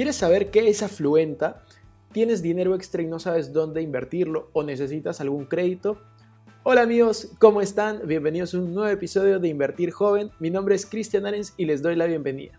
¿Quieres 0.00 0.16
saber 0.16 0.50
qué 0.50 0.66
es 0.70 0.82
Afluenta? 0.82 1.62
¿Tienes 2.10 2.40
dinero 2.40 2.74
extra 2.74 3.02
y 3.02 3.06
no 3.06 3.18
sabes 3.18 3.52
dónde 3.52 3.82
invertirlo 3.82 4.48
o 4.54 4.62
necesitas 4.62 5.20
algún 5.20 5.44
crédito? 5.44 6.00
Hola 6.62 6.80
amigos, 6.80 7.32
¿cómo 7.38 7.60
están? 7.60 8.00
Bienvenidos 8.06 8.54
a 8.54 8.60
un 8.60 8.72
nuevo 8.72 8.88
episodio 8.88 9.38
de 9.38 9.48
Invertir 9.48 9.90
Joven. 9.90 10.30
Mi 10.38 10.48
nombre 10.48 10.74
es 10.74 10.86
Cristian 10.86 11.26
Arens 11.26 11.52
y 11.58 11.66
les 11.66 11.82
doy 11.82 11.96
la 11.96 12.06
bienvenida. 12.06 12.58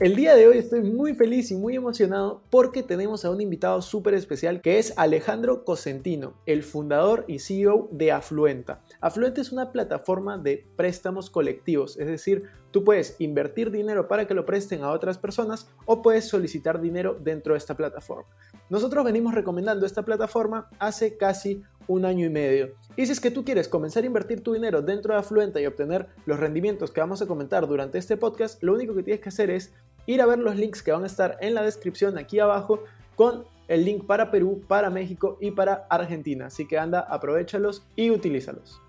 El 0.00 0.16
día 0.16 0.34
de 0.34 0.48
hoy 0.48 0.58
estoy 0.58 0.82
muy 0.82 1.14
feliz 1.14 1.52
y 1.52 1.54
muy 1.54 1.76
emocionado 1.76 2.42
porque 2.50 2.82
tenemos 2.82 3.24
a 3.24 3.30
un 3.30 3.40
invitado 3.40 3.80
súper 3.80 4.14
especial 4.14 4.60
que 4.60 4.80
es 4.80 4.92
Alejandro 4.96 5.64
Cosentino, 5.64 6.34
el 6.46 6.64
fundador 6.64 7.24
y 7.28 7.38
CEO 7.38 7.88
de 7.92 8.10
Afluenta. 8.10 8.82
Afluenta 9.00 9.40
es 9.40 9.52
una 9.52 9.70
plataforma 9.70 10.36
de 10.36 10.66
préstamos 10.74 11.30
colectivos, 11.30 11.96
es 11.96 12.08
decir, 12.08 12.42
tú 12.72 12.82
puedes 12.82 13.14
invertir 13.20 13.70
dinero 13.70 14.08
para 14.08 14.26
que 14.26 14.34
lo 14.34 14.44
presten 14.44 14.82
a 14.82 14.90
otras 14.90 15.16
personas 15.16 15.70
o 15.86 16.02
puedes 16.02 16.26
solicitar 16.26 16.80
dinero 16.80 17.16
dentro 17.20 17.54
de 17.54 17.58
esta 17.58 17.76
plataforma. 17.76 18.28
Nosotros 18.70 19.04
venimos 19.04 19.32
recomendando 19.32 19.86
esta 19.86 20.02
plataforma 20.02 20.68
hace 20.80 21.16
casi 21.16 21.62
un 21.86 22.04
año 22.04 22.26
y 22.26 22.30
medio. 22.30 22.74
Y 22.96 23.06
si 23.06 23.12
es 23.12 23.20
que 23.20 23.30
tú 23.30 23.44
quieres 23.44 23.68
comenzar 23.68 24.02
a 24.02 24.06
invertir 24.06 24.42
tu 24.42 24.54
dinero 24.54 24.82
dentro 24.82 25.12
de 25.12 25.20
Afluenta 25.20 25.60
y 25.60 25.66
obtener 25.66 26.08
los 26.26 26.40
rendimientos 26.40 26.90
que 26.90 27.00
vamos 27.00 27.22
a 27.22 27.26
comentar 27.26 27.66
durante 27.66 27.98
este 27.98 28.16
podcast, 28.16 28.62
lo 28.62 28.74
único 28.74 28.94
que 28.94 29.02
tienes 29.02 29.20
que 29.20 29.28
hacer 29.28 29.50
es 29.50 29.72
ir 30.06 30.20
a 30.20 30.26
ver 30.26 30.38
los 30.38 30.56
links 30.56 30.82
que 30.82 30.92
van 30.92 31.04
a 31.04 31.06
estar 31.06 31.38
en 31.40 31.54
la 31.54 31.62
descripción 31.62 32.18
aquí 32.18 32.38
abajo 32.38 32.84
con 33.16 33.44
el 33.68 33.84
link 33.84 34.06
para 34.06 34.30
Perú, 34.30 34.62
para 34.68 34.90
México 34.90 35.38
y 35.40 35.50
para 35.50 35.86
Argentina. 35.88 36.46
Así 36.46 36.66
que 36.66 36.78
anda, 36.78 37.00
aprovechalos 37.00 37.86
y 37.96 38.10
utilízalos. 38.10 38.80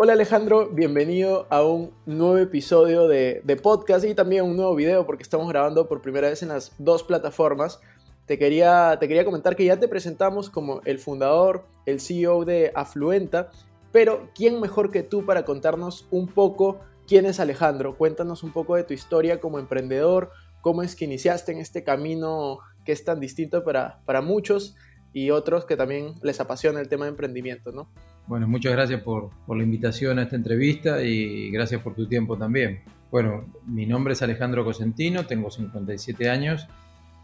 Hola 0.00 0.12
Alejandro, 0.12 0.68
bienvenido 0.68 1.46
a 1.50 1.64
un 1.64 1.92
nuevo 2.06 2.38
episodio 2.38 3.08
de, 3.08 3.42
podcast 3.60 4.04
y 4.04 4.14
también 4.14 4.44
un 4.44 4.56
nuevo 4.56 4.74
video 4.76 5.04
porque 5.06 5.24
estamos 5.24 5.48
grabando 5.48 5.88
por 5.88 6.02
primera 6.02 6.28
vez 6.28 6.42
en 6.42 6.50
las 6.50 6.72
dos 6.78 7.02
plataformas. 7.02 7.80
Te 8.26 8.38
quería, 8.38 8.96
te 9.00 9.08
quería 9.08 9.24
comentar 9.24 9.56
que 9.56 9.64
ya 9.64 9.80
te 9.80 9.88
presentamos 9.88 10.50
como 10.50 10.82
el 10.84 10.98
fundador, 10.98 11.64
el 11.86 11.98
CEO 11.98 12.44
de 12.44 12.70
Afluenta, 12.76 13.50
pero 13.90 14.28
¿quién 14.36 14.60
mejor 14.60 14.92
que 14.92 15.02
tú 15.02 15.24
para 15.24 15.44
contarnos 15.44 16.06
un 16.10 16.28
poco 16.28 16.78
quién 17.08 17.26
es 17.26 17.40
Alejandro? 17.40 17.96
Cuéntanos 17.96 18.44
un 18.44 18.52
poco 18.52 18.76
de 18.76 18.84
tu 18.84 18.94
historia 18.94 19.40
como 19.40 19.58
emprendedor, 19.58 20.30
cómo 20.60 20.82
es 20.82 20.96
que 20.96 21.04
iniciaste 21.04 21.52
en 21.52 21.58
este 21.58 21.84
camino 21.84 22.58
que 22.84 22.92
es 22.92 23.04
tan 23.04 23.20
distinto 23.20 23.64
para, 23.64 24.00
para 24.04 24.22
muchos 24.22 24.76
y 25.12 25.30
otros 25.30 25.64
que 25.64 25.76
también 25.76 26.12
les 26.22 26.40
apasiona 26.40 26.80
el 26.80 26.88
tema 26.88 27.04
de 27.04 27.10
emprendimiento, 27.10 27.72
¿no? 27.72 27.88
Bueno, 28.26 28.46
muchas 28.46 28.72
gracias 28.72 29.00
por, 29.02 29.30
por, 29.46 29.56
la 29.56 29.62
invitación 29.62 30.18
a 30.18 30.22
esta 30.22 30.36
entrevista 30.36 31.02
y 31.02 31.50
gracias 31.50 31.80
por 31.80 31.94
tu 31.94 32.06
tiempo 32.06 32.36
también. 32.36 32.82
Bueno, 33.10 33.46
mi 33.66 33.86
nombre 33.86 34.12
es 34.12 34.22
Alejandro 34.22 34.64
Cosentino, 34.64 35.26
tengo 35.26 35.50
57 35.50 36.28
años, 36.28 36.68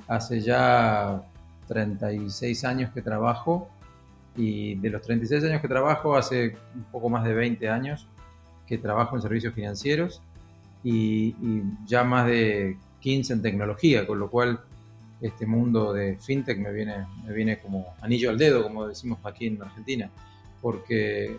hace 0.08 0.40
ya 0.40 1.22
36 1.68 2.64
años 2.64 2.90
que 2.92 3.02
trabajo 3.02 3.68
y 4.36 4.76
de 4.76 4.90
los 4.90 5.02
36 5.02 5.44
años 5.44 5.60
que 5.60 5.68
trabajo, 5.68 6.16
hace 6.16 6.56
un 6.74 6.84
poco 6.84 7.10
más 7.10 7.24
de 7.24 7.34
20 7.34 7.68
años 7.68 8.08
que 8.66 8.78
trabajo 8.78 9.16
en 9.16 9.22
servicios 9.22 9.54
financieros 9.54 10.22
y, 10.82 11.36
y 11.40 11.62
ya 11.86 12.02
más 12.02 12.26
de 12.26 12.78
15 13.04 13.34
en 13.34 13.42
tecnología, 13.42 14.06
con 14.06 14.18
lo 14.18 14.30
cual 14.30 14.60
este 15.20 15.44
mundo 15.44 15.92
de 15.92 16.16
fintech 16.16 16.58
me 16.58 16.72
viene, 16.72 17.06
me 17.26 17.34
viene 17.34 17.58
como 17.58 17.94
anillo 18.00 18.30
al 18.30 18.38
dedo, 18.38 18.62
como 18.62 18.88
decimos 18.88 19.18
aquí 19.24 19.46
en 19.46 19.60
Argentina, 19.60 20.10
porque 20.62 21.36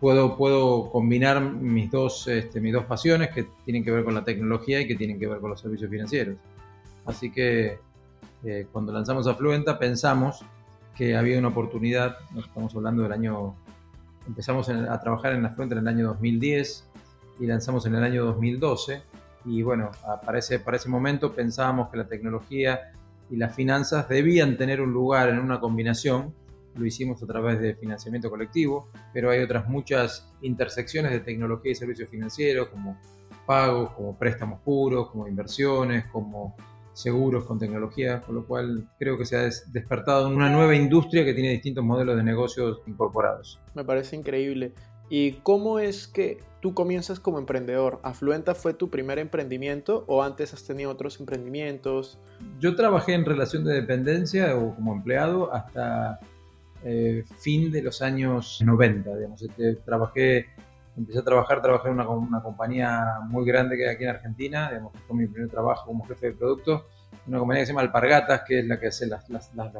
puedo, 0.00 0.34
puedo 0.34 0.90
combinar 0.90 1.42
mis 1.42 1.90
dos, 1.90 2.26
este, 2.26 2.58
mis 2.58 2.72
dos 2.72 2.86
pasiones 2.86 3.28
que 3.34 3.46
tienen 3.66 3.84
que 3.84 3.90
ver 3.90 4.02
con 4.02 4.14
la 4.14 4.24
tecnología 4.24 4.80
y 4.80 4.86
que 4.86 4.94
tienen 4.94 5.18
que 5.20 5.26
ver 5.26 5.40
con 5.40 5.50
los 5.50 5.60
servicios 5.60 5.90
financieros. 5.90 6.36
Así 7.04 7.30
que 7.30 7.78
eh, 8.42 8.66
cuando 8.72 8.94
lanzamos 8.94 9.26
Afluenta 9.26 9.78
pensamos 9.78 10.42
que 10.96 11.14
había 11.16 11.38
una 11.38 11.48
oportunidad, 11.48 12.16
estamos 12.38 12.74
hablando 12.74 13.02
del 13.02 13.12
año, 13.12 13.54
empezamos 14.26 14.70
a 14.70 14.98
trabajar 15.02 15.34
en 15.34 15.44
Afluenta 15.44 15.74
en 15.74 15.82
el 15.82 15.88
año 15.88 16.06
2010 16.08 16.88
y 17.40 17.46
lanzamos 17.46 17.84
en 17.84 17.94
el 17.94 18.04
año 18.04 18.24
2012 18.24 19.11
y 19.44 19.62
bueno, 19.62 19.90
para 20.24 20.38
ese, 20.38 20.58
para 20.58 20.76
ese 20.76 20.88
momento 20.88 21.34
pensábamos 21.34 21.90
que 21.90 21.96
la 21.96 22.06
tecnología 22.06 22.92
y 23.30 23.36
las 23.36 23.54
finanzas 23.54 24.08
debían 24.08 24.56
tener 24.56 24.80
un 24.80 24.92
lugar 24.92 25.28
en 25.28 25.38
una 25.38 25.58
combinación. 25.58 26.34
Lo 26.74 26.86
hicimos 26.86 27.22
a 27.22 27.26
través 27.26 27.60
de 27.60 27.74
financiamiento 27.74 28.30
colectivo, 28.30 28.88
pero 29.12 29.30
hay 29.30 29.40
otras 29.40 29.68
muchas 29.68 30.32
intersecciones 30.42 31.12
de 31.12 31.20
tecnología 31.20 31.72
y 31.72 31.74
servicios 31.74 32.08
financieros, 32.08 32.68
como 32.68 32.98
pagos, 33.46 33.90
como 33.92 34.16
préstamos 34.18 34.60
puros, 34.60 35.10
como 35.10 35.28
inversiones, 35.28 36.06
como 36.06 36.56
seguros 36.92 37.44
con 37.44 37.58
tecnología, 37.58 38.20
con 38.20 38.34
lo 38.34 38.46
cual 38.46 38.88
creo 38.98 39.16
que 39.16 39.24
se 39.24 39.36
ha 39.36 39.48
despertado 39.72 40.28
una 40.28 40.50
nueva 40.50 40.74
industria 40.74 41.24
que 41.24 41.32
tiene 41.32 41.50
distintos 41.50 41.84
modelos 41.84 42.16
de 42.16 42.22
negocios 42.22 42.80
incorporados. 42.86 43.60
Me 43.74 43.84
parece 43.84 44.16
increíble. 44.16 44.72
¿Y 45.14 45.32
cómo 45.42 45.78
es 45.78 46.08
que 46.08 46.38
tú 46.60 46.72
comienzas 46.72 47.20
como 47.20 47.38
emprendedor? 47.38 48.00
¿Afluenta 48.02 48.54
fue 48.54 48.72
tu 48.72 48.88
primer 48.88 49.18
emprendimiento 49.18 50.06
o 50.08 50.22
antes 50.22 50.54
has 50.54 50.64
tenido 50.64 50.90
otros 50.90 51.20
emprendimientos? 51.20 52.18
Yo 52.58 52.74
trabajé 52.74 53.12
en 53.12 53.26
relación 53.26 53.62
de 53.62 53.74
dependencia 53.74 54.56
o 54.56 54.74
como 54.74 54.94
empleado 54.94 55.52
hasta 55.52 56.18
eh, 56.82 57.24
fin 57.40 57.70
de 57.70 57.82
los 57.82 58.00
años 58.00 58.62
90, 58.64 59.14
digamos. 59.14 59.42
Este, 59.42 59.74
trabajé, 59.84 60.46
empecé 60.96 61.18
a 61.18 61.24
trabajar, 61.24 61.60
trabajé 61.60 61.88
en 61.88 61.94
una, 61.96 62.08
una, 62.08 62.42
compañía 62.42 63.18
muy 63.26 63.44
grande 63.44 63.76
que 63.76 63.86
hay 63.86 63.94
aquí 63.96 64.04
en 64.04 64.10
Argentina, 64.10 64.70
digamos, 64.70 64.94
fue 65.06 65.14
mi 65.14 65.26
primer 65.26 65.50
trabajo 65.50 65.88
como 65.88 66.06
jefe 66.06 66.28
de 66.28 66.32
producto, 66.32 66.86
una 67.26 67.38
compañía 67.38 67.60
que 67.60 67.66
se 67.66 67.72
llama 67.72 67.82
Alpargatas, 67.82 68.44
que 68.48 68.60
es 68.60 68.66
la 68.66 68.80
que 68.80 68.86
hace 68.86 69.06
las, 69.06 69.28
las, 69.28 69.54
las, 69.54 69.74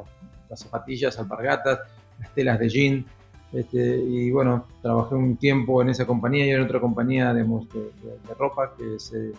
las 0.47 0.59
zapatillas 0.59 1.17
Alpargatas, 1.17 1.79
las 2.19 2.31
telas 2.35 2.59
de 2.59 2.69
jean, 2.69 3.05
este, 3.53 3.97
y 3.97 4.31
bueno, 4.31 4.65
trabajé 4.81 5.13
un 5.13 5.37
tiempo 5.37 5.81
en 5.81 5.89
esa 5.89 6.07
compañía 6.07 6.45
y 6.45 6.49
en 6.49 6.61
otra 6.61 6.81
compañía 6.81 7.33
de, 7.33 7.43
de, 7.43 8.33
ropa 8.37 8.73
que 8.75 8.99
se, 8.99 9.31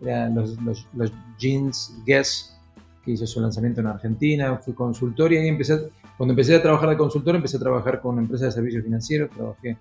eran 0.00 0.34
los, 0.34 0.56
los, 0.62 1.12
jeans 1.38 1.94
Guess, 2.06 2.58
que 3.04 3.12
hizo 3.12 3.26
su 3.26 3.40
lanzamiento 3.40 3.82
en 3.82 3.88
Argentina. 3.88 4.56
Fui 4.56 4.72
consultor 4.72 5.32
y 5.34 5.36
ahí 5.36 5.48
empecé, 5.48 5.90
cuando 6.16 6.32
empecé 6.32 6.56
a 6.56 6.62
trabajar 6.62 6.88
de 6.88 6.96
consultor, 6.96 7.36
empecé 7.36 7.58
a 7.58 7.60
trabajar 7.60 8.00
con 8.00 8.18
empresas 8.18 8.46
de 8.48 8.52
servicios 8.52 8.84
financieros. 8.84 9.30
Trabajé 9.30 9.76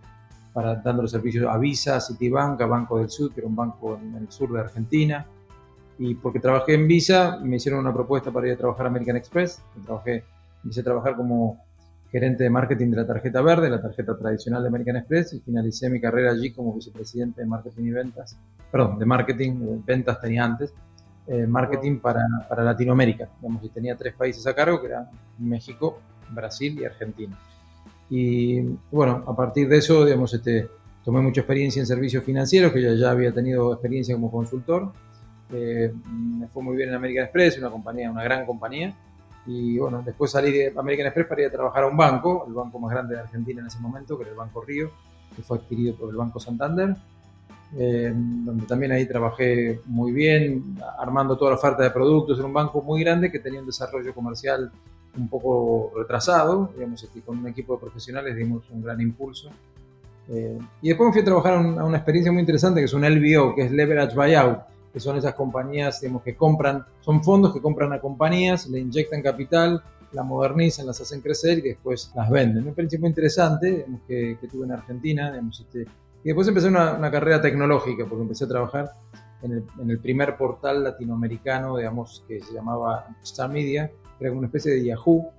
para 0.51 0.75
dando 0.75 1.03
los 1.03 1.11
servicios 1.11 1.47
a 1.49 1.57
Visa, 1.57 2.01
Citibank, 2.01 2.59
a 2.59 2.65
Banco 2.65 2.99
del 2.99 3.09
Sur, 3.09 3.31
que 3.33 3.39
era 3.39 3.47
un 3.47 3.55
banco 3.55 3.97
en 4.01 4.15
el 4.15 4.29
sur 4.29 4.51
de 4.51 4.59
Argentina. 4.59 5.25
Y 5.97 6.15
porque 6.15 6.41
trabajé 6.41 6.73
en 6.73 6.87
Visa, 6.87 7.39
me 7.41 7.55
hicieron 7.55 7.79
una 7.79 7.93
propuesta 7.93 8.31
para 8.31 8.47
ir 8.47 8.53
a 8.53 8.57
trabajar 8.57 8.87
a 8.87 8.89
American 8.89 9.15
Express. 9.15 9.61
Trabajé, 9.85 10.25
empecé 10.63 10.81
a 10.81 10.83
trabajar 10.83 11.15
como 11.15 11.66
gerente 12.11 12.43
de 12.43 12.49
marketing 12.49 12.91
de 12.91 12.97
la 12.97 13.07
tarjeta 13.07 13.41
verde, 13.41 13.69
la 13.69 13.81
tarjeta 13.81 14.17
tradicional 14.17 14.61
de 14.61 14.69
American 14.69 14.97
Express, 14.97 15.33
y 15.33 15.39
finalicé 15.39 15.89
mi 15.89 15.99
carrera 15.99 16.31
allí 16.31 16.51
como 16.51 16.73
vicepresidente 16.73 17.41
de 17.41 17.47
marketing 17.47 17.83
y 17.83 17.91
ventas, 17.91 18.37
perdón, 18.71 18.99
de 18.99 19.05
marketing, 19.05 19.81
ventas 19.85 20.21
tenía 20.21 20.45
antes, 20.45 20.73
eh, 21.27 21.45
marketing 21.45 21.99
para, 21.99 22.21
para, 22.47 22.63
Latinoamérica, 22.63 23.27
digamos, 23.41 23.63
y 23.63 23.69
tenía 23.69 23.97
tres 23.97 24.13
países 24.13 24.47
a 24.47 24.55
cargo, 24.55 24.79
que 24.79 24.87
eran 24.87 25.07
México, 25.39 25.99
Brasil 26.29 26.79
y 26.79 26.85
Argentina. 26.85 27.37
Y 28.09 28.61
bueno, 28.89 29.23
a 29.27 29.35
partir 29.35 29.67
de 29.67 29.77
eso, 29.77 30.05
digamos, 30.05 30.33
este, 30.33 30.69
tomé 31.03 31.19
mucha 31.21 31.41
experiencia 31.41 31.81
en 31.81 31.85
servicios 31.85 32.23
financieros, 32.23 32.71
que 32.71 32.81
ya, 32.81 32.93
ya 32.93 33.11
había 33.11 33.33
tenido 33.33 33.73
experiencia 33.73 34.15
como 34.15 34.31
consultor, 34.31 34.93
eh, 35.51 35.93
me 36.05 36.47
fue 36.47 36.63
muy 36.63 36.75
bien 36.75 36.89
en 36.89 36.95
American 36.95 37.25
Express, 37.25 37.57
una 37.57 37.69
compañía, 37.69 38.11
una 38.11 38.23
gran 38.23 38.45
compañía, 38.45 38.93
y 39.47 39.79
bueno, 39.79 40.03
después 40.05 40.29
salí 40.29 40.51
de 40.51 40.73
American 40.77 41.07
Express 41.07 41.27
para 41.27 41.41
ir 41.41 41.47
a 41.47 41.51
trabajar 41.51 41.83
a 41.83 41.87
un 41.87 41.95
banco, 41.95 42.45
el 42.47 42.53
banco 42.53 42.79
más 42.79 42.91
grande 42.91 43.15
de 43.15 43.21
Argentina 43.21 43.61
en 43.61 43.67
ese 43.67 43.79
momento, 43.79 44.17
que 44.17 44.23
era 44.23 44.31
el 44.31 44.37
Banco 44.37 44.61
Río, 44.61 44.91
que 45.35 45.41
fue 45.41 45.57
adquirido 45.57 45.95
por 45.95 46.09
el 46.09 46.17
Banco 46.17 46.39
Santander, 46.39 46.95
eh, 47.77 48.11
donde 48.13 48.65
también 48.65 48.91
ahí 48.91 49.05
trabajé 49.05 49.79
muy 49.85 50.11
bien, 50.11 50.77
armando 50.99 51.37
toda 51.37 51.51
la 51.51 51.57
oferta 51.57 51.81
de 51.81 51.91
productos. 51.91 52.37
Era 52.37 52.47
un 52.47 52.53
banco 52.53 52.81
muy 52.81 53.01
grande 53.01 53.31
que 53.31 53.39
tenía 53.39 53.61
un 53.61 53.65
desarrollo 53.65 54.13
comercial 54.13 54.69
un 55.17 55.29
poco 55.29 55.93
retrasado, 55.95 56.71
digamos, 56.75 57.07
que 57.13 57.21
con 57.21 57.39
un 57.39 57.47
equipo 57.47 57.75
de 57.75 57.81
profesionales 57.81 58.35
dimos 58.35 58.69
un 58.69 58.83
gran 58.83 58.99
impulso. 58.99 59.49
Eh, 60.29 60.57
y 60.81 60.89
después 60.89 61.07
me 61.07 61.13
fui 61.13 61.21
a 61.21 61.25
trabajar 61.25 61.53
a, 61.53 61.85
una 61.85 61.97
experiencia 61.97 62.33
muy 62.33 62.41
interesante 62.41 62.81
que 62.81 62.85
es 62.85 62.93
un 62.93 63.03
LBO, 63.03 63.55
que 63.55 63.63
es 63.63 63.71
Leverage 63.71 64.13
Buyout, 64.13 64.59
que 64.91 64.99
son 64.99 65.17
esas 65.17 65.33
compañías 65.35 66.01
digamos, 66.01 66.23
que 66.23 66.35
compran, 66.35 66.85
son 67.01 67.23
fondos 67.23 67.53
que 67.53 67.61
compran 67.61 67.93
a 67.93 67.99
compañías, 67.99 68.67
le 68.67 68.79
inyectan 68.79 69.21
capital, 69.21 69.83
la 70.11 70.23
modernizan, 70.23 70.85
las 70.85 71.01
hacen 71.01 71.21
crecer 71.21 71.59
y 71.59 71.69
después 71.69 72.11
las 72.15 72.29
venden. 72.29 72.65
Experiencia 72.65 72.99
muy 72.99 73.09
interesante 73.09 73.71
digamos, 73.71 74.01
que, 74.07 74.37
tuve 74.49 74.65
en 74.65 74.71
Argentina. 74.71 75.31
Digamos, 75.31 75.59
este, 75.59 75.81
y 75.81 76.27
después 76.27 76.47
empecé 76.47 76.67
una, 76.67 76.93
una, 76.93 77.11
carrera 77.11 77.41
tecnológica, 77.41 78.05
porque 78.05 78.23
empecé 78.23 78.45
a 78.45 78.47
trabajar 78.47 78.91
en 79.41 79.51
el, 79.51 79.63
en 79.79 79.89
el, 79.91 79.99
primer 79.99 80.37
portal 80.37 80.83
latinoamericano, 80.83 81.77
digamos, 81.77 82.23
que 82.27 82.41
se 82.41 82.53
llamaba 82.53 83.07
Star 83.23 83.49
Media, 83.49 83.91
que 84.17 84.25
era 84.25 84.33
una 84.33 84.47
especie 84.47 84.71
de 84.73 84.85
Yahoo, 84.85 85.31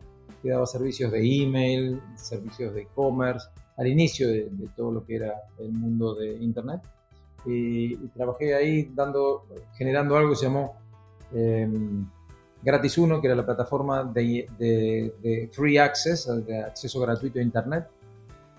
que 0.43 0.51
daba 0.51 0.67
servicios 0.67 1.11
de 1.11 1.43
email, 1.43 2.01
servicios 2.15 2.75
de 2.75 2.83
e-commerce, 2.83 3.49
al 3.77 3.87
inicio 3.87 4.29
de, 4.29 4.51
todo 4.77 4.93
lo 4.93 5.05
que 5.05 5.17
era 5.17 5.35
el 5.59 5.73
mundo 5.73 6.15
de 6.15 6.35
Internet. 6.37 6.81
Y, 7.45 7.97
trabajé 8.09 8.55
ahí 8.55 8.91
dando, 8.95 9.47
generando 9.77 10.17
algo 10.17 10.31
que 10.31 10.37
se 10.37 10.47
llamó 10.47 10.77
em, 11.33 12.07
Gratis 12.63 12.99
1, 12.99 13.21
que 13.21 13.27
era 13.27 13.37
la 13.37 13.47
plataforma 13.47 14.05
de, 14.05 14.47
de, 14.59 15.49
Free 15.53 15.79
Access, 15.79 16.29
de 16.45 16.59
acceso 16.63 17.01
gratuito 17.01 17.39
a 17.39 17.43
Internet, 17.43 17.89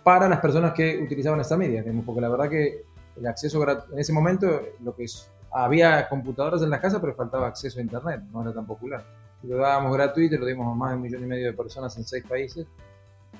para 0.03 0.29
las 0.29 0.39
personas 0.39 0.73
que 0.73 0.97
utilizaban 0.97 1.39
esta 1.41 1.57
media. 1.57 1.83
Porque 2.05 2.21
la 2.21 2.29
verdad 2.29 2.49
que 2.49 2.85
el 3.17 3.27
acceso 3.27 3.61
en 3.91 3.99
ese 3.99 4.13
momento, 4.13 4.61
lo 4.81 4.95
que 4.95 5.03
es, 5.03 5.29
había 5.51 6.07
computadoras 6.07 6.61
en 6.61 6.69
las 6.69 6.79
casas, 6.79 7.01
pero 7.01 7.13
faltaba 7.13 7.47
acceso 7.47 7.79
a 7.79 7.81
Internet, 7.81 8.21
no 8.31 8.41
era 8.41 8.53
tan 8.53 8.65
popular. 8.65 9.03
lo 9.43 9.57
dábamos 9.57 9.93
gratuito, 9.93 10.37
lo 10.37 10.45
dimos 10.45 10.71
a 10.71 10.75
más 10.75 10.91
de 10.91 10.95
un 10.95 11.01
millón 11.01 11.23
y 11.23 11.27
medio 11.27 11.47
de 11.47 11.53
personas 11.53 11.95
en 11.97 12.05
seis 12.05 12.23
países 12.27 12.65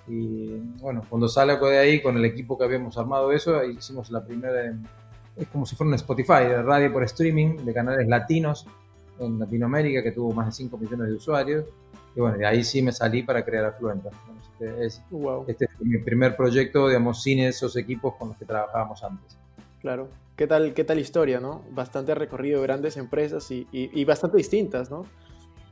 y 0.10 0.58
bueno, 0.82 1.04
cuando 1.08 1.28
sale 1.28 1.56
de 1.56 1.78
ahí, 1.78 2.02
con 2.02 2.18
el 2.18 2.26
equipo 2.26 2.58
que 2.58 2.64
habíamos 2.64 2.98
armado 2.98 3.32
eso, 3.32 3.64
hicimos 3.64 4.10
la 4.10 4.24
primera, 4.26 4.76
es 5.40 5.48
como 5.48 5.66
si 5.66 5.76
fuera 5.76 5.90
un 5.90 5.96
Spotify, 5.96 6.46
de 6.48 6.62
radio 6.62 6.92
por 6.92 7.04
streaming 7.04 7.58
de 7.58 7.74
canales 7.74 8.08
latinos 8.08 8.68
en 9.20 9.40
Latinoamérica 9.40 10.04
que 10.04 10.12
tuvo 10.12 10.34
más 10.34 10.48
de 10.48 10.52
5 10.52 10.78
millones 10.78 11.08
de 11.08 11.14
usuarios. 11.14 11.66
Y 12.16 12.20
bueno, 12.20 12.38
de 12.38 12.46
ahí 12.46 12.64
sí 12.64 12.82
me 12.82 12.92
salí 12.92 13.24
para 13.24 13.44
crear 13.46 13.66
Afluenta. 13.66 14.10
Este 14.54 14.86
es, 14.86 15.02
este 15.48 15.66
es 15.66 15.72
mi 15.80 16.00
primer 16.00 16.36
proyecto, 16.36 16.88
digamos, 16.88 17.22
sin 17.24 17.40
esos 17.40 17.76
equipos 17.78 18.16
con 18.16 18.30
los 18.30 18.38
que 18.38 18.46
trabajábamos 18.46 19.04
antes. 19.04 19.38
Claro. 19.80 20.10
¿Qué 20.36 20.48
tal, 20.48 20.74
qué 20.74 20.84
tal 20.84 21.00
historia, 21.00 21.40
no? 21.40 21.64
Bastante 21.72 22.16
recorrido, 22.16 22.62
grandes 22.62 22.98
empresas 22.98 23.52
y, 23.52 23.68
y, 23.72 24.06
bastante 24.06 24.38
distintas, 24.38 24.90
¿no? 24.90 25.04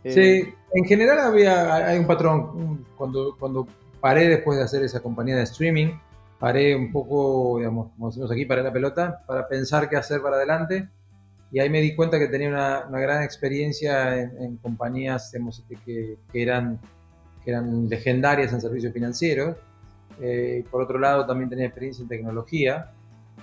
Sí, 0.04 0.20
eh, 0.20 0.56
en 0.74 0.86
general 0.86 1.20
había, 1.20 1.88
hay 1.88 1.98
un 1.98 2.06
patrón. 2.06 2.86
Cuando, 2.98 3.36
cuando 3.40 3.66
paré 4.02 4.28
después 4.28 4.58
de 4.58 4.66
hacer 4.66 4.84
esa 4.84 5.00
compañía 5.00 5.38
de 5.38 5.44
streaming, 5.44 5.94
paré 6.40 6.76
un 6.76 6.92
poco, 6.92 7.58
digamos, 7.58 7.92
como 7.94 8.10
decimos 8.10 8.32
aquí, 8.32 8.46
paré 8.46 8.64
la 8.64 8.74
pelota 8.74 9.24
para 9.26 9.48
pensar 9.48 9.90
qué 9.90 9.98
hacer 9.98 10.22
para 10.22 10.36
adelante. 10.36 10.90
Y 11.52 11.60
ahí 11.60 11.70
me 11.70 11.82
di 11.82 11.96
cuenta 11.96 12.20
que 12.20 12.28
tenía 12.28 12.50
una, 12.50 13.00
gran 13.00 13.24
experiencia 13.24 14.22
en, 14.22 14.58
compañías 14.58 15.34
este, 15.34 15.76
que, 15.86 16.18
que, 16.32 16.44
eran, 16.44 16.80
que 17.44 17.52
eran 17.52 17.88
legendarias 17.88 18.52
en 18.54 18.62
servicios 18.62 18.94
financieros. 18.94 19.56
Eh, 20.20 20.66
por 20.70 20.82
otro 20.82 21.00
lado, 21.00 21.26
también 21.26 21.50
tenía 21.50 21.66
experiencia 21.66 22.04
en 22.04 22.10
tecnología, 22.10 22.92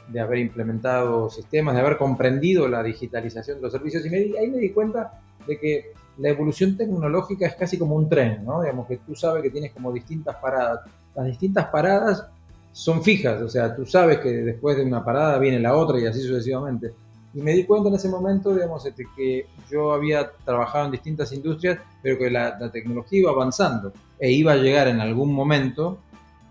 de 0.08 0.20
haber 0.20 0.38
implementado 0.38 1.30
sistemas, 1.30 1.74
de 1.74 1.80
haber 1.80 1.96
comprendido 1.96 2.68
la 2.68 2.82
digitalización 2.82 3.56
de 3.56 3.62
los 3.62 3.72
servicios. 3.72 4.04
Y 4.04 4.36
ahí 4.36 4.50
me 4.50 4.58
di 4.58 4.70
cuenta 4.70 5.22
de 5.46 5.58
que 5.58 5.92
la 6.18 6.28
evolución 6.28 6.76
tecnológica 6.76 7.46
es 7.46 7.54
casi 7.54 7.78
como 7.78 7.96
un 7.96 8.08
tren, 8.08 8.44
¿no? 8.44 8.62
Digamos 8.62 8.86
que 8.86 8.98
tú 8.98 9.14
sabes 9.14 9.42
que 9.42 9.50
tienes 9.50 9.72
como 9.72 9.92
distintas 9.92 10.36
paradas. 10.36 10.80
Las 11.14 11.26
distintas 11.26 11.66
paradas 11.66 12.28
son 12.74 13.02
fijas, 13.02 13.40
o 13.40 13.48
sea, 13.48 13.74
tú 13.74 13.86
sabes 13.86 14.18
que 14.18 14.28
después 14.28 14.76
de 14.76 14.84
una 14.84 15.04
parada 15.04 15.38
viene 15.38 15.60
la 15.60 15.76
otra 15.76 15.98
y 15.98 16.06
así 16.06 16.20
sucesivamente. 16.20 16.92
Y 17.32 17.40
me 17.40 17.52
di 17.52 17.64
cuenta 17.64 17.88
en 17.88 17.94
ese 17.94 18.08
momento, 18.08 18.52
digamos, 18.52 18.84
este, 18.84 19.06
que 19.16 19.46
yo 19.70 19.92
había 19.92 20.30
trabajado 20.44 20.86
en 20.86 20.92
distintas 20.92 21.32
industrias, 21.32 21.78
pero 22.02 22.18
que 22.18 22.30
la, 22.30 22.70
tecnología 22.70 23.20
iba 23.20 23.30
avanzando 23.30 23.92
e 24.18 24.30
iba 24.30 24.52
a 24.52 24.56
llegar 24.56 24.88
en 24.88 25.00
algún 25.00 25.32
momento 25.32 25.98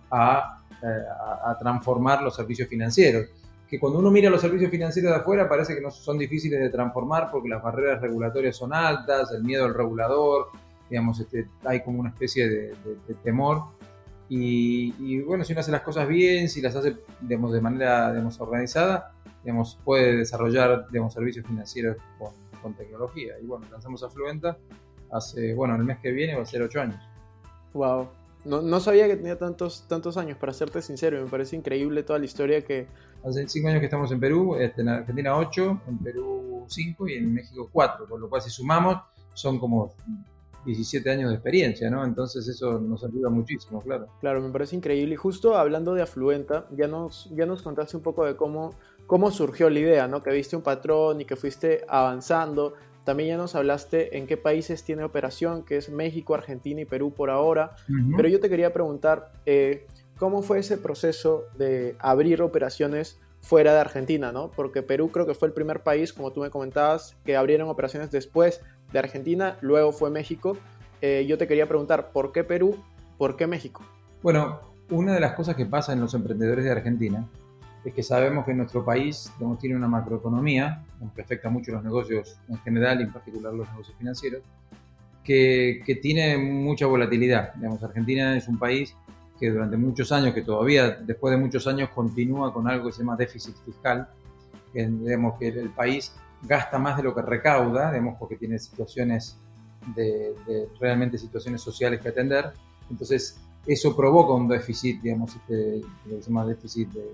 a, 0.09 0.61
eh, 0.81 0.85
a 1.45 1.57
transformar 1.59 2.21
los 2.23 2.35
servicios 2.35 2.67
financieros 2.67 3.27
que 3.73 3.79
cuando 3.79 3.97
uno 3.97 4.11
mira 4.11 4.29
los 4.29 4.39
servicios 4.39 4.69
financieros 4.69 5.11
de 5.11 5.17
afuera 5.17 5.49
parece 5.49 5.73
que 5.73 5.81
no 5.81 5.89
son 5.89 6.19
difíciles 6.19 6.59
de 6.59 6.69
transformar 6.69 7.31
porque 7.31 7.49
las 7.49 7.63
barreras 7.63 7.99
regulatorias 7.99 8.55
son 8.55 8.71
altas, 8.71 9.31
el 9.31 9.43
miedo 9.43 9.65
al 9.65 9.73
regulador, 9.73 10.49
digamos, 10.91 11.19
este, 11.19 11.47
hay 11.65 11.81
como 11.81 11.99
una 11.99 12.09
especie 12.09 12.47
de, 12.47 12.75
temor. 13.23 13.63
Y, 14.29 15.21
bueno, 15.21 15.43
si 15.43 15.53
uno 15.53 15.61
hace 15.61 15.71
las 15.71 15.81
cosas 15.81 16.07
bien, 16.07 16.49
si 16.49 16.61
las 16.61 16.75
hace 16.75 16.97
digamos, 17.21 17.53
de 17.53 17.61
manera 17.61 18.11
digamos, 18.11 18.39
organizada, 18.39 19.13
digamos, 19.43 19.79
puede 19.83 20.17
desarrollar 20.17 20.87
digamos, 20.89 21.13
servicios 21.13 21.45
financieros 21.45 21.97
con, 22.17 22.31
con 22.61 22.73
tecnología. 22.73 23.33
Y 23.41 23.45
bueno, 23.45 23.67
lanzamos 23.71 24.03
a 24.03 24.09
Fluenta 24.09 24.57
hace, 25.11 25.53
bueno, 25.53 25.75
el 25.75 25.83
mes 25.83 25.99
que 25.99 26.11
viene 26.11 26.35
va 26.35 26.43
a 26.43 26.45
ser 26.45 26.61
ocho 26.63 26.81
años. 26.81 26.99
Wow, 27.73 28.07
no, 28.45 28.61
no, 28.61 28.79
sabía 28.79 29.07
que 29.07 29.15
tenía 29.15 29.37
tantos, 29.37 29.85
tantos 29.87 30.17
años, 30.17 30.37
para 30.37 30.53
serte 30.53 30.81
sincero, 30.81 31.23
me 31.23 31.29
parece 31.29 31.55
increíble 31.55 32.03
toda 32.03 32.19
la 32.19 32.25
historia 32.25 32.61
que... 32.63 32.87
Hace 33.23 33.47
cinco 33.47 33.69
años 33.69 33.79
que 33.79 33.85
estamos 33.85 34.11
en 34.11 34.19
Perú, 34.19 34.55
este, 34.55 34.81
en 34.81 34.89
Argentina 34.89 35.37
8, 35.37 35.81
en 35.87 35.97
Perú 35.99 36.65
5 36.67 37.07
y 37.07 37.13
en 37.13 37.33
México 37.33 37.69
4, 37.71 38.05
por 38.05 38.19
lo 38.19 38.29
cual 38.29 38.41
si 38.41 38.49
sumamos 38.49 38.97
son 39.33 39.59
como 39.59 39.95
17 40.65 41.09
años 41.09 41.29
de 41.29 41.35
experiencia, 41.35 41.89
¿no? 41.89 42.03
Entonces 42.05 42.47
eso 42.47 42.79
nos 42.79 43.03
ayuda 43.03 43.29
muchísimo, 43.29 43.81
claro. 43.81 44.07
Claro, 44.21 44.41
me 44.41 44.49
parece 44.49 44.75
increíble. 44.75 45.13
Y 45.13 45.17
justo 45.17 45.55
hablando 45.55 45.93
de 45.93 46.01
Afluenta, 46.01 46.67
ya 46.71 46.87
nos, 46.87 47.29
ya 47.35 47.45
nos 47.45 47.61
contaste 47.61 47.97
un 47.97 48.03
poco 48.03 48.25
de 48.25 48.35
cómo, 48.35 48.75
cómo 49.07 49.31
surgió 49.31 49.69
la 49.69 49.79
idea, 49.79 50.07
¿no? 50.07 50.23
Que 50.23 50.31
viste 50.31 50.55
un 50.55 50.61
patrón 50.61 51.21
y 51.21 51.25
que 51.25 51.35
fuiste 51.35 51.83
avanzando. 51.87 52.73
También 53.03 53.29
ya 53.29 53.37
nos 53.37 53.55
hablaste 53.55 54.17
en 54.17 54.27
qué 54.27 54.37
países 54.37 54.83
tiene 54.83 55.03
operación, 55.03 55.63
que 55.63 55.77
es 55.77 55.89
México, 55.89 56.35
Argentina 56.35 56.81
y 56.81 56.85
Perú 56.85 57.13
por 57.13 57.29
ahora. 57.29 57.75
Pero 58.15 58.29
yo 58.29 58.39
te 58.39 58.49
quería 58.49 58.71
preguntar, 58.71 59.33
eh, 59.45 59.85
¿cómo 60.17 60.41
fue 60.41 60.59
ese 60.59 60.77
proceso 60.77 61.45
de 61.57 61.97
abrir 61.99 62.41
operaciones 62.41 63.19
fuera 63.41 63.73
de 63.73 63.79
Argentina? 63.81 64.31
¿no? 64.31 64.51
Porque 64.51 64.83
Perú 64.83 65.09
creo 65.11 65.25
que 65.25 65.33
fue 65.33 65.49
el 65.49 65.53
primer 65.53 65.83
país, 65.83 66.13
como 66.13 66.31
tú 66.31 66.39
me 66.39 66.49
comentabas, 66.49 67.17
que 67.25 67.35
abrieron 67.35 67.67
operaciones 67.67 68.09
después 68.09 68.61
de 68.93 68.99
Argentina, 68.99 69.57
luego 69.61 69.91
fue 69.91 70.09
México. 70.09 70.55
Eh, 71.01 71.25
yo 71.27 71.37
te 71.37 71.47
quería 71.47 71.67
preguntar, 71.67 72.11
¿por 72.11 72.31
qué 72.31 72.43
Perú? 72.43 72.77
¿Por 73.17 73.35
qué 73.35 73.47
México? 73.47 73.83
Bueno, 74.21 74.61
una 74.89 75.13
de 75.13 75.19
las 75.19 75.33
cosas 75.33 75.55
que 75.55 75.65
pasa 75.65 75.91
en 75.91 75.99
los 75.99 76.13
emprendedores 76.13 76.63
de 76.63 76.71
Argentina 76.71 77.27
es 77.83 77.93
que 77.93 78.03
sabemos 78.03 78.45
que 78.45 78.53
nuestro 78.53 78.85
país 78.85 79.29
tiene 79.59 79.75
una 79.75 79.87
macroeconomía, 79.87 80.83
que 81.13 81.21
afecta 81.21 81.49
mucho 81.49 81.73
los 81.73 81.83
negocios 81.83 82.37
en 82.47 82.57
general 82.59 83.01
y 83.01 83.03
en 83.03 83.11
particular 83.11 83.53
los 83.53 83.67
negocios 83.69 83.97
financieros, 83.97 84.41
que, 85.23 85.81
que, 85.85 85.95
tiene 85.95 86.37
mucha 86.37 86.85
volatilidad. 86.85 87.53
Digamos, 87.55 87.83
Argentina 87.83 88.37
es 88.37 88.47
un 88.47 88.57
país 88.57 88.95
que 89.39 89.49
durante 89.49 89.75
muchos 89.75 90.11
años, 90.13 90.33
que 90.33 90.43
todavía 90.43 90.91
después 90.91 91.31
de 91.31 91.37
muchos 91.37 91.67
años 91.67 91.89
continúa 91.89 92.53
con 92.53 92.69
algo 92.69 92.85
que 92.85 92.93
se 92.93 92.99
llama 92.99 93.17
déficit 93.17 93.55
fiscal, 93.65 94.07
que, 94.71 94.87
digamos, 94.87 95.37
que 95.37 95.49
el 95.49 95.69
país 95.69 96.13
gasta 96.43 96.77
más 96.77 96.97
de 96.97 97.03
lo 97.03 97.15
que 97.15 97.21
recauda, 97.21 97.91
digamos, 97.91 98.17
porque 98.19 98.35
tiene 98.35 98.59
situaciones 98.59 99.37
de, 99.95 100.33
de 100.47 100.69
realmente 100.79 101.17
situaciones 101.17 101.61
sociales 101.61 102.01
que 102.01 102.09
atender. 102.09 102.51
Entonces, 102.89 103.39
eso 103.65 103.95
provoca 103.95 104.33
un 104.33 104.47
déficit, 104.47 105.01
digamos, 105.01 105.35
este, 105.35 105.81
que 106.03 106.21
se 106.21 106.29
llama 106.29 106.45
déficit 106.45 106.89
de, 106.89 107.05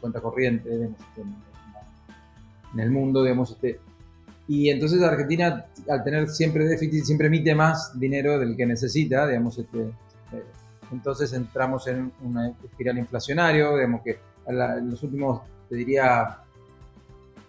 cuenta 0.00 0.20
corriente 0.20 0.68
digamos, 0.68 0.98
este, 1.00 1.20
en, 2.72 2.80
el 2.80 2.90
mundo, 2.90 3.22
digamos, 3.22 3.50
este, 3.50 3.80
y 4.46 4.70
entonces 4.70 5.02
Argentina, 5.02 5.66
al 5.88 6.04
tener 6.04 6.28
siempre 6.28 6.64
déficit, 6.64 7.04
siempre 7.04 7.26
emite 7.26 7.54
más 7.54 7.98
dinero 7.98 8.38
del 8.38 8.56
que 8.56 8.64
necesita, 8.64 9.26
digamos, 9.26 9.58
este, 9.58 9.82
eh, 9.82 10.44
entonces 10.90 11.32
entramos 11.34 11.86
en 11.86 12.10
una 12.22 12.48
espiral 12.48 12.96
inflacionario, 12.96 13.76
digamos 13.76 14.02
que 14.02 14.18
en 14.46 14.90
los 14.90 15.02
últimos, 15.02 15.42
te 15.68 15.76
diría, 15.76 16.38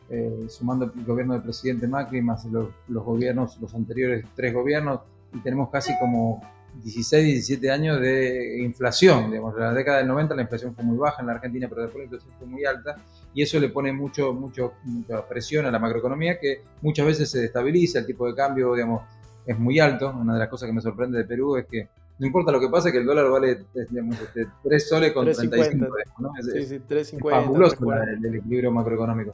eh, 0.09 0.45
sumando 0.49 0.85
el 0.85 1.05
gobierno 1.05 1.33
del 1.33 1.43
presidente 1.43 1.87
Macri 1.87 2.21
más 2.21 2.45
los, 2.45 2.69
los 2.87 3.03
gobiernos, 3.03 3.59
los 3.59 3.73
anteriores 3.73 4.25
tres 4.35 4.53
gobiernos, 4.53 5.01
y 5.33 5.39
tenemos 5.39 5.69
casi 5.69 5.97
como 5.99 6.41
16, 6.83 7.25
17 7.25 7.71
años 7.71 7.99
de 7.99 8.61
inflación. 8.61 9.29
Digamos, 9.29 9.55
en 9.55 9.61
la 9.61 9.73
década 9.73 9.97
del 9.97 10.07
90 10.07 10.35
la 10.35 10.41
inflación 10.43 10.73
fue 10.75 10.83
muy 10.83 10.97
baja 10.97 11.21
en 11.21 11.27
la 11.27 11.33
Argentina, 11.33 11.67
pero 11.67 11.83
después 11.83 11.99
la 11.99 12.03
inflación 12.05 12.33
fue 12.37 12.47
muy 12.47 12.65
alta 12.65 12.95
y 13.33 13.41
eso 13.43 13.59
le 13.59 13.69
pone 13.69 13.91
mucho, 13.91 14.33
mucho, 14.33 14.73
mucha 14.83 15.27
presión 15.27 15.65
a 15.65 15.71
la 15.71 15.79
macroeconomía 15.79 16.39
que 16.39 16.61
muchas 16.81 17.05
veces 17.05 17.29
se 17.29 17.41
destabiliza, 17.41 17.99
el 17.99 18.05
tipo 18.05 18.27
de 18.27 18.35
cambio 18.35 18.73
digamos, 18.73 19.03
es 19.45 19.57
muy 19.57 19.79
alto. 19.79 20.09
Una 20.09 20.33
de 20.33 20.39
las 20.39 20.49
cosas 20.49 20.67
que 20.67 20.73
me 20.73 20.81
sorprende 20.81 21.17
de 21.17 21.25
Perú 21.25 21.57
es 21.57 21.65
que 21.65 21.89
no 22.17 22.27
importa 22.27 22.51
lo 22.51 22.59
que 22.59 22.67
pase, 22.67 22.91
que 22.91 22.97
el 22.97 23.05
dólar 23.05 23.29
vale 23.29 23.65
digamos, 23.89 24.17
3 24.33 24.47
este, 24.63 24.79
soles 24.79 25.13
con 25.13 25.25
35. 25.25 25.87
¿no? 26.19 26.31
Es, 26.37 26.45
sí, 26.45 26.65
sí, 26.65 26.81
3.50. 26.87 27.29
fabuloso 27.29 27.93
el, 27.93 28.25
el 28.25 28.35
equilibrio 28.35 28.71
macroeconómico. 28.71 29.33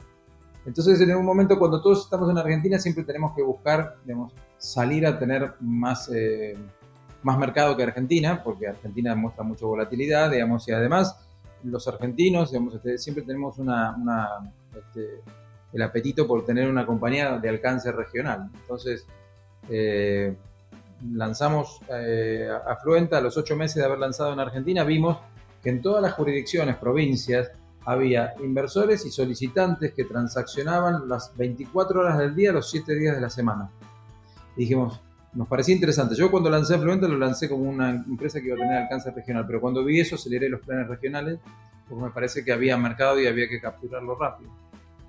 Entonces, 0.66 1.00
en 1.00 1.14
un 1.14 1.24
momento 1.24 1.58
cuando 1.58 1.80
todos 1.80 2.04
estamos 2.04 2.28
en 2.28 2.38
Argentina, 2.38 2.78
siempre 2.78 3.04
tenemos 3.04 3.34
que 3.34 3.42
buscar, 3.42 3.96
digamos, 4.04 4.32
salir 4.58 5.06
a 5.06 5.16
tener 5.16 5.54
más, 5.60 6.10
eh, 6.12 6.56
más 7.22 7.38
mercado 7.38 7.76
que 7.76 7.84
Argentina, 7.84 8.42
porque 8.42 8.66
Argentina 8.66 9.14
muestra 9.14 9.44
mucha 9.44 9.64
volatilidad, 9.64 10.30
digamos, 10.30 10.66
y 10.68 10.72
además 10.72 11.16
los 11.62 11.86
argentinos, 11.86 12.50
digamos, 12.50 12.74
este, 12.74 12.98
siempre 12.98 13.24
tenemos 13.24 13.58
una, 13.58 13.94
este, 14.76 15.22
el 15.72 15.82
apetito 15.82 16.26
por 16.26 16.44
tener 16.44 16.68
una 16.68 16.84
compañía 16.84 17.38
de 17.38 17.48
alcance 17.48 17.92
regional. 17.92 18.50
Entonces, 18.60 19.06
eh, 19.68 20.34
lanzamos 21.12 21.80
eh, 21.90 22.48
Afluenta 22.66 23.18
a 23.18 23.20
los 23.20 23.36
ocho 23.36 23.54
meses 23.54 23.76
de 23.76 23.84
haber 23.84 23.98
lanzado 23.98 24.32
en 24.32 24.40
Argentina, 24.40 24.82
vimos 24.82 25.18
que 25.62 25.70
en 25.70 25.80
todas 25.80 26.02
las 26.02 26.12
jurisdicciones, 26.14 26.76
provincias, 26.76 27.50
había 27.86 28.34
inversores 28.42 29.06
y 29.06 29.10
solicitantes 29.10 29.94
que 29.94 30.04
transaccionaban 30.04 31.08
las 31.08 31.34
24 31.36 32.00
horas 32.00 32.18
del 32.18 32.34
día, 32.34 32.52
los 32.52 32.68
7 32.70 32.94
días 32.94 33.14
de 33.14 33.22
la 33.22 33.30
semana. 33.30 33.70
Y 34.56 34.62
dijimos, 34.62 35.00
nos 35.32 35.46
parecía 35.48 35.74
interesante. 35.74 36.14
Yo 36.16 36.30
cuando 36.30 36.50
lancé 36.50 36.78
Fluente 36.78 37.08
lo 37.08 37.16
lancé 37.16 37.48
como 37.48 37.70
una 37.70 37.90
empresa 37.90 38.40
que 38.40 38.48
iba 38.48 38.56
a 38.56 38.58
tener 38.58 38.82
alcance 38.82 39.10
regional, 39.10 39.44
pero 39.46 39.60
cuando 39.60 39.84
vi 39.84 40.00
eso 40.00 40.16
aceleré 40.16 40.48
los 40.48 40.60
planes 40.60 40.88
regionales 40.88 41.38
porque 41.88 42.04
me 42.04 42.10
parece 42.10 42.44
que 42.44 42.52
había 42.52 42.76
mercado 42.76 43.20
y 43.20 43.26
había 43.26 43.48
que 43.48 43.60
capturarlo 43.60 44.16
rápido. 44.16 44.50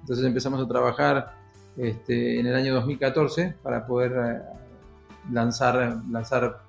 Entonces 0.02 0.26
empezamos 0.26 0.64
a 0.64 0.68
trabajar 0.68 1.34
este, 1.76 2.40
en 2.40 2.46
el 2.46 2.56
año 2.56 2.74
2014 2.76 3.56
para 3.64 3.86
poder 3.86 4.12
eh, 4.12 4.42
lanzar, 5.32 6.60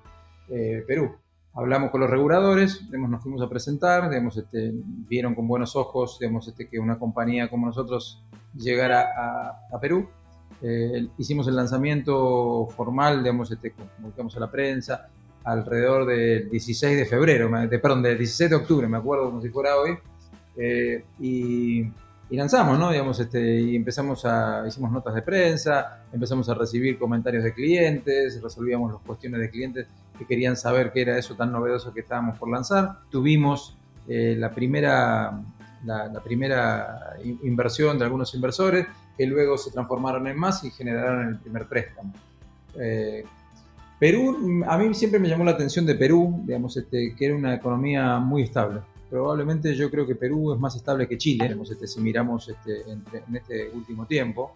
eh, 0.49 0.83
Perú. 0.87 1.15
Hablamos 1.59 1.91
con 1.91 2.01
los 2.01 2.09
reguladores, 2.09 2.89
nos 2.91 3.21
fuimos 3.21 3.41
a 3.41 3.49
presentar, 3.49 4.09
digamos, 4.09 4.37
este, 4.37 4.71
vieron 4.73 5.35
con 5.35 5.47
buenos 5.47 5.75
ojos 5.75 6.17
digamos, 6.19 6.47
este, 6.47 6.67
que 6.69 6.79
una 6.79 6.97
compañía 6.97 7.49
como 7.49 7.67
nosotros 7.67 8.23
llegara 8.55 9.09
a 9.71 9.79
Perú 9.79 10.07
eh, 10.61 11.07
hicimos 11.17 11.47
el 11.47 11.55
lanzamiento 11.55 12.67
formal, 12.75 13.23
digamos, 13.23 13.51
este, 13.51 13.71
comunicamos 13.71 14.35
a 14.35 14.39
la 14.41 14.51
prensa, 14.51 15.07
alrededor 15.43 16.05
del 16.05 16.49
16 16.49 16.97
de 16.97 17.05
febrero, 17.05 17.49
de, 17.67 17.79
perdón, 17.79 18.03
del 18.03 18.17
16 18.17 18.49
de 18.49 18.55
octubre, 18.57 18.87
me 18.87 18.97
acuerdo 18.97 19.25
como 19.25 19.41
si 19.41 19.49
fuera 19.49 19.77
hoy, 19.77 19.97
eh, 20.57 21.05
y, 21.19 21.89
lanzamos, 22.31 22.77
¿no? 22.77 22.91
Digamos, 22.91 23.19
este, 23.19 23.61
y 23.61 23.75
empezamos 23.75 24.25
a, 24.25 24.65
hicimos 24.67 24.91
notas 24.91 25.15
de 25.15 25.21
prensa, 25.21 26.03
empezamos 26.11 26.47
a 26.49 26.53
recibir 26.53 26.99
comentarios 26.99 27.43
de 27.43 27.53
clientes, 27.53 28.41
resolvíamos 28.41 28.91
las 28.91 29.01
cuestiones 29.01 29.39
de 29.39 29.49
clientes 29.49 29.87
que 30.19 30.25
querían 30.25 30.55
saber 30.55 30.91
qué 30.91 31.01
era 31.01 31.17
eso 31.17 31.33
tan 31.33 31.51
novedoso 31.51 31.91
que 31.93 32.01
estábamos 32.01 32.37
por 32.37 32.51
lanzar. 32.51 32.99
Tuvimos 33.09 33.75
eh, 34.07 34.35
la 34.37 34.51
primera 34.51 35.41
la, 35.85 36.21
primera 36.23 37.15
inversión 37.43 37.97
de 37.97 38.05
algunos 38.05 38.33
inversores 38.35 38.87
que 39.17 39.25
luego 39.25 39.57
se 39.57 39.71
transformaron 39.71 40.27
en 40.27 40.37
más 40.37 40.63
y 40.63 40.71
generaron 40.71 41.27
el 41.27 41.39
primer 41.39 41.67
préstamo. 41.67 42.13
Eh, 42.75 43.23
Perú, 43.99 44.63
a 44.67 44.77
mí 44.77 44.93
siempre 44.93 45.19
me 45.19 45.27
llamó 45.27 45.43
la 45.43 45.51
atención 45.51 45.85
de 45.85 45.95
Perú, 45.95 46.41
digamos, 46.45 46.77
este, 46.77 47.13
que 47.15 47.25
era 47.25 47.35
una 47.35 47.55
economía 47.55 48.19
muy 48.19 48.43
estable. 48.43 48.81
Probablemente 49.09 49.73
yo 49.75 49.89
creo 49.89 50.05
que 50.05 50.15
Perú 50.15 50.53
es 50.53 50.59
más 50.59 50.75
estable 50.75 51.07
que 51.07 51.17
Chile, 51.17 51.45
digamos, 51.45 51.69
este, 51.71 51.87
si 51.87 51.99
miramos 51.99 52.47
este, 52.47 52.89
en 52.91 53.35
este 53.35 53.69
último 53.73 54.05
tiempo, 54.05 54.53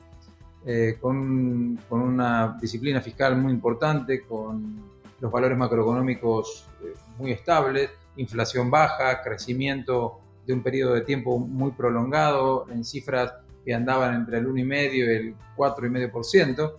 eh, 0.66 0.98
con, 1.02 1.78
con, 1.90 2.02
una 2.02 2.58
disciplina 2.62 3.02
fiscal 3.02 3.36
muy 3.36 3.52
importante, 3.52 4.22
con 4.22 4.93
los 5.24 5.32
valores 5.32 5.58
macroeconómicos 5.58 6.68
eh, 6.84 6.94
muy 7.18 7.32
estables, 7.32 7.90
inflación 8.18 8.70
baja, 8.70 9.22
crecimiento 9.22 10.20
de 10.46 10.54
un 10.54 10.62
periodo 10.62 10.96
de 10.96 11.02
tiempo 11.02 11.40
muy 11.40 11.72
prolongado, 11.72 12.66
en 12.70 12.84
cifras 12.84 13.34
que 13.64 13.74
andaban 13.74 14.16
entre 14.16 14.40
el 14.40 14.48
1,5 14.50 14.94
y 14.94 15.02
el 15.02 15.36
4,5%, 15.56 16.74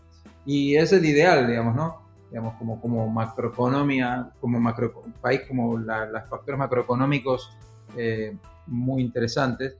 y 0.45 0.77
es 0.77 0.93
el 0.93 1.07
ideal, 1.07 1.47
digamos, 1.47 1.75
¿no? 1.75 2.03
Digamos, 2.29 2.57
como, 2.57 2.79
como 2.83 3.09
macroeconomía, 3.09 4.31
como 4.43 4.61
macro, 4.61 4.93
país 5.23 5.41
como 5.49 5.79
los 5.79 6.29
factores 6.29 6.59
macroeconómicos 6.59 7.57
eh, 7.97 8.37
muy 8.67 9.01
interesantes. 9.01 9.79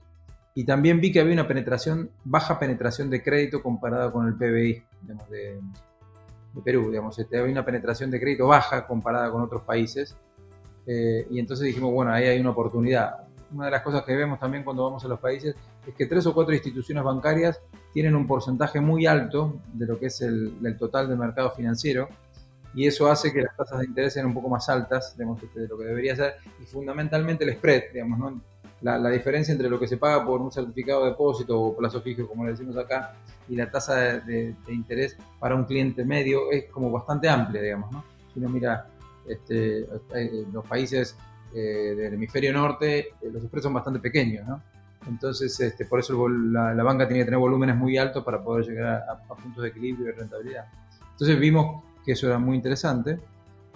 Y 0.55 0.63
también 0.63 0.99
vi 0.99 1.11
que 1.11 1.19
había 1.19 1.33
una 1.33 1.47
penetración, 1.47 2.09
baja 2.23 2.57
penetración 2.57 3.11
de 3.11 3.21
crédito 3.21 3.61
comparada 3.61 4.11
con 4.11 4.25
el 4.25 4.33
PBI 4.33 4.83
digamos, 5.03 5.29
de, 5.29 5.59
Perú. 6.61 6.89
Digamos, 6.89 7.17
este, 7.19 7.37
había 7.37 7.51
una 7.51 7.65
penetración 7.65 8.11
de 8.11 8.19
crédito 8.19 8.47
baja 8.47 8.85
comparada 8.87 9.31
con 9.31 9.41
otros 9.41 9.63
países. 9.63 10.15
Eh, 10.87 11.27
y 11.31 11.39
entonces 11.39 11.65
dijimos, 11.65 11.91
bueno, 11.91 12.11
ahí 12.11 12.25
hay 12.25 12.39
una 12.39 12.51
oportunidad 12.51 13.25
una 13.51 13.65
de 13.65 13.71
las 13.71 13.81
cosas 13.81 14.03
que 14.03 14.15
vemos 14.15 14.39
también 14.39 14.63
cuando 14.63 14.83
vamos 14.83 15.03
a 15.05 15.07
los 15.07 15.19
países 15.19 15.55
es 15.85 15.93
que 15.93 16.05
tres 16.05 16.25
o 16.25 16.33
cuatro 16.33 16.53
instituciones 16.53 17.03
bancarias 17.03 17.61
tienen 17.93 18.15
un 18.15 18.27
porcentaje 18.27 18.79
muy 18.81 19.05
alto 19.05 19.59
de 19.73 19.85
lo 19.85 19.99
que 19.99 20.07
es 20.07 20.21
el, 20.21 20.75
total 20.77 21.07
del 21.07 21.17
mercado 21.17 21.51
financiero 21.51 22.09
y 22.73 22.87
eso 22.87 23.09
hace 23.09 23.31
que 23.31 23.41
las 23.41 23.55
tasas 23.55 23.79
de 23.79 23.85
interés 23.85 24.13
sean 24.13 24.25
un 24.25 24.33
poco 24.33 24.49
más 24.49 24.67
altas 24.67 25.15
de 25.17 25.25
lo 25.25 25.77
que 25.77 25.85
debería 25.85 26.15
ser 26.15 26.35
y 26.61 26.65
fundamentalmente 26.65 27.45
el 27.45 27.53
spread, 27.53 27.83
digamos, 27.93 28.19
¿no? 28.19 28.41
La, 28.81 29.09
diferencia 29.09 29.51
entre 29.51 29.69
lo 29.69 29.79
que 29.79 29.87
se 29.87 29.97
paga 29.97 30.25
por 30.25 30.41
un 30.41 30.51
certificado 30.51 31.03
de 31.03 31.11
depósito 31.11 31.59
o 31.59 31.75
plazo 31.75 32.01
fijo, 32.01 32.27
como 32.27 32.45
le 32.45 32.51
decimos 32.51 32.77
acá, 32.77 33.15
y 33.47 33.55
la 33.55 33.69
tasa 33.69 34.19
de, 34.19 34.55
interés 34.67 35.17
para 35.39 35.55
un 35.55 35.65
cliente 35.65 36.03
medio 36.05 36.51
es 36.51 36.65
como 36.65 36.91
bastante 36.91 37.29
amplia, 37.29 37.61
digamos. 37.61 37.91
¿no? 37.91 38.03
Si 38.33 38.39
uno 38.39 38.49
mira 38.49 38.87
este, 39.27 39.87
eh, 40.13 40.45
los 40.51 40.65
países 40.67 41.17
eh, 41.53 41.95
del 41.95 42.13
hemisferio 42.15 42.53
norte, 42.53 42.99
eh, 42.99 43.29
los 43.31 43.43
spreads 43.43 43.63
son 43.63 43.73
bastante 43.73 43.99
pequeños, 43.99 44.45
¿no? 44.47 44.61
Entonces, 45.07 45.59
este, 45.59 45.85
por 45.85 45.99
eso 45.99 46.27
la, 46.27 46.73
banca 46.83 47.07
tiene 47.07 47.21
que 47.21 47.25
tener 47.25 47.39
volúmenes 47.39 47.75
muy 47.75 47.97
altos 47.97 48.23
para 48.23 48.43
poder 48.43 48.65
llegar 48.65 49.03
a, 49.07 49.35
puntos 49.35 49.63
de 49.63 49.69
equilibrio 49.69 50.09
y 50.09 50.11
rentabilidad. 50.11 50.65
Entonces 51.11 51.39
vimos 51.39 51.83
que 52.03 52.13
eso 52.13 52.27
era 52.27 52.39
muy 52.39 52.55
interesante. 52.55 53.19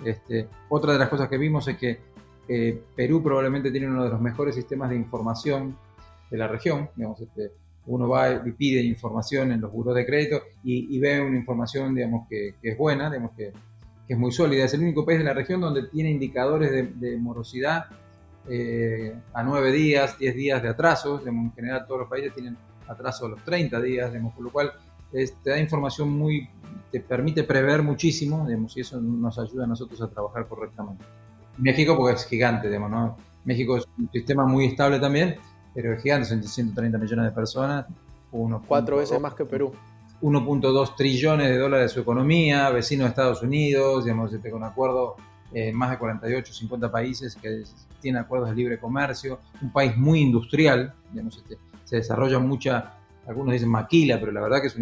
Este, 0.04 0.48
otra 0.70 0.94
de 0.94 1.00
las 1.00 1.10
cosas 1.10 1.30
que 1.30 1.38
vimos 1.38 1.68
es 1.68 1.78
que 1.78 2.00
eh, 2.52 2.82
Perú 2.96 3.22
probablemente 3.22 3.70
tiene 3.70 3.88
uno 3.88 4.04
de 4.04 4.10
los 4.10 4.20
mejores 4.20 4.56
sistemas 4.56 4.90
de 4.90 4.96
información 4.96 5.78
de 6.32 6.38
la 6.38 6.48
región. 6.48 6.90
Digamos, 6.96 7.22
este, 7.22 7.52
uno 7.86 8.10
va 8.10 8.42
y 8.44 8.52
pide 8.54 8.82
información 8.82 9.52
en 9.52 9.62
los 9.62 9.72
buros 9.72 9.96
de 9.96 10.04
crédito 10.04 10.42
y, 10.64 10.98
ve 11.00 11.22
una 11.22 11.38
información 11.38 11.94
digamos, 11.94 12.28
que, 12.28 12.56
es 12.62 12.76
buena, 12.76 13.08
digamos, 13.10 13.32
que, 13.38 13.54
es 14.08 14.18
muy 14.18 14.32
sólida. 14.32 14.66
Es 14.66 14.74
el 14.74 14.82
único 14.82 15.06
país 15.06 15.20
de 15.20 15.26
la 15.26 15.36
región 15.36 15.62
donde 15.62 15.88
tiene 15.90 16.10
indicadores 16.10 16.72
de, 17.00 17.18
morosidad 17.18 17.86
eh, 18.50 19.14
a 19.34 19.44
9 19.44 19.72
días, 19.72 20.18
10 20.18 20.36
días 20.36 20.64
de 20.64 20.70
atraso. 20.70 21.22
En 21.28 21.54
general 21.54 21.86
todos 21.86 22.02
los 22.02 22.10
países 22.10 22.34
tienen 22.34 22.58
atraso 22.88 23.28
a 23.28 23.30
los 23.30 23.46
30 23.46 23.80
días, 23.80 24.12
por 24.36 24.44
lo 24.44 24.52
cual 24.52 24.74
te 25.12 25.50
da 25.52 25.60
información 25.60 26.10
muy, 26.10 26.50
te 26.92 27.00
permite 27.00 27.44
prever 27.44 27.84
muchísimo, 27.84 28.48
y 28.50 28.82
eso 28.82 29.00
nos 29.00 29.38
ayuda 29.38 29.66
a 29.66 29.68
nosotros 29.68 30.02
a 30.02 30.10
trabajar 30.10 30.48
correctamente. 30.48 31.06
México 31.60 31.96
porque 31.98 32.16
es 32.16 32.26
gigante, 32.26 32.70
¿no? 32.80 33.18
México 33.46 33.78
es 33.78 33.88
un 33.98 34.10
sistema 34.12 34.46
muy 34.46 34.66
estable 34.66 35.00
también, 35.00 35.38
pero 35.74 35.94
es 35.94 36.02
gigante, 36.02 36.28
son 36.28 36.44
130 36.44 36.98
millones 36.98 37.26
de 37.26 37.32
personas. 37.32 37.86
Uno, 38.32 38.62
Cuatro 38.68 38.98
veces 38.98 39.20
más 39.20 39.34
que 39.34 39.46
Perú. 39.46 39.74
1.2 40.22 40.96
trillones 40.96 41.50
de 41.50 41.58
dólares 41.58 41.90
de 41.90 41.94
su 41.94 42.02
economía, 42.02 42.70
vecino 42.70 43.04
de 43.04 43.10
Estados 43.10 43.42
Unidos, 43.42 44.04
digamos, 44.04 44.34
este, 44.34 44.52
con 44.52 44.64
acuerdos 44.64 45.14
en 45.54 45.76
más 45.76 45.92
de 45.92 45.98
48, 45.98 46.54
50 46.54 46.92
países 46.92 47.36
que 47.36 47.64
tienen 48.02 48.22
acuerdos 48.22 48.50
de 48.50 48.56
libre 48.56 48.80
comercio, 48.80 49.40
un 49.62 49.72
país 49.72 49.96
muy 49.98 50.20
industrial, 50.20 50.94
digamos, 51.12 51.38
este, 51.38 51.58
se 51.86 51.98
desarrolla 51.98 52.38
mucha, 52.40 52.94
algunos 53.28 53.54
dicen 53.54 53.70
maquila, 53.70 54.20
pero 54.20 54.32
la 54.32 54.42
verdad 54.42 54.62
que 54.62 54.68
es 54.68 54.76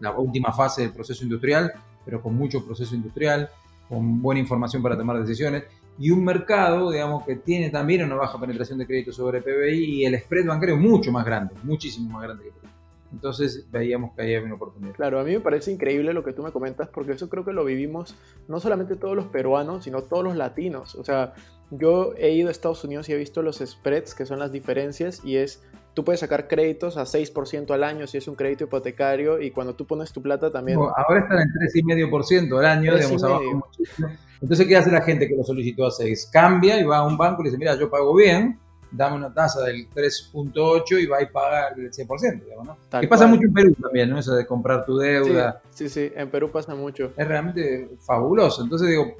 la 0.00 0.12
última 0.12 0.52
fase 0.52 0.82
del 0.82 0.92
proceso 0.92 1.22
industrial, 1.22 1.72
pero 2.04 2.20
con 2.20 2.34
mucho 2.34 2.64
proceso 2.64 2.94
industrial, 2.94 3.48
con 3.88 4.20
buena 4.20 4.40
información 4.40 4.82
para 4.82 4.96
tomar 4.96 5.18
decisiones, 5.20 5.64
y 5.98 6.10
un 6.10 6.24
mercado, 6.24 6.90
digamos, 6.90 7.24
que 7.24 7.36
tiene 7.36 7.70
también 7.70 8.04
una 8.04 8.16
baja 8.16 8.38
penetración 8.38 8.78
de 8.78 8.86
crédito 8.86 9.12
sobre 9.12 9.40
PBI 9.40 9.84
y 9.84 10.04
el 10.04 10.18
spread 10.20 10.46
bancario 10.46 10.76
mucho 10.76 11.12
más 11.12 11.24
grande, 11.24 11.54
muchísimo 11.62 12.10
más 12.10 12.22
grande 12.24 12.44
que 12.44 12.50
Perú. 12.50 12.68
Entonces 13.12 13.66
veíamos 13.70 14.12
que 14.14 14.22
ahí 14.22 14.34
había 14.34 14.46
una 14.46 14.56
oportunidad. 14.56 14.94
Claro, 14.94 15.20
a 15.20 15.24
mí 15.24 15.32
me 15.32 15.40
parece 15.40 15.70
increíble 15.70 16.12
lo 16.12 16.24
que 16.24 16.32
tú 16.32 16.42
me 16.42 16.50
comentas 16.50 16.88
porque 16.88 17.12
eso 17.12 17.28
creo 17.28 17.44
que 17.44 17.52
lo 17.52 17.64
vivimos 17.64 18.16
no 18.48 18.58
solamente 18.58 18.96
todos 18.96 19.14
los 19.14 19.26
peruanos, 19.26 19.84
sino 19.84 20.02
todos 20.02 20.24
los 20.24 20.36
latinos. 20.36 20.96
O 20.96 21.04
sea, 21.04 21.32
yo 21.70 22.14
he 22.16 22.30
ido 22.32 22.48
a 22.48 22.50
Estados 22.50 22.82
Unidos 22.84 23.08
y 23.08 23.12
he 23.12 23.16
visto 23.16 23.42
los 23.42 23.58
spreads, 23.58 24.14
que 24.14 24.26
son 24.26 24.40
las 24.40 24.50
diferencias, 24.50 25.24
y 25.24 25.36
es, 25.36 25.62
tú 25.94 26.04
puedes 26.04 26.20
sacar 26.20 26.48
créditos 26.48 26.96
a 26.96 27.02
6% 27.02 27.70
al 27.70 27.84
año 27.84 28.06
si 28.06 28.18
es 28.18 28.26
un 28.26 28.34
crédito 28.34 28.64
hipotecario, 28.64 29.40
y 29.40 29.50
cuando 29.50 29.74
tú 29.74 29.86
pones 29.86 30.12
tu 30.12 30.20
plata 30.20 30.50
también... 30.50 30.78
ahora 30.78 31.20
están 31.20 31.38
en 31.38 31.48
3,5% 31.48 32.58
al 32.58 32.66
año, 32.66 32.94
digamos, 32.96 33.22
abajo 33.22 33.44
muchísimo. 33.54 34.08
Entonces, 34.44 34.66
¿qué 34.66 34.76
hace 34.76 34.90
la 34.90 35.00
gente 35.00 35.26
que 35.26 35.34
lo 35.34 35.42
solicitó 35.42 35.86
a 35.86 35.90
6? 35.90 36.28
Cambia 36.30 36.78
y 36.78 36.84
va 36.84 36.98
a 36.98 37.06
un 37.06 37.16
banco 37.16 37.40
y 37.40 37.44
le 37.44 37.50
dice, 37.50 37.58
mira, 37.58 37.78
yo 37.78 37.88
pago 37.88 38.14
bien, 38.14 38.58
dame 38.92 39.16
una 39.16 39.32
tasa 39.32 39.62
del 39.62 39.88
3.8 39.88 41.02
y 41.02 41.06
va 41.06 41.22
y 41.22 41.26
paga 41.28 41.68
el 41.68 41.90
100%, 41.90 42.44
digamos, 42.44 42.66
¿no? 42.66 43.00
que 43.00 43.08
pasa 43.08 43.26
mucho 43.26 43.46
en 43.46 43.54
Perú 43.54 43.74
también, 43.80 44.10
¿no? 44.10 44.18
Eso 44.18 44.34
de 44.34 44.44
comprar 44.44 44.84
tu 44.84 44.98
deuda. 44.98 45.62
Sí, 45.70 45.88
sí, 45.88 46.12
en 46.14 46.30
Perú 46.30 46.50
pasa 46.50 46.74
mucho. 46.74 47.14
Es 47.16 47.26
realmente 47.26 47.88
fabuloso. 48.04 48.62
Entonces 48.62 48.90
digo, 48.90 49.14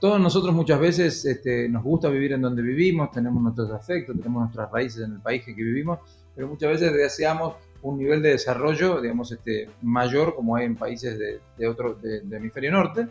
todos 0.00 0.18
nosotros 0.18 0.54
muchas 0.54 0.80
veces 0.80 1.22
este, 1.26 1.68
nos 1.68 1.84
gusta 1.84 2.08
vivir 2.08 2.32
en 2.32 2.40
donde 2.40 2.62
vivimos, 2.62 3.10
tenemos 3.10 3.42
nuestros 3.42 3.70
afectos, 3.72 4.16
tenemos 4.16 4.40
nuestras 4.40 4.72
raíces 4.72 5.04
en 5.04 5.12
el 5.12 5.20
país 5.20 5.44
que 5.44 5.52
vivimos, 5.52 5.98
pero 6.34 6.48
muchas 6.48 6.70
veces 6.70 6.94
deseamos 6.94 7.56
un 7.82 7.98
nivel 7.98 8.22
de 8.22 8.30
desarrollo, 8.30 9.02
digamos, 9.02 9.30
este, 9.32 9.68
mayor 9.82 10.34
como 10.34 10.56
hay 10.56 10.64
en 10.64 10.76
países 10.76 11.18
de, 11.18 11.40
de 11.58 11.68
otro, 11.68 11.94
de, 11.94 12.36
hemisferio 12.36 12.72
norte, 12.72 13.06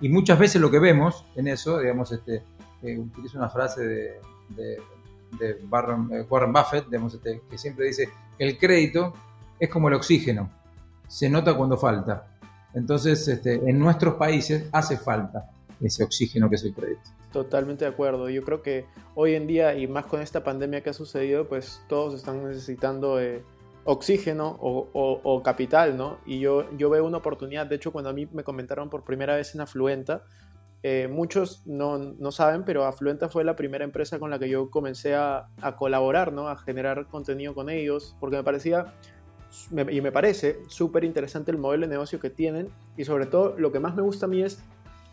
y 0.00 0.08
muchas 0.08 0.38
veces 0.38 0.60
lo 0.60 0.70
que 0.70 0.78
vemos 0.78 1.24
en 1.36 1.48
eso, 1.48 1.78
digamos, 1.78 2.12
este, 2.12 2.42
eh, 2.82 2.98
utilizo 2.98 3.38
una 3.38 3.48
frase 3.48 3.82
de 4.50 4.78
de 5.38 5.58
Warren 5.68 6.52
Buffett, 6.52 6.86
digamos, 6.86 7.14
este, 7.14 7.42
que 7.50 7.58
siempre 7.58 7.86
dice 7.86 8.08
el 8.38 8.58
crédito 8.58 9.12
es 9.58 9.68
como 9.68 9.88
el 9.88 9.94
oxígeno, 9.94 10.50
se 11.08 11.28
nota 11.28 11.56
cuando 11.56 11.76
falta. 11.76 12.26
Entonces, 12.74 13.26
este, 13.28 13.54
en 13.54 13.78
nuestros 13.78 14.14
países 14.14 14.68
hace 14.72 14.96
falta 14.96 15.50
ese 15.80 16.02
oxígeno 16.02 16.48
que 16.48 16.56
es 16.56 16.64
el 16.64 16.74
crédito. 16.74 17.02
Totalmente 17.32 17.84
de 17.84 17.90
acuerdo. 17.90 18.28
Yo 18.30 18.42
creo 18.42 18.62
que 18.62 18.86
hoy 19.14 19.34
en 19.34 19.46
día, 19.46 19.76
y 19.76 19.86
más 19.86 20.06
con 20.06 20.20
esta 20.20 20.42
pandemia 20.42 20.82
que 20.82 20.90
ha 20.90 20.94
sucedido, 20.94 21.48
pues 21.48 21.82
todos 21.88 22.14
están 22.14 22.46
necesitando 22.46 23.20
eh, 23.20 23.44
oxígeno 23.84 24.58
o, 24.60 25.42
capital, 25.42 25.96
¿no? 25.96 26.18
Y 26.26 26.40
yo, 26.40 26.70
yo 26.76 26.90
veo 26.90 27.04
una 27.04 27.18
oportunidad, 27.18 27.66
de 27.66 27.76
hecho, 27.76 27.92
cuando 27.92 28.10
a 28.10 28.12
mí 28.12 28.26
me 28.32 28.42
comentaron 28.42 28.90
por 28.90 29.04
primera 29.04 29.36
vez 29.36 29.54
en 29.54 29.60
Afluenta, 29.60 30.24
eh, 30.82 31.08
muchos 31.08 31.66
no, 31.66 31.98
no, 31.98 32.30
saben, 32.30 32.64
pero 32.64 32.84
Afluenta 32.84 33.30
fue 33.30 33.42
la 33.42 33.56
primera 33.56 33.84
empresa 33.84 34.18
con 34.18 34.30
la 34.30 34.38
que 34.38 34.50
yo 34.50 34.70
comencé 34.70 35.14
a, 35.14 35.48
colaborar, 35.78 36.32
¿no? 36.32 36.48
A 36.48 36.56
generar 36.56 37.06
contenido 37.06 37.54
con 37.54 37.70
ellos, 37.70 38.16
porque 38.20 38.36
me 38.36 38.44
parecía 38.44 38.94
y 39.70 40.00
me 40.00 40.12
parece 40.12 40.58
súper 40.68 41.04
interesante 41.04 41.52
el 41.52 41.58
modelo 41.58 41.86
de 41.86 41.92
negocio 41.92 42.18
que 42.18 42.28
tienen 42.28 42.70
y 42.96 43.04
sobre 43.04 43.26
todo 43.26 43.54
lo 43.56 43.70
que 43.70 43.78
más 43.78 43.94
me 43.94 44.02
gusta 44.02 44.26
a 44.26 44.28
mí 44.28 44.42
es 44.42 44.58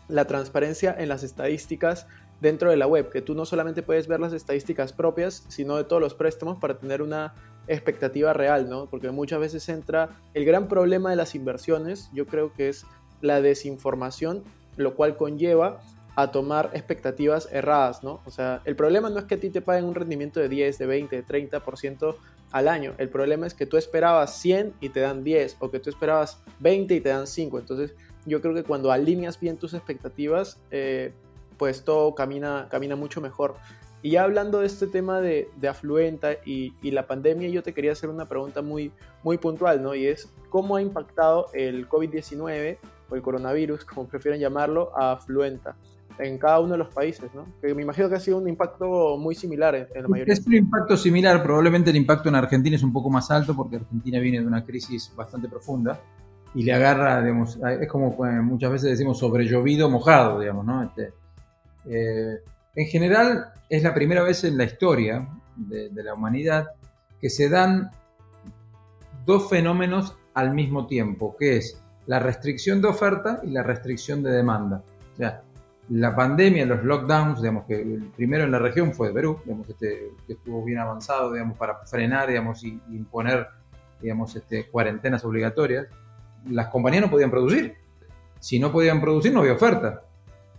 la 0.08 0.26
transparencia 0.26 0.94
en 0.98 1.08
las 1.08 1.22
estadísticas 1.22 2.08
dentro 2.40 2.68
de 2.68 2.76
la 2.76 2.88
web, 2.88 3.08
que 3.08 3.22
tú 3.22 3.34
no 3.34 3.46
solamente 3.46 3.82
puedes 3.82 4.08
ver 4.08 4.18
las 4.18 4.32
estadísticas 4.32 4.92
propias, 4.92 5.46
sino 5.48 5.76
de 5.76 5.84
todos 5.84 6.02
los 6.02 6.14
préstamos 6.14 6.58
para 6.58 6.76
tener 6.76 7.00
una 7.00 7.34
expectativa 7.66 8.32
real, 8.32 8.68
¿no? 8.68 8.86
Porque 8.86 9.10
muchas 9.10 9.40
veces 9.40 9.68
entra 9.68 10.10
el 10.34 10.44
gran 10.44 10.68
problema 10.68 11.10
de 11.10 11.16
las 11.16 11.34
inversiones, 11.34 12.10
yo 12.12 12.26
creo 12.26 12.52
que 12.52 12.68
es 12.68 12.84
la 13.20 13.40
desinformación, 13.40 14.42
lo 14.76 14.94
cual 14.94 15.16
conlleva 15.16 15.80
a 16.14 16.30
tomar 16.30 16.70
expectativas 16.74 17.48
erradas, 17.52 18.02
¿no? 18.02 18.20
O 18.26 18.30
sea, 18.30 18.60
el 18.64 18.76
problema 18.76 19.08
no 19.08 19.18
es 19.18 19.24
que 19.24 19.36
a 19.36 19.40
ti 19.40 19.50
te 19.50 19.62
paguen 19.62 19.84
un 19.84 19.94
rendimiento 19.94 20.40
de 20.40 20.48
10, 20.48 20.78
de 20.78 20.86
20, 20.86 21.16
de 21.22 21.24
30% 21.24 22.16
al 22.50 22.68
año. 22.68 22.94
El 22.98 23.08
problema 23.08 23.46
es 23.46 23.54
que 23.54 23.64
tú 23.64 23.78
esperabas 23.78 24.36
100 24.38 24.74
y 24.80 24.90
te 24.90 25.00
dan 25.00 25.24
10, 25.24 25.56
o 25.60 25.70
que 25.70 25.80
tú 25.80 25.88
esperabas 25.88 26.42
20 26.60 26.94
y 26.94 27.00
te 27.00 27.08
dan 27.08 27.26
5. 27.26 27.58
Entonces, 27.58 27.94
yo 28.26 28.40
creo 28.42 28.54
que 28.54 28.62
cuando 28.62 28.92
alineas 28.92 29.40
bien 29.40 29.56
tus 29.56 29.72
expectativas, 29.72 30.58
eh, 30.70 31.12
pues 31.56 31.84
todo 31.84 32.14
camina, 32.14 32.68
camina 32.70 32.94
mucho 32.94 33.20
mejor. 33.20 33.56
Y 34.02 34.10
ya 34.10 34.24
hablando 34.24 34.60
de 34.60 34.66
este 34.66 34.88
tema 34.88 35.20
de, 35.20 35.48
afluenta 35.68 36.32
y, 36.44 36.72
la 36.90 37.06
pandemia, 37.06 37.48
yo 37.48 37.62
te 37.62 37.72
quería 37.72 37.92
hacer 37.92 38.10
una 38.10 38.28
pregunta 38.28 38.60
muy, 38.60 38.90
muy 39.22 39.38
puntual, 39.38 39.82
¿no? 39.82 39.94
Y 39.94 40.06
es, 40.06 40.28
¿cómo 40.48 40.76
ha 40.76 40.82
impactado 40.82 41.46
el 41.54 41.88
COVID-19 41.88 42.78
o 43.08 43.14
el 43.14 43.22
coronavirus, 43.22 43.84
como 43.86 44.08
prefieren 44.08 44.40
llamarlo, 44.40 44.90
a 44.96 45.12
afluenta? 45.12 45.76
en 46.18 46.38
cada 46.38 46.60
uno 46.60 46.72
de 46.72 46.78
los 46.78 46.94
países, 46.94 47.30
¿no? 47.34 47.46
Que 47.60 47.74
me 47.74 47.82
imagino 47.82 48.08
que 48.08 48.16
ha 48.16 48.20
sido 48.20 48.36
un 48.36 48.46
impacto 48.46 49.16
muy 49.16 49.34
similar 49.34 49.74
en, 49.74 50.02
la 50.02 50.08
mayoría. 50.08 50.34
Es 50.34 50.46
un 50.46 50.54
impacto 50.54 50.96
similar, 50.96 51.42
probablemente 51.42 51.88
el 51.90 51.96
impacto 51.96 52.28
en 52.28 52.34
Argentina 52.34 52.76
es 52.76 52.82
un 52.82 52.92
poco 52.92 53.08
más 53.08 53.30
alto 53.30 53.56
porque 53.56 53.76
Argentina 53.76 54.20
viene 54.20 54.40
de 54.40 54.46
una 54.46 54.62
crisis 54.62 55.10
bastante 55.16 55.48
profunda 55.48 55.98
y 56.54 56.64
le 56.64 56.74
agarra, 56.74 57.22
digamos, 57.22 57.58
es 57.80 57.88
como 57.88 58.14
muchas 58.42 58.70
veces 58.70 58.90
decimos 58.90 59.18
sobre 59.18 59.46
llovido 59.46 59.88
mojado, 59.88 60.38
digamos, 60.38 60.66
¿no? 60.66 60.82
Este, 60.82 61.12
eh, 61.86 62.40
en 62.74 62.86
general 62.86 63.52
es 63.68 63.82
la 63.82 63.94
primera 63.94 64.22
vez 64.22 64.44
en 64.44 64.56
la 64.56 64.64
historia 64.64 65.28
de, 65.56 65.90
la 66.02 66.14
humanidad 66.14 66.68
que 67.20 67.30
se 67.30 67.48
dan 67.48 67.90
dos 69.24 69.48
fenómenos 69.48 70.16
al 70.34 70.54
mismo 70.54 70.86
tiempo, 70.86 71.36
que 71.38 71.58
es 71.58 71.80
la 72.06 72.18
restricción 72.18 72.80
de 72.80 72.88
oferta 72.88 73.40
y 73.44 73.50
la 73.50 73.62
restricción 73.62 74.22
de 74.22 74.32
demanda. 74.32 74.82
O 75.14 75.16
sea, 75.16 75.42
la 75.90 76.16
pandemia, 76.16 76.64
los 76.64 76.82
lockdowns, 76.84 77.42
digamos 77.42 77.64
que 77.66 77.80
el 77.80 78.10
primero 78.16 78.44
en 78.44 78.50
la 78.50 78.58
región 78.58 78.92
fue 78.92 79.08
de 79.08 79.14
Perú, 79.14 79.40
digamos 79.44 79.68
este, 79.68 80.10
que 80.26 80.32
estuvo 80.32 80.64
bien 80.64 80.78
avanzado, 80.78 81.32
digamos, 81.32 81.56
para 81.58 81.76
frenar, 81.84 82.28
digamos, 82.28 82.64
y, 82.64 82.80
imponer, 82.90 83.46
digamos, 84.00 84.34
este, 84.34 84.68
cuarentenas 84.68 85.24
obligatorias. 85.24 85.86
Las 86.48 86.68
compañías 86.68 87.02
no 87.02 87.10
podían 87.10 87.30
producir. 87.30 87.76
Si 88.40 88.58
no 88.58 88.72
podían 88.72 89.00
producir, 89.00 89.32
no 89.32 89.40
había 89.40 89.52
oferta. 89.52 90.02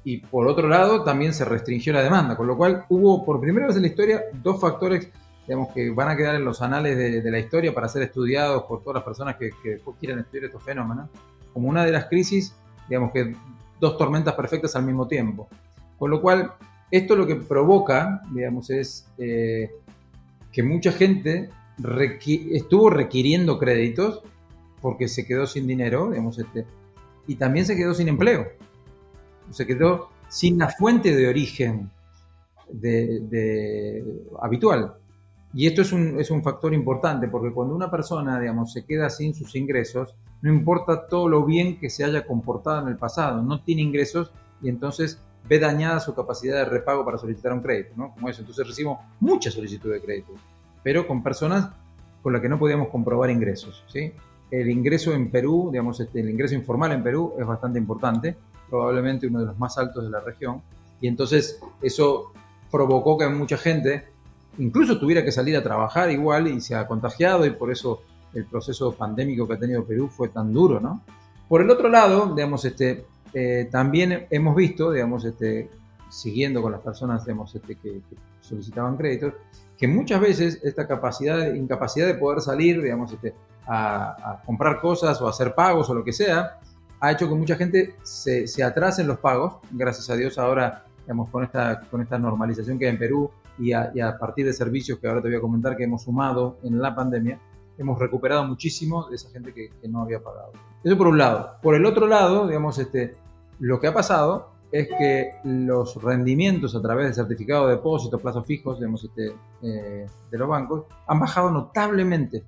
Y 0.03 0.17
por 0.17 0.47
otro 0.47 0.67
lado, 0.67 1.03
también 1.03 1.33
se 1.33 1.45
restringió 1.45 1.93
la 1.93 2.03
demanda, 2.03 2.35
con 2.35 2.47
lo 2.47 2.57
cual 2.57 2.85
hubo 2.89 3.23
por 3.25 3.39
primera 3.39 3.67
vez 3.67 3.75
en 3.75 3.83
la 3.83 3.87
historia 3.87 4.23
dos 4.33 4.59
factores, 4.59 5.09
digamos, 5.47 5.73
que 5.73 5.89
van 5.91 6.09
a 6.09 6.17
quedar 6.17 6.35
en 6.35 6.43
los 6.43 6.61
anales 6.61 6.97
de, 6.97 7.31
la 7.31 7.39
historia 7.39 7.73
para 7.73 7.87
ser 7.87 8.03
estudiados 8.03 8.63
por 8.63 8.81
todas 8.81 8.95
las 8.95 9.03
personas 9.03 9.37
que, 9.37 9.51
que 9.63 9.79
quieran 9.99 10.19
estudiar 10.19 10.45
estos 10.45 10.63
fenómenos. 10.63 11.09
Como 11.53 11.69
una 11.69 11.85
de 11.85 11.91
las 11.91 12.05
crisis, 12.05 12.53
digamos, 12.89 13.11
que 13.13 13.33
dos 13.79 13.97
tormentas 13.97 14.33
perfectas 14.33 14.75
al 14.75 14.83
mismo 14.83 15.07
tiempo. 15.07 15.47
Con 15.97 16.09
lo 16.09 16.21
cual, 16.21 16.53
esto 16.91 17.15
lo 17.15 17.25
que 17.25 17.35
provoca, 17.35 18.21
digamos, 18.31 18.69
es 18.69 19.07
eh, 19.17 19.71
que 20.51 20.63
mucha 20.63 20.91
gente 20.91 21.49
estuvo 22.51 22.89
requiriendo 22.89 23.57
créditos 23.57 24.21
porque 24.81 25.07
se 25.07 25.25
quedó 25.25 25.47
sin 25.47 25.65
dinero, 25.65 26.09
digamos, 26.11 26.37
este, 26.39 26.65
y 27.25 27.35
también 27.35 27.65
se 27.65 27.75
quedó 27.75 27.93
sin 27.93 28.09
empleo. 28.09 28.47
Se 29.53 29.65
quedó 29.65 30.09
sin 30.27 30.57
la 30.57 30.69
fuente 30.69 31.15
de 31.15 31.27
origen 31.27 31.89
habitual. 34.41 34.95
Y 35.53 35.67
esto 35.67 35.83
es 35.83 35.91
un, 35.91 36.19
es 36.19 36.31
un, 36.31 36.41
factor 36.41 36.73
importante 36.73 37.27
porque 37.27 37.53
cuando 37.53 37.75
una 37.75 37.91
persona, 37.91 38.39
digamos, 38.39 38.73
se 38.73 38.85
queda 38.85 39.11
sin 39.11 39.35
sus 39.35 39.55
ingresos, 39.55 40.15
no 40.41 40.51
importa 40.51 41.07
todo 41.07 41.29
lo 41.29 41.45
bien 41.45 41.79
que 41.79 41.91
se 41.91 42.03
haya 42.03 42.25
comportado 42.25 42.81
en 42.81 42.87
el 42.87 42.97
pasado, 42.97 43.43
no 43.43 43.61
tiene 43.61 43.83
ingresos 43.83 44.31
y 44.63 44.69
entonces 44.69 45.21
ve 45.47 45.59
dañada 45.59 45.99
su 45.99 46.15
capacidad 46.15 46.57
de 46.57 46.65
repago 46.65 47.05
para 47.05 47.17
solicitar 47.17 47.53
un 47.53 47.61
crédito, 47.61 47.93
¿no? 47.95 48.13
Como 48.13 48.29
eso. 48.29 48.41
Entonces 48.41 48.65
recibimos 48.65 48.99
muchas 49.19 49.53
solicitudes 49.53 50.01
de 50.01 50.05
crédito, 50.05 50.33
pero 50.81 51.05
con 51.07 51.21
personas 51.21 51.69
con 52.21 52.33
las 52.33 52.41
que 52.41 52.49
no 52.49 52.57
podíamos 52.57 52.87
comprobar 52.87 53.29
ingresos, 53.29 53.83
¿sí? 53.87 54.11
El 54.49 54.69
ingreso 54.69 55.13
en 55.13 55.29
Perú, 55.29 55.69
digamos, 55.71 55.99
este, 55.99 56.21
el 56.21 56.29
ingreso 56.29 56.55
informal 56.55 56.91
en 56.93 57.03
Perú 57.03 57.33
es 57.37 57.45
bastante 57.45 57.77
importante, 57.79 58.37
probablemente 58.69 59.27
uno 59.27 59.39
de 59.39 59.45
los 59.47 59.59
más 59.59 59.77
altos 59.77 60.03
de 60.03 60.09
la 60.09 60.19
región, 60.19 60.61
y 61.01 61.07
entonces 61.07 61.59
eso 61.81 62.31
provocó 62.71 63.17
que 63.17 63.27
mucha 63.27 63.57
gente 63.57 64.07
incluso 64.57 64.99
tuviera 64.99 65.23
que 65.23 65.31
salir 65.31 65.55
a 65.57 65.63
trabajar 65.63 66.11
igual 66.11 66.47
y 66.47 66.61
se 66.61 66.75
ha 66.75 66.87
contagiado 66.87 67.45
y 67.45 67.51
por 67.51 67.71
eso 67.71 68.01
el 68.33 68.45
proceso 68.45 68.93
pandémico 68.93 69.47
que 69.47 69.53
ha 69.53 69.59
tenido 69.59 69.85
Perú 69.85 70.09
fue 70.09 70.29
tan 70.29 70.51
duro, 70.51 70.79
¿no? 70.79 71.01
Por 71.47 71.61
el 71.61 71.69
otro 71.69 71.89
lado, 71.89 72.33
digamos, 72.35 72.65
este, 72.65 73.05
eh, 73.33 73.67
también 73.71 74.27
hemos 74.29 74.55
visto, 74.55 74.91
digamos, 74.91 75.25
este, 75.25 75.69
siguiendo 76.09 76.61
con 76.61 76.71
las 76.71 76.81
personas 76.81 77.25
digamos, 77.25 77.53
este, 77.53 77.75
que, 77.75 78.01
solicitaban 78.41 78.97
créditos, 78.97 79.33
que 79.77 79.87
muchas 79.87 80.19
veces 80.19 80.59
esta 80.63 80.85
capacidad, 80.87 81.53
incapacidad 81.53 82.07
de 82.07 82.15
poder 82.15 82.41
salir, 82.41 82.81
digamos, 82.81 83.11
este, 83.13 83.33
a, 83.65 84.41
comprar 84.45 84.81
cosas 84.81 85.21
o 85.21 85.27
hacer 85.27 85.55
pagos 85.55 85.89
o 85.89 85.93
lo 85.93 86.03
que 86.03 86.11
sea, 86.11 86.59
ha 87.03 87.11
hecho 87.11 87.27
que 87.27 87.35
mucha 87.35 87.57
gente 87.57 87.95
se, 88.01 88.47
se 88.47 88.63
atrase 88.63 89.01
en 89.01 89.09
los 89.09 89.17
pagos. 89.19 89.55
Gracias 89.71 90.09
a 90.09 90.15
Dios 90.15 90.37
ahora, 90.37 90.85
digamos, 91.01 91.29
con 91.29 91.43
esta, 91.43 91.81
con 91.91 92.01
esta 92.01 92.17
normalización 92.17 92.79
que 92.79 92.85
hay 92.85 92.91
en 92.91 92.97
Perú 92.97 93.29
y 93.59 93.73
a, 93.73 93.91
y 93.93 93.99
a 93.99 94.17
partir 94.17 94.45
de 94.45 94.53
servicios 94.53 94.99
que 94.99 95.09
ahora 95.09 95.21
te 95.21 95.27
voy 95.27 95.35
a 95.35 95.41
comentar 95.41 95.75
que 95.75 95.83
hemos 95.83 96.03
sumado 96.03 96.59
en 96.63 96.81
la 96.81 96.95
pandemia, 96.95 97.37
hemos 97.77 97.99
recuperado 97.99 98.45
muchísimo 98.45 99.09
de 99.09 99.17
esa 99.17 99.29
gente 99.31 99.53
que, 99.53 99.69
no 99.89 100.01
había 100.01 100.23
pagado. 100.23 100.53
Eso 100.81 100.97
por 100.97 101.07
un 101.07 101.17
lado. 101.17 101.57
Por 101.61 101.75
el 101.75 101.85
otro 101.85 102.07
lado, 102.07 102.47
digamos, 102.47 102.79
este, 102.79 103.17
lo 103.59 103.81
que 103.81 103.87
ha 103.87 103.93
pasado 103.93 104.53
es 104.71 104.87
que 104.87 105.33
los 105.43 106.01
rendimientos 106.01 106.73
a 106.73 106.81
través 106.81 107.07
del 107.07 107.15
certificado 107.15 107.67
de 107.67 107.75
depósito, 107.75 108.17
plazos 108.17 108.45
fijos, 108.45 108.79
digamos, 108.79 109.03
este, 109.03 109.35
eh, 109.61 110.05
de 110.31 110.37
los 110.37 110.47
bancos, 110.47 110.85
han 111.05 111.19
bajado 111.19 111.51
notablemente. 111.51 112.45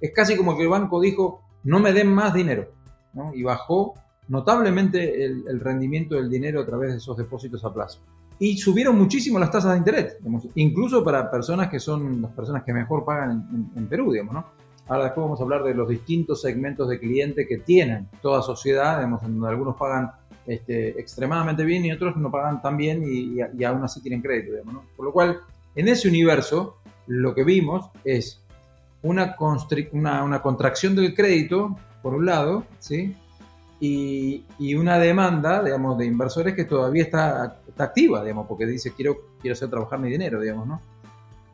Es 0.00 0.12
casi 0.14 0.34
como 0.34 0.56
que 0.56 0.62
el 0.62 0.70
banco 0.70 0.98
dijo, 0.98 1.42
no 1.64 1.78
me 1.78 1.92
den 1.92 2.10
más 2.10 2.32
dinero, 2.32 2.68
y 3.34 3.42
bajó 3.42 3.94
notablemente 4.28 5.24
el, 5.24 5.60
rendimiento 5.60 6.16
del 6.16 6.28
dinero 6.28 6.60
a 6.60 6.66
través 6.66 6.90
de 6.90 6.96
esos 6.98 7.16
depósitos 7.16 7.64
a 7.64 7.72
plazo. 7.72 8.00
Y 8.38 8.56
subieron 8.58 8.96
muchísimo 8.96 9.38
las 9.38 9.50
tasas 9.50 9.72
de 9.72 9.78
interés, 9.78 10.16
incluso 10.54 11.02
para 11.02 11.30
personas 11.30 11.68
que 11.68 11.80
son 11.80 12.22
las 12.22 12.30
personas 12.32 12.62
que 12.62 12.72
mejor 12.72 13.04
pagan 13.04 13.70
en, 13.74 13.86
Perú, 13.88 14.12
digamos, 14.12 14.34
¿no? 14.34 14.44
Ahora 14.86 15.04
después 15.04 15.24
vamos 15.24 15.40
a 15.40 15.42
hablar 15.42 15.64
de 15.64 15.74
los 15.74 15.88
distintos 15.88 16.40
segmentos 16.40 16.88
de 16.88 16.98
cliente 16.98 17.46
que 17.46 17.58
tienen 17.58 18.08
toda 18.22 18.40
sociedad, 18.42 18.96
digamos, 18.96 19.22
en 19.22 19.32
donde 19.34 19.48
algunos 19.48 19.76
pagan 19.76 20.12
este, 20.46 20.98
extremadamente 20.98 21.64
bien 21.64 21.84
y 21.84 21.92
otros 21.92 22.16
no 22.16 22.30
pagan 22.30 22.62
tan 22.62 22.76
bien 22.76 23.02
y, 23.04 23.64
aún 23.64 23.82
así 23.82 24.00
tienen 24.00 24.22
crédito, 24.22 24.52
digamos, 24.52 24.74
¿no? 24.74 24.82
Por 24.96 25.06
lo 25.06 25.12
cual, 25.12 25.40
en 25.74 25.88
ese 25.88 26.08
universo, 26.08 26.76
lo 27.06 27.34
que 27.34 27.44
vimos 27.44 27.90
es 28.04 28.42
una, 29.02 29.36
una, 29.92 30.42
contracción 30.42 30.94
del 30.96 31.14
crédito, 31.14 31.76
por 32.02 32.14
un 32.14 32.26
lado, 32.26 32.64
¿sí? 32.78 33.14
Y, 33.80 34.44
una 34.74 34.98
demanda, 34.98 35.62
digamos, 35.62 35.96
de 35.98 36.06
inversores 36.06 36.54
que 36.54 36.64
todavía 36.64 37.04
está, 37.04 37.60
está, 37.66 37.84
activa, 37.84 38.22
digamos, 38.22 38.46
porque 38.46 38.66
dice, 38.66 38.92
quiero, 38.92 39.16
quiero 39.40 39.52
hacer 39.52 39.70
trabajar 39.70 39.98
mi 40.00 40.10
dinero, 40.10 40.40
digamos, 40.40 40.66
¿no? 40.66 40.80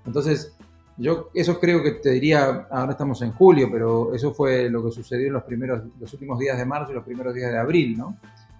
Entonces, 0.06 0.54
yo 0.96 1.30
eso 1.34 1.58
creo 1.58 1.82
que 1.82 1.92
te 1.92 2.10
diría, 2.10 2.66
ahora 2.70 2.92
estamos 2.92 3.20
en 3.22 3.32
julio, 3.32 3.68
pero 3.70 4.14
eso 4.14 4.32
fue 4.32 4.70
lo 4.70 4.84
que 4.84 4.92
sucedió 4.92 5.26
en 5.26 5.32
los 5.34 5.42
primeros, 5.42 5.82
los 6.00 6.12
últimos 6.12 6.38
días 6.38 6.56
de 6.56 6.64
marzo 6.64 6.92
y 6.92 6.94
los 6.94 7.04
primeros 7.04 7.34
días 7.34 7.50
de 7.50 7.58
abril, 7.58 7.98
¿no? 7.98 8.16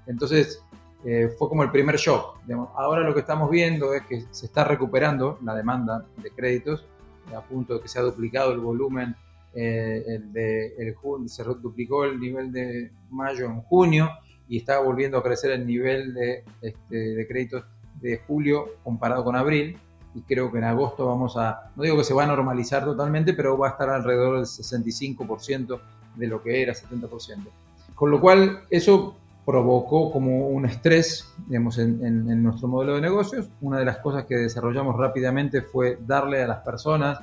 Entonces, 0.06 0.62
eh, 1.04 1.28
fue 1.38 1.48
como 1.48 1.62
el 1.62 1.70
primer 1.70 1.96
shock. 1.96 2.38
Ahora 2.76 3.02
lo 3.02 3.12
que 3.12 3.20
estamos 3.20 3.50
viendo 3.50 3.92
es 3.92 4.02
que 4.06 4.24
se 4.30 4.46
está 4.46 4.64
recuperando 4.64 5.38
la 5.42 5.54
demanda 5.54 6.04
de 6.16 6.30
créditos, 6.30 6.86
a 7.34 7.40
punto 7.42 7.74
de 7.74 7.80
que 7.80 7.88
se 7.88 7.98
ha 7.98 8.02
duplicado 8.02 8.52
el 8.52 8.60
volumen, 8.60 9.14
eh, 9.54 10.04
el 10.06 10.32
de, 10.32 10.74
el, 10.78 10.94
se 11.28 11.44
duplicó 11.44 12.04
el 12.04 12.18
nivel 12.18 12.52
de 12.52 12.92
mayo 13.10 13.46
en 13.46 13.60
junio 13.62 14.10
y 14.48 14.58
está 14.58 14.78
volviendo 14.80 15.18
a 15.18 15.22
crecer 15.22 15.52
el 15.52 15.66
nivel 15.66 16.14
de, 16.14 16.44
este, 16.60 16.96
de 16.96 17.26
créditos 17.26 17.64
de 18.00 18.18
julio 18.26 18.76
comparado 18.82 19.24
con 19.24 19.36
abril. 19.36 19.76
Y 20.14 20.22
creo 20.22 20.52
que 20.52 20.58
en 20.58 20.64
agosto 20.64 21.06
vamos 21.06 21.36
a, 21.36 21.72
no 21.74 21.82
digo 21.82 21.96
que 21.96 22.04
se 22.04 22.14
va 22.14 22.24
a 22.24 22.26
normalizar 22.26 22.84
totalmente, 22.84 23.34
pero 23.34 23.58
va 23.58 23.68
a 23.68 23.70
estar 23.70 23.90
alrededor 23.90 24.36
del 24.36 24.46
65% 24.46 25.80
de 26.14 26.26
lo 26.26 26.42
que 26.42 26.62
era, 26.62 26.72
70%. 26.72 27.48
Con 27.94 28.10
lo 28.10 28.20
cual, 28.20 28.60
eso 28.70 29.16
provocó 29.44 30.10
como 30.10 30.48
un 30.48 30.64
estrés 30.64 31.32
digamos, 31.48 31.78
en, 31.78 32.42
nuestro 32.42 32.68
modelo 32.68 32.94
de 32.94 33.02
negocios. 33.02 33.48
Una 33.60 33.78
de 33.78 33.84
las 33.84 33.98
cosas 33.98 34.24
que 34.24 34.36
desarrollamos 34.36 34.96
rápidamente 34.96 35.62
fue 35.62 35.98
darle 36.00 36.42
a 36.42 36.46
las 36.46 36.60
personas 36.60 37.20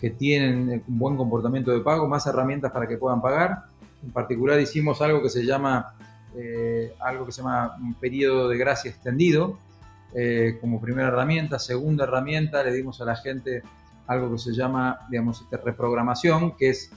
que 0.00 0.10
tienen 0.10 0.82
un 0.88 0.98
buen 0.98 1.16
comportamiento 1.16 1.70
de 1.70 1.80
pago 1.80 2.08
más 2.08 2.26
herramientas 2.26 2.72
para 2.72 2.88
que 2.88 2.96
puedan 2.96 3.20
pagar. 3.20 3.64
En 4.02 4.10
particular 4.12 4.58
hicimos 4.58 5.02
algo 5.02 5.22
que 5.22 5.28
se 5.28 5.44
llama, 5.44 5.94
eh, 6.34 6.94
algo 7.00 7.26
que 7.26 7.32
se 7.32 7.42
llama 7.42 7.76
un 7.80 7.94
periodo 7.94 8.48
de 8.48 8.56
gracia 8.56 8.90
extendido 8.90 9.58
eh, 10.14 10.56
como 10.60 10.80
primera 10.80 11.08
herramienta. 11.08 11.58
Segunda 11.58 12.04
herramienta 12.04 12.64
le 12.64 12.72
dimos 12.72 13.00
a 13.00 13.04
la 13.04 13.16
gente 13.16 13.62
algo 14.06 14.32
que 14.32 14.38
se 14.38 14.52
llama 14.52 15.00
digamos, 15.10 15.42
este, 15.42 15.56
reprogramación, 15.58 16.56
que 16.56 16.70
es 16.70 16.90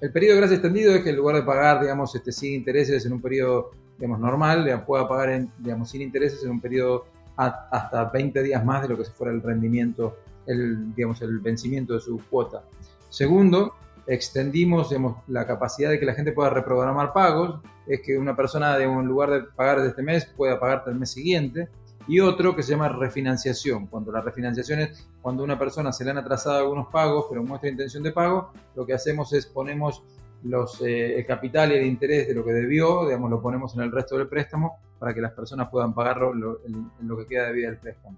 el 0.00 0.12
periodo 0.12 0.34
de 0.34 0.40
gracia 0.40 0.54
extendido 0.56 0.94
es 0.94 1.02
que 1.02 1.10
en 1.10 1.16
lugar 1.16 1.36
de 1.36 1.42
pagar, 1.42 1.80
digamos, 1.80 2.14
este, 2.14 2.32
sin 2.32 2.54
intereses 2.54 3.06
en 3.06 3.12
un 3.12 3.22
periodo, 3.22 3.70
digamos, 3.96 4.18
normal, 4.18 4.84
pueda 4.84 5.08
pagar, 5.08 5.46
digamos, 5.58 5.90
sin 5.90 6.02
intereses 6.02 6.42
en 6.42 6.50
un 6.50 6.60
periodo 6.60 7.06
hasta 7.36 8.04
20 8.06 8.42
días 8.42 8.64
más 8.64 8.82
de 8.82 8.88
lo 8.88 8.96
que 8.96 9.04
se 9.04 9.12
fuera 9.12 9.32
el 9.32 9.40
rendimiento, 9.40 10.16
el, 10.48 10.94
digamos, 10.94 11.22
el 11.22 11.38
vencimiento 11.38 11.94
de 11.94 12.00
su 12.00 12.20
cuota. 12.28 12.64
Segundo, 13.08 13.74
extendimos 14.06 14.88
digamos, 14.88 15.18
la 15.28 15.46
capacidad 15.46 15.90
de 15.90 16.00
que 16.00 16.06
la 16.06 16.14
gente 16.14 16.32
pueda 16.32 16.50
reprogramar 16.50 17.12
pagos, 17.12 17.60
es 17.86 18.00
que 18.02 18.18
una 18.18 18.34
persona, 18.34 18.76
en 18.76 19.06
lugar 19.06 19.30
de 19.30 19.42
pagar 19.42 19.80
de 19.80 19.88
este 19.88 20.02
mes, 20.02 20.26
pueda 20.36 20.58
pagarte 20.58 20.90
el 20.90 20.96
mes 20.96 21.10
siguiente 21.10 21.68
y 22.06 22.20
otro 22.20 22.56
que 22.56 22.62
se 22.62 22.72
llama 22.72 22.88
refinanciación. 22.88 23.86
Cuando 23.86 24.10
la 24.10 24.22
refinanciación 24.22 24.80
es 24.80 25.08
cuando 25.20 25.42
a 25.42 25.44
una 25.44 25.58
persona 25.58 25.92
se 25.92 26.04
le 26.04 26.10
han 26.10 26.18
atrasado 26.18 26.58
algunos 26.58 26.88
pagos, 26.88 27.26
pero 27.28 27.42
muestra 27.42 27.68
intención 27.68 28.02
de 28.02 28.12
pago, 28.12 28.50
lo 28.74 28.86
que 28.86 28.94
hacemos 28.94 29.32
es 29.34 29.46
ponemos 29.46 30.02
los, 30.42 30.80
eh, 30.80 31.18
el 31.18 31.26
capital 31.26 31.72
y 31.72 31.76
el 31.76 31.86
interés 31.86 32.28
de 32.28 32.34
lo 32.34 32.44
que 32.44 32.52
debió, 32.52 33.04
digamos, 33.04 33.30
lo 33.30 33.42
ponemos 33.42 33.74
en 33.74 33.82
el 33.82 33.92
resto 33.92 34.16
del 34.16 34.28
préstamo 34.28 34.78
para 34.98 35.12
que 35.12 35.20
las 35.20 35.32
personas 35.32 35.68
puedan 35.68 35.92
pagarlo 35.94 36.60
en, 36.64 36.90
lo 37.06 37.16
que 37.18 37.26
queda 37.26 37.46
de 37.46 37.52
vida 37.52 37.68
del 37.68 37.78
préstamo. 37.78 38.16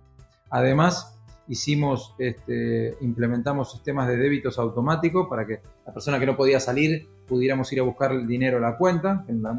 Además, 0.51 1.20
hicimos, 1.51 2.15
este, 2.19 2.97
implementamos 3.01 3.73
sistemas 3.73 4.07
de 4.07 4.17
débitos 4.17 4.59
automáticos 4.59 5.29
para 5.29 5.45
que 5.45 5.61
la 5.85 5.93
persona 5.93 6.19
que 6.21 6.27
no 6.27 6.37
podía 6.37 6.61
salir 6.61 7.09
pudiéramos 7.27 7.73
ir 7.73 7.81
a 7.81 7.83
buscar 7.83 8.13
el 8.13 8.27
dinero 8.27 8.59
a 8.59 8.61
la 8.61 8.77
cuenta, 8.79 9.25
en 9.29 9.43
la, 9.43 9.53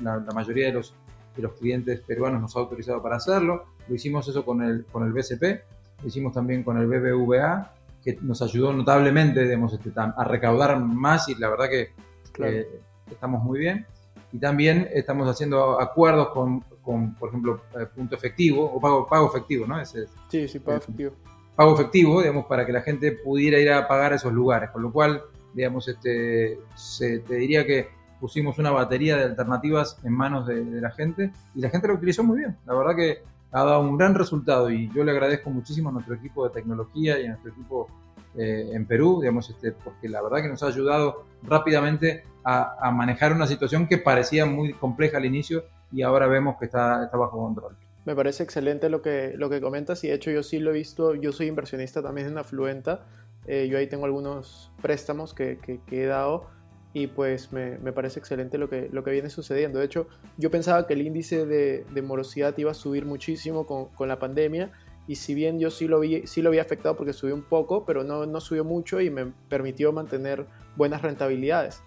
la 0.00 0.32
mayoría 0.34 0.66
de 0.66 0.74
los 0.74 0.94
que 1.34 1.40
los 1.42 1.52
clientes 1.54 2.00
peruanos 2.00 2.42
nos 2.42 2.54
ha 2.54 2.60
autorizado 2.60 3.02
para 3.02 3.16
hacerlo. 3.16 3.64
Lo 3.88 3.94
hicimos 3.94 4.28
eso 4.28 4.44
con 4.44 4.62
el, 4.62 4.84
con 4.84 5.04
el 5.06 5.12
BCP, 5.12 5.42
lo 6.02 6.08
hicimos 6.08 6.34
también 6.34 6.62
con 6.62 6.76
el 6.76 6.86
BBVA, 6.86 7.72
que 8.04 8.18
nos 8.20 8.42
ayudó 8.42 8.72
notablemente 8.72 9.44
digamos, 9.44 9.72
este, 9.72 9.90
a 9.96 10.24
recaudar 10.24 10.78
más 10.78 11.28
y 11.30 11.34
la 11.34 11.48
verdad 11.48 11.68
que 11.70 11.92
estamos 13.10 13.42
muy 13.42 13.58
bien. 13.58 13.86
Y 14.32 14.38
también 14.38 14.86
estamos 14.92 15.26
haciendo 15.28 15.80
acuerdos 15.80 16.28
con, 16.28 16.60
con 16.82 17.14
por 17.14 17.30
ejemplo, 17.30 17.62
eh, 17.80 17.86
punto 17.86 18.14
efectivo 18.14 18.64
o 18.64 18.78
pago, 18.78 19.06
pago 19.06 19.28
efectivo, 19.28 19.66
¿no? 19.66 19.80
Ese, 19.80 20.06
sí, 20.30 20.46
sí, 20.46 20.58
pago 20.58 20.78
efectivo. 20.78 21.12
Pago 21.58 21.74
efectivo, 21.74 22.20
digamos, 22.20 22.46
para 22.46 22.64
que 22.64 22.70
la 22.70 22.82
gente 22.82 23.10
pudiera 23.10 23.58
ir 23.58 23.72
a 23.72 23.88
pagar 23.88 24.12
esos 24.12 24.32
lugares. 24.32 24.70
Con 24.70 24.80
lo 24.80 24.92
cual, 24.92 25.24
digamos, 25.54 25.88
este, 25.88 26.60
se, 26.76 27.18
te 27.18 27.34
diría 27.34 27.66
que 27.66 27.88
pusimos 28.20 28.58
una 28.58 28.70
batería 28.70 29.16
de 29.16 29.24
alternativas 29.24 29.98
en 30.04 30.12
manos 30.12 30.46
de, 30.46 30.62
la 30.80 30.92
gente 30.92 31.32
y 31.56 31.60
la 31.60 31.68
gente 31.68 31.88
lo 31.88 31.94
utilizó 31.94 32.22
muy 32.22 32.38
bien. 32.38 32.56
La 32.64 32.74
verdad 32.74 32.94
que 32.94 33.24
ha 33.50 33.64
dado 33.64 33.80
un 33.80 33.98
gran 33.98 34.14
resultado 34.14 34.70
y 34.70 34.88
yo 34.94 35.02
le 35.02 35.10
agradezco 35.10 35.50
muchísimo 35.50 35.88
a 35.88 35.92
nuestro 35.92 36.14
equipo 36.14 36.44
de 36.46 36.54
tecnología 36.54 37.18
y 37.18 37.24
a 37.24 37.30
nuestro 37.30 37.50
equipo 37.50 37.88
eh, 38.36 38.70
en 38.72 38.86
Perú, 38.86 39.18
digamos, 39.20 39.50
este, 39.50 39.72
porque 39.72 40.08
la 40.08 40.22
verdad 40.22 40.42
que 40.42 40.48
nos 40.50 40.62
ha 40.62 40.68
ayudado 40.68 41.24
rápidamente 41.42 42.22
a, 42.44 42.92
manejar 42.92 43.32
una 43.32 43.48
situación 43.48 43.88
que 43.88 43.98
parecía 43.98 44.46
muy 44.46 44.74
compleja 44.74 45.16
al 45.16 45.24
inicio 45.24 45.64
y 45.90 46.02
ahora 46.02 46.28
vemos 46.28 46.54
que 46.56 46.66
está 46.66 47.10
bajo 47.12 47.36
control. 47.36 47.76
Me 48.08 48.16
parece 48.16 48.42
excelente 48.42 48.88
lo 48.88 49.02
que, 49.02 49.34
lo 49.36 49.50
que 49.50 49.60
comentas 49.60 50.02
y 50.02 50.08
de 50.08 50.14
hecho 50.14 50.30
yo 50.30 50.42
sí 50.42 50.60
lo 50.60 50.70
he 50.70 50.72
visto, 50.72 51.14
yo 51.14 51.30
soy 51.30 51.48
inversionista 51.48 52.00
también 52.00 52.26
en 52.28 52.38
Afluenta, 52.38 53.04
eh, 53.46 53.68
yo 53.70 53.76
ahí 53.76 53.86
tengo 53.86 54.06
algunos 54.06 54.72
préstamos 54.80 55.34
que, 55.34 55.58
que, 55.58 55.80
que 55.84 56.04
he 56.04 56.06
dado 56.06 56.46
y 56.94 57.08
pues 57.08 57.52
me, 57.52 57.76
me, 57.76 57.92
parece 57.92 58.18
excelente 58.18 58.56
lo 58.56 58.70
que, 58.70 58.88
lo 58.90 59.04
que 59.04 59.10
viene 59.10 59.28
sucediendo. 59.28 59.78
De 59.78 59.84
hecho, 59.84 60.08
yo 60.38 60.50
pensaba 60.50 60.86
que 60.86 60.94
el 60.94 61.02
índice 61.02 61.44
de, 61.44 61.84
de 61.92 62.00
morosidad 62.00 62.56
iba 62.56 62.70
a 62.70 62.74
subir 62.74 63.04
muchísimo 63.04 63.66
con, 63.66 63.90
con, 63.90 64.08
la 64.08 64.18
pandemia 64.18 64.72
y 65.06 65.16
si 65.16 65.34
bien 65.34 65.60
yo 65.60 65.70
sí 65.70 65.86
lo 65.86 66.00
vi, 66.00 66.26
sí 66.26 66.40
lo 66.40 66.50
vi 66.50 66.60
afectado 66.60 66.96
porque 66.96 67.12
subió 67.12 67.34
un 67.34 67.42
poco, 67.42 67.84
pero 67.84 68.04
no, 68.04 68.24
no 68.24 68.40
subió 68.40 68.64
mucho 68.64 69.02
y 69.02 69.10
me 69.10 69.34
permitió 69.50 69.92
mantener 69.92 70.46
buenas 70.76 71.02
rentabilidades. 71.02 71.82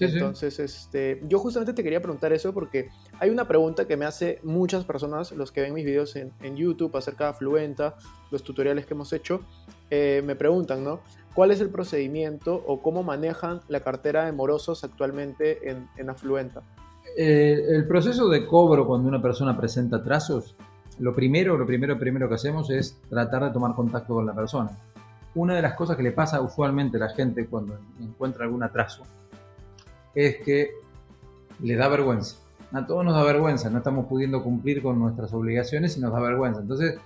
Entonces, 0.00 0.58
Este, 0.58 1.20
yo 1.24 1.38
justamente 1.38 1.74
te 1.74 1.82
quería 1.82 2.00
preguntar 2.00 2.32
eso 2.32 2.52
porque 2.52 2.88
hay 3.20 3.28
una 3.28 3.46
pregunta 3.46 3.86
que 3.86 3.98
me 3.98 4.06
hace 4.06 4.40
muchas 4.42 4.84
personas, 4.84 5.30
los 5.32 5.52
que 5.52 5.60
ven 5.60 5.74
mis 5.74 5.84
videos 5.84 6.16
en, 6.16 6.32
en 6.40 6.56
YouTube 6.56 6.96
acerca 6.96 7.24
de 7.24 7.30
Afluenta, 7.30 7.96
los 8.30 8.42
tutoriales 8.42 8.86
que 8.86 8.94
hemos 8.94 9.12
hecho, 9.12 9.42
eh, 9.90 10.22
me 10.24 10.36
preguntan, 10.36 10.82
¿no? 10.82 11.00
¿Cuál 11.34 11.50
es 11.50 11.60
el 11.60 11.68
procedimiento 11.68 12.64
o 12.66 12.80
cómo 12.80 13.02
manejan 13.02 13.60
la 13.68 13.80
cartera 13.80 14.24
de 14.24 14.32
morosos 14.32 14.84
actualmente 14.84 15.70
en, 15.70 15.86
en 15.98 16.08
Afluenta? 16.08 16.62
Eh, 17.14 17.62
el 17.68 17.86
proceso 17.86 18.26
de 18.30 18.46
cobro 18.46 18.86
cuando 18.86 19.06
una 19.06 19.20
persona 19.20 19.54
presenta 19.54 20.02
trazos, 20.02 20.56
lo 20.98 21.14
primero, 21.14 21.58
lo 21.58 21.66
primero, 21.66 21.98
primero 21.98 22.26
que 22.26 22.36
hacemos 22.36 22.70
es 22.70 23.02
tratar 23.10 23.44
de 23.44 23.50
tomar 23.50 23.74
contacto 23.74 24.14
con 24.14 24.24
la 24.24 24.34
persona. 24.34 24.70
Una 25.34 25.54
de 25.54 25.62
las 25.62 25.74
cosas 25.74 25.98
que 25.98 26.02
le 26.02 26.12
pasa 26.12 26.40
usualmente 26.40 26.96
a 26.96 27.00
la 27.00 27.10
gente 27.10 27.46
cuando 27.46 27.78
encuentra 28.00 28.44
algún 28.46 28.62
atraso 28.62 29.02
es 30.14 30.38
que 30.38 30.70
le 31.60 31.76
da 31.76 31.88
vergüenza. 31.88 32.36
A 32.72 32.86
todos 32.86 33.04
nos 33.04 33.14
da 33.14 33.24
vergüenza, 33.24 33.68
no 33.68 33.78
estamos 33.78 34.06
pudiendo 34.06 34.42
cumplir 34.44 34.82
con 34.82 34.98
nuestras 34.98 35.32
obligaciones 35.32 35.96
y 35.96 36.00
nos 36.00 36.12
da 36.12 36.20
vergüenza. 36.20 36.60
Entonces, 36.60 36.98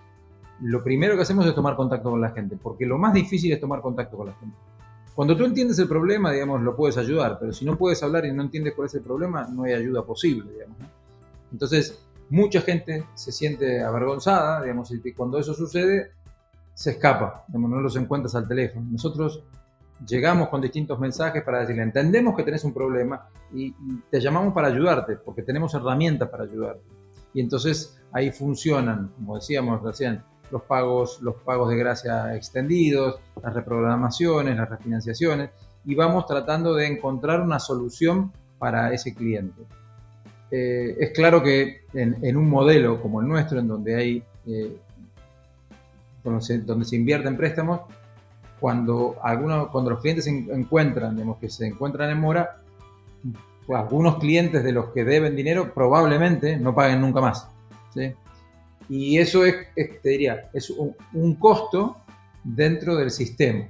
lo 0.60 0.84
primero 0.84 1.16
que 1.16 1.22
hacemos 1.22 1.46
es 1.46 1.54
tomar 1.54 1.74
contacto 1.74 2.10
con 2.10 2.20
la 2.20 2.30
gente, 2.30 2.56
porque 2.62 2.84
lo 2.84 2.98
más 2.98 3.14
difícil 3.14 3.50
es 3.52 3.60
tomar 3.60 3.80
contacto 3.80 4.16
con 4.16 4.26
la 4.26 4.34
gente. 4.34 4.56
Cuando 5.14 5.36
tú 5.36 5.44
entiendes 5.44 5.78
el 5.78 5.88
problema, 5.88 6.32
digamos, 6.32 6.60
lo 6.60 6.76
puedes 6.76 6.98
ayudar, 6.98 7.38
pero 7.38 7.52
si 7.52 7.64
no 7.64 7.78
puedes 7.78 8.02
hablar 8.02 8.26
y 8.26 8.32
no 8.32 8.42
entiendes 8.42 8.74
cuál 8.74 8.86
es 8.86 8.94
el 8.94 9.02
problema, 9.02 9.46
no 9.46 9.62
hay 9.62 9.72
ayuda 9.72 10.04
posible, 10.04 10.52
digamos. 10.52 10.76
Entonces, 11.52 12.04
mucha 12.30 12.60
gente 12.60 13.06
se 13.14 13.32
siente 13.32 13.82
avergonzada, 13.82 14.62
digamos, 14.62 14.90
y 14.90 15.12
cuando 15.12 15.38
eso 15.38 15.54
sucede, 15.54 16.10
se 16.74 16.90
escapa, 16.90 17.44
digamos, 17.48 17.70
no 17.70 17.80
los 17.80 17.96
encuentras 17.96 18.34
al 18.34 18.46
teléfono. 18.48 18.86
Nosotros 18.90 19.42
llegamos 20.06 20.48
con 20.48 20.60
distintos 20.60 20.98
mensajes 20.98 21.42
para 21.42 21.60
decirle, 21.60 21.82
entendemos 21.82 22.36
que 22.36 22.42
tenés 22.42 22.64
un 22.64 22.74
problema 22.74 23.28
y, 23.52 23.74
te 24.10 24.20
llamamos 24.20 24.52
para 24.52 24.68
ayudarte, 24.68 25.16
porque 25.16 25.42
tenemos 25.42 25.74
herramientas 25.74 26.28
para 26.28 26.44
ayudarte. 26.44 26.82
Y 27.32 27.40
entonces 27.40 28.00
ahí 28.12 28.30
funcionan, 28.30 29.10
como 29.16 29.36
decíamos 29.36 29.82
recién, 29.82 30.22
los 30.50 30.62
pagos, 30.62 31.20
los 31.20 31.36
pagos 31.36 31.70
de 31.70 31.76
gracia 31.76 32.34
extendidos, 32.36 33.20
las 33.42 33.54
reprogramaciones, 33.54 34.56
las 34.56 34.68
refinanciaciones, 34.68 35.50
y 35.84 35.94
vamos 35.94 36.26
tratando 36.26 36.74
de 36.74 36.86
encontrar 36.86 37.40
una 37.40 37.58
solución 37.58 38.32
para 38.58 38.92
ese 38.92 39.14
cliente. 39.14 39.62
Eh, 40.50 40.96
es 41.00 41.10
claro 41.10 41.42
que 41.42 41.82
en, 41.94 42.36
un 42.36 42.48
modelo 42.48 43.00
como 43.00 43.20
el 43.20 43.26
nuestro, 43.26 43.58
en 43.58 43.66
donde 43.66 43.96
hay 43.96 44.22
eh, 44.46 44.76
donde, 46.22 46.42
se, 46.42 46.58
donde, 46.58 46.84
se, 46.84 46.96
invierte 46.96 47.28
en 47.28 47.36
préstamos, 47.36 47.80
cuando, 48.64 49.16
algunos, 49.22 49.68
cuando 49.68 49.90
los 49.90 50.00
clientes 50.00 50.24
se 50.24 50.30
encuentran, 50.30 51.14
digamos 51.14 51.36
que 51.36 51.50
se 51.50 51.66
encuentran 51.66 52.08
en 52.08 52.18
mora, 52.18 52.62
algunos 53.68 54.16
clientes 54.16 54.64
de 54.64 54.72
los 54.72 54.86
que 54.86 55.04
deben 55.04 55.36
dinero 55.36 55.74
probablemente 55.74 56.56
no 56.56 56.74
paguen 56.74 57.02
nunca 57.02 57.20
más. 57.20 57.46
¿sí? 57.92 58.14
Y 58.88 59.18
eso 59.18 59.44
es, 59.44 59.54
te 59.74 60.08
diría, 60.08 60.48
es 60.54 60.70
un, 60.70 61.34
costo 61.34 61.98
dentro 62.42 62.96
del 62.96 63.10
sistema, 63.10 63.66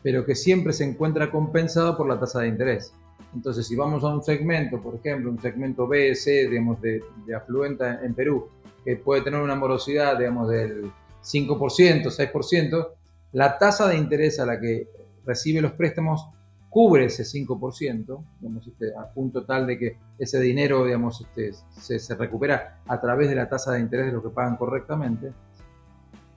pero 0.00 0.24
que 0.24 0.36
siempre 0.36 0.74
se 0.74 0.84
encuentra 0.84 1.28
compensado 1.28 1.96
por 1.96 2.06
la 2.06 2.20
tasa 2.20 2.42
de 2.42 2.50
interés. 2.50 2.92
Entonces, 3.34 3.66
si 3.66 3.74
vamos 3.74 4.04
a 4.04 4.14
un 4.14 4.22
segmento, 4.22 4.80
por 4.80 4.94
ejemplo, 4.94 5.28
un 5.28 5.40
segmento 5.40 5.88
B, 5.88 6.14
C, 6.14 6.48
digamos, 6.48 6.80
de, 6.80 7.02
de 7.26 7.34
afluenta 7.34 7.98
en 8.04 8.14
Perú, 8.14 8.48
que 8.84 8.94
puede 8.94 9.22
tener 9.22 9.40
una 9.40 9.56
morosidad, 9.56 10.16
digamos, 10.16 10.48
del 10.48 10.92
5%, 11.20 12.04
6%, 12.04 12.88
la 13.32 13.58
tasa 13.58 13.88
de 13.88 13.96
interés 13.96 14.40
a 14.40 14.46
la 14.46 14.60
que 14.60 14.88
recibe 15.24 15.60
los 15.60 15.72
préstamos 15.72 16.28
cubre 16.70 17.06
ese 17.06 17.24
5%, 17.24 18.24
digamos, 18.40 18.66
este, 18.66 18.94
a 18.96 19.12
punto 19.12 19.44
tal 19.44 19.66
de 19.66 19.76
que 19.76 19.96
ese 20.18 20.40
dinero 20.40 20.84
digamos, 20.84 21.20
este, 21.20 21.52
se, 21.98 22.14
recupera 22.14 22.78
a 22.86 23.00
través 23.00 23.28
de 23.28 23.34
la 23.34 23.48
tasa 23.48 23.72
de 23.72 23.80
interés 23.80 24.06
de 24.06 24.12
los 24.12 24.22
que 24.22 24.30
pagan 24.30 24.56
correctamente, 24.56 25.32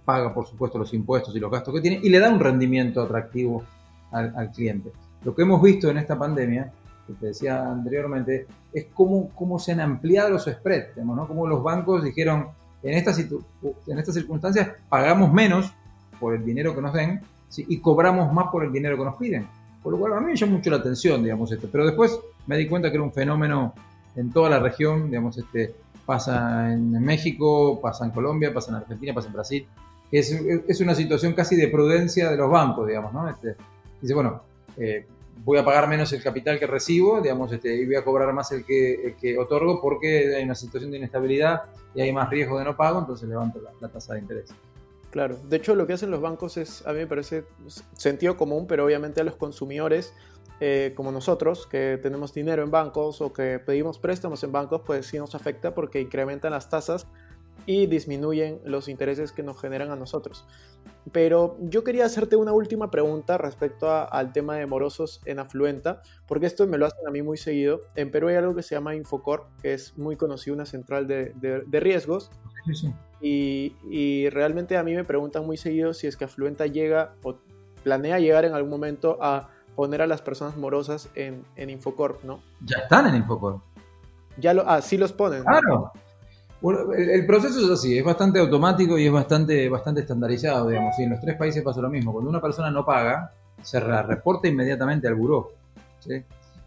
paga 0.04 0.34
por 0.34 0.48
supuesto 0.48 0.80
los 0.80 0.94
impuestos 0.94 1.36
y 1.36 1.40
los 1.40 1.52
gastos 1.52 1.74
que 1.76 1.82
tiene 1.82 2.00
y 2.02 2.10
le 2.10 2.20
da 2.20 2.30
un 2.30 2.40
rendimiento 2.40 3.02
atractivo 3.02 3.64
al, 4.12 4.52
cliente. 4.52 4.92
Lo 5.24 5.34
que 5.34 5.44
hemos 5.44 5.62
visto 5.62 5.90
en 5.90 5.98
esta 5.98 6.18
pandemia, 6.18 6.72
que 7.08 7.14
te 7.14 7.28
decía 7.28 7.72
anteriormente, 7.72 8.48
es 8.72 8.88
cómo, 8.94 9.30
cómo 9.36 9.60
se 9.60 9.72
han 9.72 9.82
ampliado 9.82 10.30
los 10.32 10.46
spreads, 10.46 10.96
digamos, 10.96 11.16
¿no? 11.16 11.28
cómo 11.28 11.48
los 11.48 11.64
bancos 11.64 12.04
dijeron, 12.04 12.50
en 12.82 12.94
estas, 12.96 13.18
en 13.20 13.98
estas 13.98 14.16
circunstancias 14.16 14.72
pagamos 14.90 15.32
menos 15.32 15.74
por 16.24 16.34
el 16.34 16.46
dinero 16.46 16.74
que 16.74 16.82
nos 16.82 16.94
den 16.94 17.22
y 17.56 17.78
cobramos 17.80 18.32
más 18.32 18.48
por 18.48 18.64
el 18.64 18.72
dinero 18.72 18.98
que 18.98 19.04
nos 19.04 19.16
piden 19.18 19.46
por 19.84 19.92
lo 19.92 20.00
cual 20.00 20.14
a 20.14 20.22
mí 20.22 20.28
me 20.28 20.36
llamó 20.36 20.54
mucho 20.54 20.70
la 20.70 20.78
atención, 20.78 21.22
digamos, 21.22 21.52
esto. 21.52 21.68
Pero 21.70 21.86
después 21.86 22.18
me 22.48 22.58
di 22.58 22.68
cuenta 22.68 22.90
que 22.90 22.96
era 22.96 23.04
un 23.04 23.12
fenómeno 23.12 23.76
en 24.16 24.32
toda 24.32 24.50
la 24.50 24.60
región, 24.60 25.08
digamos, 25.10 25.38
este, 25.38 25.76
pasa 26.06 26.72
en 26.72 26.92
México, 27.04 27.82
pasa 27.82 28.06
en 28.06 28.12
Colombia, 28.12 28.54
pasa 28.54 28.72
en 28.72 28.78
Argentina, 28.78 29.14
pasa 29.14 29.28
en 29.28 29.34
Brasil. 29.34 29.68
Es, 30.10 30.32
es 30.32 30.80
una 30.80 30.96
situación 30.96 31.34
casi 31.34 31.58
de 31.58 31.68
prudencia 31.68 32.32
de 32.32 32.38
los 32.38 32.50
bancos, 32.50 32.88
digamos, 32.88 33.12
¿no? 33.14 33.28
Este, 33.28 33.56
dice, 34.02 34.14
bueno, 34.14 34.42
eh, 34.78 35.06
voy 35.44 35.58
a 35.58 35.66
pagar 35.66 35.90
menos 35.90 36.14
el 36.14 36.24
capital 36.24 36.60
que 36.60 36.68
recibo, 36.68 37.20
digamos, 37.20 37.52
este, 37.52 37.76
y 37.76 37.86
voy 37.86 37.96
a 37.96 38.06
cobrar 38.06 38.32
más 38.32 38.52
el 38.54 38.64
que, 38.64 39.16
que, 39.20 39.38
otorgo 39.38 39.82
porque 39.82 40.34
hay 40.36 40.44
una 40.44 40.56
situación 40.56 40.92
de 40.92 40.98
inestabilidad 40.98 41.64
y 41.94 42.02
hay 42.02 42.14
más 42.14 42.30
riesgo 42.30 42.58
de 42.58 42.66
no 42.66 42.78
pago, 42.78 43.00
entonces 43.00 43.28
levanto 43.28 43.60
la 43.82 43.90
tasa 43.90 44.14
de 44.14 44.20
interés. 44.22 44.54
Claro, 45.14 45.38
de 45.48 45.58
hecho 45.58 45.76
lo 45.76 45.86
que 45.86 45.94
hacen 45.94 46.10
los 46.10 46.22
bancos 46.22 46.58
es, 46.58 46.84
a 46.88 46.92
mí 46.92 46.98
me 46.98 47.06
parece 47.06 47.46
sentido 47.96 48.36
común, 48.36 48.66
pero 48.66 48.84
obviamente 48.84 49.22
a 49.22 49.24
los 49.24 49.36
consumidores 49.36 50.12
eh, 50.60 50.94
como 50.96 51.12
nosotros, 51.12 51.68
que 51.68 52.00
tenemos 52.02 52.34
dinero 52.34 52.64
en 52.64 52.72
bancos 52.72 53.22
o 53.22 53.32
que 53.32 53.60
pedimos 53.60 54.00
préstamos 54.00 54.44
en 54.44 54.52
bancos, 54.52 54.82
pues 54.84 55.06
sí 55.06 55.20
nos 55.20 55.36
afecta 55.36 55.76
porque 55.76 56.02
incrementan 56.02 56.50
las 56.50 56.68
tasas 56.68 57.06
y 57.68 57.86
disminuyen 57.86 58.60
los 58.66 58.88
intereses 58.88 59.32
que 59.32 59.44
nos 59.44 59.62
generan 59.62 59.92
a 59.92 59.96
nosotros. 59.96 60.48
Pero 61.12 61.58
yo 61.60 61.84
quería 61.84 62.06
hacerte 62.06 62.36
una 62.36 62.52
última 62.52 62.90
pregunta 62.90 63.38
respecto 63.38 63.92
al 63.92 64.34
tema 64.34 64.56
de 64.56 64.66
morosos 64.66 65.22
en 65.26 65.38
Afluenta, 65.38 66.02
porque 66.26 66.48
esto 66.48 66.66
me 66.66 66.80
lo 66.80 66.88
hacen 66.88 67.08
a 67.08 67.12
mí 67.12 67.22
muy 67.22 67.38
seguido. 67.38 67.82
En 67.94 68.10
Perú 68.10 68.30
hay 68.30 68.38
algo 68.38 68.56
que 68.56 68.64
se 68.64 68.74
llama 68.74 68.96
Infocor, 68.96 69.46
que 69.62 69.76
es 69.76 69.96
muy 69.96 70.16
conocido, 70.16 70.56
una 70.56 70.66
central 70.66 71.06
de, 71.06 71.34
de 71.36 71.80
riesgos. 71.80 72.32
Sí. 72.74 72.92
Y, 73.26 74.28
realmente 74.32 74.76
a 74.76 74.84
mí 74.84 74.94
me 74.94 75.06
preguntan 75.06 75.46
muy 75.46 75.56
seguido 75.56 75.94
si 75.94 76.08
es 76.08 76.18
que 76.18 76.26
Afluenta 76.26 76.68
llega 76.68 77.14
o 77.24 77.36
planea 77.82 78.20
llegar 78.20 78.44
en 78.44 78.54
algún 78.54 78.70
momento 78.70 79.18
a 79.22 79.50
poner 79.76 80.02
a 80.02 80.08
las 80.08 80.22
personas 80.22 80.58
morosas 80.58 81.10
en, 81.16 81.46
en 81.56 81.70
Infocorp, 81.70 82.24
¿no? 82.24 82.42
Ya 82.66 82.80
están 82.80 83.08
en 83.08 83.16
Infocorp. 83.16 83.62
Ya 84.38 84.54
lo, 84.54 84.68
ah, 84.68 84.82
sí 84.82 84.98
los 84.98 85.14
ponen. 85.14 85.44
Claro. 85.44 85.92
el, 86.98 87.26
proceso 87.26 87.62
es 87.62 87.70
así, 87.70 87.98
es 87.98 88.04
bastante 88.04 88.40
automático 88.40 88.98
y 88.98 89.06
es 89.06 89.12
bastante, 89.12 89.70
bastante 89.70 90.02
estandarizado, 90.02 90.68
digamos. 90.68 91.00
Y 91.00 91.04
en 91.04 91.12
los 91.12 91.22
tres 91.22 91.38
países 91.38 91.64
pasa 91.64 91.80
lo 91.80 91.90
mismo. 91.90 92.12
Cuando 92.12 92.30
una 92.30 92.42
persona 92.42 92.72
no 92.72 92.86
paga, 92.86 93.32
se 93.62 93.80
la 93.80 94.04
reporta 94.04 94.50
inmediatamente 94.50 95.08
al 95.08 95.16
buró. 95.16 95.52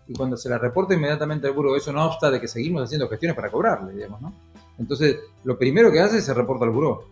Y 0.08 0.14
cuando 0.14 0.38
se 0.38 0.48
la 0.48 0.56
reporta 0.56 0.94
inmediatamente 0.94 1.48
al 1.48 1.52
buró, 1.52 1.76
eso 1.76 1.92
no 1.92 2.06
obsta 2.06 2.30
de 2.30 2.40
que 2.40 2.48
seguimos 2.48 2.82
haciendo 2.82 3.08
gestiones 3.08 3.36
para 3.36 3.50
cobrarle, 3.50 3.92
digamos, 3.92 4.22
¿no? 4.22 4.32
Entonces, 4.78 5.18
lo 5.44 5.58
primero 5.58 5.90
que 5.90 6.00
hace 6.00 6.18
es 6.18 6.24
se 6.24 6.34
reporta 6.34 6.64
al 6.64 6.70
buró. 6.70 7.04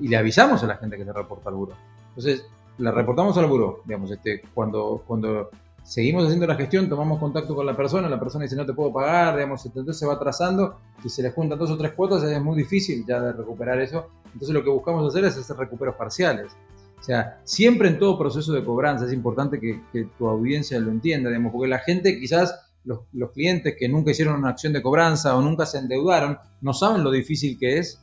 y 0.00 0.08
le 0.08 0.16
avisamos 0.16 0.62
a 0.62 0.66
la 0.66 0.76
gente 0.76 0.96
que 0.96 1.04
se 1.04 1.12
reporta 1.12 1.48
al 1.48 1.54
buró. 1.54 1.74
Entonces, 2.08 2.44
la 2.78 2.90
reportamos 2.90 3.36
al 3.38 3.46
buró. 3.46 3.82
Digamos, 3.84 4.10
este, 4.10 4.42
cuando, 4.54 5.02
cuando 5.06 5.50
seguimos 5.82 6.24
haciendo 6.24 6.46
la 6.46 6.56
gestión, 6.56 6.88
tomamos 6.88 7.18
contacto 7.18 7.54
con 7.54 7.66
la 7.66 7.76
persona, 7.76 8.08
la 8.08 8.20
persona 8.20 8.44
dice 8.44 8.56
no 8.56 8.66
te 8.66 8.72
puedo 8.72 8.92
pagar, 8.92 9.34
digamos, 9.34 9.64
entonces 9.64 9.98
se 9.98 10.06
va 10.06 10.14
atrasando 10.14 10.78
y 11.04 11.08
se 11.08 11.22
le 11.22 11.30
juntan 11.30 11.58
dos 11.58 11.70
o 11.70 11.76
tres 11.76 11.92
cuotas, 11.92 12.22
es 12.22 12.42
muy 12.42 12.56
difícil 12.56 13.04
ya 13.06 13.20
de 13.20 13.32
recuperar 13.32 13.80
eso. 13.80 14.08
Entonces 14.26 14.50
lo 14.50 14.62
que 14.62 14.70
buscamos 14.70 15.06
hacer 15.06 15.24
es 15.24 15.36
hacer 15.36 15.56
recuperos 15.56 15.94
parciales. 15.96 16.52
O 16.98 17.02
sea, 17.02 17.40
siempre 17.44 17.88
en 17.88 17.98
todo 17.98 18.18
proceso 18.18 18.52
de 18.52 18.64
cobranza 18.64 19.06
es 19.06 19.12
importante 19.12 19.58
que, 19.58 19.80
que 19.92 20.06
tu 20.18 20.28
audiencia 20.28 20.78
lo 20.78 20.90
entienda, 20.90 21.30
digamos, 21.30 21.52
porque 21.52 21.68
la 21.68 21.78
gente 21.78 22.18
quizás 22.20 22.54
los, 22.84 23.30
clientes 23.32 23.76
que 23.78 23.88
nunca 23.88 24.10
hicieron 24.10 24.36
una 24.36 24.50
acción 24.50 24.72
de 24.72 24.82
cobranza 24.82 25.36
o 25.36 25.42
nunca 25.42 25.66
se 25.66 25.78
endeudaron 25.78 26.38
no 26.60 26.72
saben 26.72 27.04
lo 27.04 27.10
difícil 27.10 27.58
que 27.58 27.78
es 27.78 28.00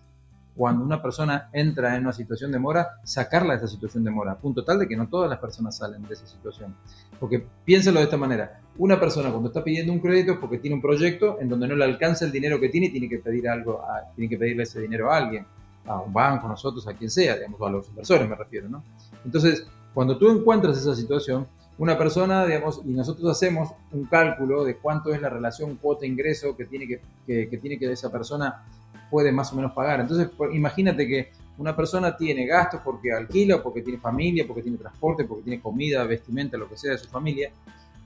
cuando 0.56 0.84
una 0.84 1.02
persona 1.02 1.50
entra 1.54 1.96
en 1.96 2.02
una 2.02 2.14
situación 2.14 2.52
de 2.52 2.58
mora, 2.58 3.00
sacarla 3.04 3.54
de 3.54 3.58
esa 3.58 3.68
situación 3.68 4.04
de 4.04 4.10
mora, 4.10 4.32
a 4.32 4.38
punto 4.40 4.66
tal 4.66 4.80
de 4.80 4.88
que 4.88 4.98
no 4.98 5.08
todas 5.08 5.30
las 5.30 5.38
personas 5.38 5.78
salen 5.78 6.02
de 6.08 6.16
esa 6.16 6.26
situación. 6.26 6.76
Porque 7.20 7.46
piénsalo 7.64 8.00
de 8.00 8.06
esta 8.06 8.18
manera, 8.18 8.60
una 8.80 9.00
persona 9.00 9.30
cuando 9.30 9.50
está 9.50 9.64
pidiendo 9.64 9.94
un 9.94 10.00
crédito 10.00 10.32
es 10.32 10.38
porque 10.40 10.58
tiene 10.58 10.76
un 10.76 10.82
proyecto 10.82 11.38
en 11.40 11.48
donde 11.48 11.68
no 11.68 11.76
le 11.76 11.86
alcanza 11.86 12.26
el 12.26 12.32
dinero 12.32 12.60
que 12.60 12.70
tiene 12.70 12.88
y 12.88 12.90
tiene 12.90 13.08
que 13.08 13.20
pedir 13.20 13.48
algo, 13.48 13.84
tiene 14.16 14.30
que 14.30 14.38
pedirle 14.38 14.64
ese 14.64 14.82
dinero 14.82 15.12
a 15.12 15.18
alguien, 15.18 15.46
a 15.86 16.02
un 16.02 16.12
banco, 16.12 16.48
a 16.48 16.50
nosotros, 16.50 16.88
a 16.88 16.94
quien 16.94 17.12
sea, 17.12 17.36
digamos, 17.36 17.62
a 17.62 17.70
los 17.70 17.88
inversores 17.90 18.28
me 18.28 18.36
refiero, 18.36 18.68
¿no? 18.68 18.84
Entonces, 19.24 19.68
cuando 19.94 20.18
tú 20.18 20.28
encuentras 20.30 20.76
esa 20.76 20.96
situación, 20.96 21.48
una 21.78 21.98
persona, 21.98 22.46
digamos, 22.46 22.82
y 22.86 22.90
nosotros 22.90 23.30
hacemos 23.30 23.70
un 23.92 24.06
cálculo 24.06 24.64
de 24.64 24.78
cuánto 24.78 25.14
es 25.14 25.22
la 25.22 25.30
relación 25.30 25.76
cuota-ingreso 25.76 26.56
que 26.56 26.66
tiene 26.66 26.88
que, 26.88 27.02
que, 27.50 27.58
tiene 27.58 27.78
que 27.78 27.92
esa 27.92 28.12
persona 28.12 28.64
puede 29.12 29.32
más 29.32 29.54
o 29.54 29.56
menos 29.56 29.74
pagar. 29.74 30.00
Entonces, 30.00 30.30
imagínate 30.54 31.08
que 31.08 31.32
una 31.58 31.76
persona 31.76 32.18
tiene 32.18 32.46
gastos 32.46 32.82
porque 32.84 33.12
alquila, 33.12 33.62
porque 33.62 33.82
tiene 33.82 34.00
familia, 34.00 34.46
porque 34.48 34.64
tiene 34.64 34.78
transporte, 34.78 35.24
porque 35.24 35.44
tiene 35.44 35.62
comida, 35.62 36.04
vestimenta, 36.04 36.58
lo 36.58 36.68
que 36.68 36.78
sea 36.78 36.92
de 36.92 36.98
su 36.98 37.10
familia, 37.10 37.52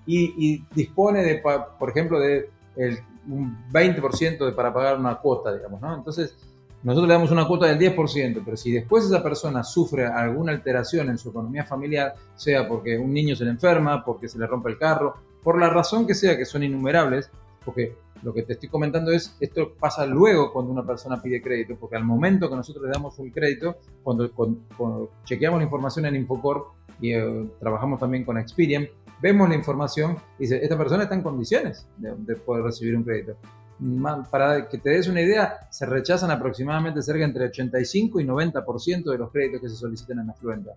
y, 0.05 0.63
dispone 0.75 1.23
de, 1.23 1.36
por 1.38 1.89
ejemplo, 1.89 2.19
de 2.19 2.49
el, 2.75 2.99
un 3.27 3.57
20% 3.71 4.45
de, 4.45 4.51
para 4.51 4.73
pagar 4.73 4.97
una 4.97 5.15
cuota, 5.15 5.53
digamos, 5.55 5.79
¿no? 5.79 5.95
Entonces, 5.95 6.36
nosotros 6.84 7.08
le 7.08 7.13
damos 7.13 7.32
una 7.32 7.48
cuota 7.48 7.67
del 7.67 7.78
10%, 7.78 8.41
pero 8.44 8.58
si 8.58 8.72
después 8.72 9.06
esa 9.06 9.22
persona 9.22 9.63
sufre 9.63 10.06
alguna 10.06 10.52
alteración 10.52 11.10
en 11.10 11.17
su 11.17 11.30
economía 11.30 11.63
familiar, 11.63 12.15
sea 12.36 12.67
porque 12.67 12.98
un 12.98 13.13
niño 13.13 13.36
se 13.36 13.46
le 13.46 13.52
enferma, 13.52 14.04
porque 14.04 14.28
se 14.28 14.39
le 14.39 14.48
rompe 14.48 14.72
el 14.72 14.78
carro, 14.78 15.15
por 15.44 15.60
la 15.60 15.70
razón 15.70 16.08
que 16.08 16.15
sea, 16.15 16.36
que 16.38 16.46
son 16.46 16.63
innumerables, 16.63 17.30
porque 17.63 17.96
lo 18.24 18.34
que 18.34 18.44
te 18.44 18.54
estoy 18.54 18.70
comentando 18.70 19.12
es, 19.12 19.36
esto 19.39 19.74
pasa 19.80 20.06
luego 20.06 20.52
cuando 20.52 20.72
una 20.72 20.86
persona 20.86 21.22
pide 21.22 21.41
crédito, 21.41 21.76
porque 21.80 21.96
al 21.96 22.04
momento 22.04 22.50
que 22.50 22.56
nosotros 22.56 22.86
le 22.86 22.91
damos 22.91 23.17
un 23.20 23.30
crédito, 23.30 23.76
cuando, 24.04 24.32
chequeamos 25.24 25.60
la 25.60 25.65
información 25.65 26.06
en 26.08 26.15
Infocorp 26.15 26.67
y 27.00 27.13
eh, 27.13 27.46
trabajamos 27.60 28.00
también 28.00 28.24
con 28.24 28.38
Experian, 28.39 28.88
vemos 29.22 29.50
la 29.50 29.56
información 29.56 30.17
y 30.39 30.44
dice, 30.44 30.60
esta 30.63 30.78
persona 30.78 31.04
está 31.04 31.13
en 31.13 31.22
condiciones 31.22 31.88
de 31.98 32.36
poder 32.38 32.63
recibir 32.63 32.96
un 32.96 33.04
crédito 33.04 33.36
para 34.30 34.70
que 34.70 34.78
te 34.78 34.91
des 34.91 35.08
una 35.08 35.22
idea, 35.22 35.67
se 35.72 35.86
rechazan 35.86 36.30
aproximadamente 36.30 37.02
cerca 37.02 37.26
entre 37.26 37.46
85 37.46 38.20
y 38.20 38.26
90% 38.26 39.12
de 39.12 39.17
los 39.17 39.32
créditos 39.32 39.62
que 39.62 39.70
se 39.70 39.76
solicitan 39.76 40.20
en 40.20 40.30
Afluenta. 40.30 40.72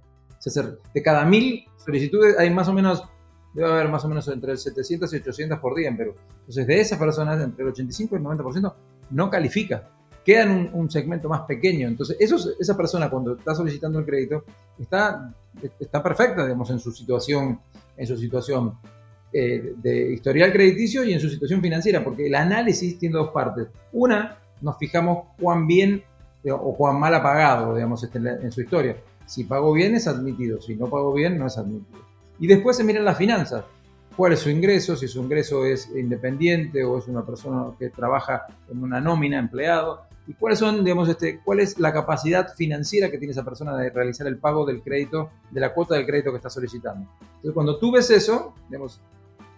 de 0.95 1.03
cada 1.03 1.25
mil 1.27 1.65
solicitudes 1.85 2.39
hay 2.39 2.51
más 2.51 2.67
o 2.69 2.73
menos, 2.73 3.05
debe 3.53 3.71
haber 3.71 3.89
más 3.89 4.05
o 4.05 4.09
menos 4.09 4.27
entre 4.29 4.57
700 4.57 5.13
y 5.13 5.17
800 5.17 5.59
por 5.59 5.75
día 5.75 5.89
en 5.89 5.97
Perú. 5.99 6.15
Entonces, 6.41 6.67
de 6.67 6.81
esas 6.81 6.99
personas, 6.99 7.43
entre 7.43 7.65
el 7.65 7.71
85 7.71 8.17
y 8.17 8.19
el 8.19 8.25
90% 8.25 8.75
no 9.11 9.31
califica. 9.31 9.91
Queda 10.25 10.45
en 10.45 10.71
un, 10.73 10.91
segmento 10.91 11.29
más 11.29 11.43
pequeño. 11.43 11.87
Entonces, 11.87 12.17
esa 12.19 12.75
persona 12.75 13.11
cuando 13.11 13.37
está 13.37 13.55
solicitando 13.55 13.99
el 13.99 14.07
crédito 14.07 14.45
está, 14.79 15.35
está 15.79 16.03
perfecta, 16.03 16.45
digamos, 16.45 16.71
en 16.71 16.79
su 16.79 16.91
situación, 16.91 17.61
en 17.99 18.07
su 18.07 18.17
situación 18.17 18.79
eh, 19.37 19.75
de 19.83 20.13
historial 20.13 20.53
crediticio 20.53 21.03
y 21.03 21.13
en 21.13 21.19
su 21.19 21.29
situación 21.29 21.61
financiera, 21.61 22.05
porque 22.05 22.29
el 22.29 22.37
análisis 22.37 22.97
tiene 23.01 23.17
dos 23.17 23.31
partes. 23.31 23.67
Una, 23.93 24.39
nos 24.61 24.79
fijamos 24.79 25.27
cuán 25.41 25.67
bien 25.67 26.05
o 26.49 26.77
cuán 26.77 27.01
mal 27.01 27.13
ha 27.17 27.21
pagado, 27.21 27.75
digamos, 27.75 28.05
este, 28.05 28.19
en 28.19 28.53
su 28.53 28.61
historia. 28.61 28.97
Si 29.27 29.43
pago 29.43 29.73
bien 29.73 29.97
es 29.97 30.07
admitido, 30.07 30.61
si 30.61 30.77
no 30.77 30.87
pago 30.87 31.13
bien 31.13 31.37
no 31.37 31.49
es 31.49 31.59
admitido. 31.59 31.99
Y 32.39 32.47
después 32.47 32.77
se 32.77 32.85
miran 32.85 33.05
las 33.05 33.19
finanzas. 33.19 33.65
¿Cuál 34.17 34.35
es 34.35 34.39
su 34.39 34.51
ingreso? 34.51 34.95
Si 34.95 35.09
su 35.09 35.21
ingreso 35.21 35.65
es 35.65 35.91
independiente 35.97 36.85
o 36.85 36.97
es 36.99 37.09
una 37.09 37.27
persona 37.27 37.73
que 37.77 37.91
trabaja 37.91 38.47
en 38.71 38.85
una 38.85 39.01
nómina, 39.01 39.41
empleado. 39.41 40.03
¿Y 40.29 40.35
cuáles 40.35 40.61
son, 40.61 40.85
digamos, 40.85 41.09
este, 41.09 41.41
cuál 41.45 41.59
es 41.59 41.81
la 41.81 41.93
capacidad 41.93 42.55
financiera 42.55 43.11
que 43.11 43.19
tiene 43.19 43.33
esa 43.33 43.45
persona 43.45 43.77
de 43.77 43.91
realizar 43.91 44.29
el 44.29 44.39
pago 44.39 44.65
del 44.65 44.81
crédito, 44.81 45.31
de 45.51 45.61
la 45.61 45.75
cuota 45.75 45.97
del 45.97 46.07
crédito 46.07 46.31
que 46.31 46.37
está 46.37 46.51
solicitando? 46.51 47.11
Entonces, 47.21 47.53
cuando 47.53 47.79
tú 47.79 47.91
ves 47.91 48.09
eso, 48.11 48.55
digamos, 48.69 49.01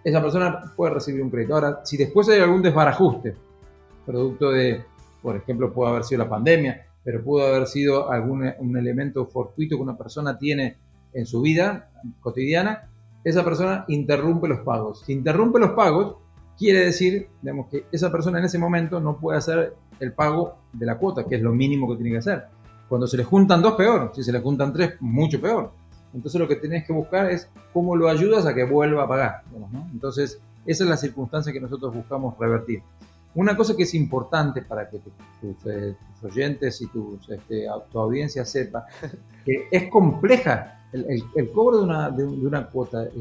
esa 0.07 0.23
persona 0.23 0.73
puede 0.77 0.95
recibir 0.95 1.21
un 1.21 1.31
crédito. 1.31 1.55
Ahora, 1.55 1.81
si 1.83 1.97
después 1.97 2.29
hay 2.29 2.38
algún 2.38 2.62
desbarajuste, 2.62 3.35
producto 4.07 4.53
de, 4.53 4.85
por 5.21 5.35
ejemplo, 5.35 5.73
puede 5.73 5.90
haber 5.90 6.05
sido 6.05 6.23
la 6.23 6.31
pandemia, 6.31 6.87
pero 7.03 7.25
pudo 7.25 7.45
haber 7.45 7.66
sido 7.66 8.09
algún 8.09 8.49
un 8.61 8.77
elemento 8.77 9.27
fortuito 9.27 9.75
que 9.75 9.83
una 9.83 9.99
persona 9.99 10.38
tiene 10.38 10.77
en 11.12 11.27
su 11.27 11.40
vida 11.40 11.90
cotidiana, 12.21 12.88
esa 13.25 13.45
persona 13.45 13.85
interrumpe 13.88 14.47
los 14.47 14.61
pagos. 14.61 15.03
Si 15.05 15.12
interrumpe 15.12 15.59
los 15.59 15.71
pagos, 15.71 16.19
quiere 16.57 16.85
decir 16.85 17.29
digamos, 17.42 17.66
que 17.69 17.87
esa 17.90 18.12
persona 18.12 18.38
en 18.38 18.45
ese 18.45 18.61
momento 18.61 19.01
no 19.01 19.19
puede 19.19 19.38
hacer 19.38 19.75
el 19.99 20.12
pago 20.12 20.59
de 20.73 20.87
la 20.87 20.99
cuota, 20.99 21.25
que 21.25 21.35
es 21.35 21.42
lo 21.42 21.53
mínimo 21.53 21.88
que 21.88 21.97
tiene 21.97 22.12
que 22.12 22.19
hacer. 22.19 22.45
Cuando 22.88 23.09
se 23.09 23.16
le 23.16 23.25
juntan 23.25 23.61
dos, 23.61 23.75
peor. 23.75 24.12
Si 24.14 24.23
se 24.23 24.31
le 24.31 24.38
juntan 24.38 24.73
tres, 24.73 24.95
mucho 25.01 25.40
peor. 25.40 25.73
Entonces 26.16 26.40
lo 26.40 26.48
que 26.48 26.57
tenés 26.57 26.87
que 26.87 26.94
buscar 26.94 27.31
es 27.31 27.48
cómo 27.74 27.94
lo 27.94 28.09
ayudas 28.09 28.46
a 28.46 28.55
que 28.55 28.64
vuelva 28.64 29.05
a 29.05 29.09
pagar. 29.09 29.42
Entonces 29.92 30.40
esa 30.64 30.85
es 30.85 30.90
la 30.90 30.96
circunstancia 30.96 31.52
que 31.52 31.61
nosotros 31.61 31.94
buscamos 31.94 32.37
revertir. 32.38 32.83
Una 33.35 33.55
cosa 33.55 33.76
que 33.76 33.83
es 33.83 33.94
importante 33.94 34.62
para 34.62 34.88
que 34.88 34.96
eh, 34.96 35.94
tus, 36.20 36.24
oyentes 36.24 36.81
y 36.81 36.87
tus, 36.87 37.29
este, 37.29 37.66
tu 37.92 37.98
audiencia 37.98 38.46
sepa, 38.46 38.87
que 39.44 39.68
es 39.70 39.90
compleja 39.90 40.81
el, 40.90 41.50
cobro 41.52 41.79
de 41.79 41.85
una, 41.85 42.11
de, 42.11 42.24
una 42.24 42.66
cuota. 42.66 43.02
Es 43.02 43.12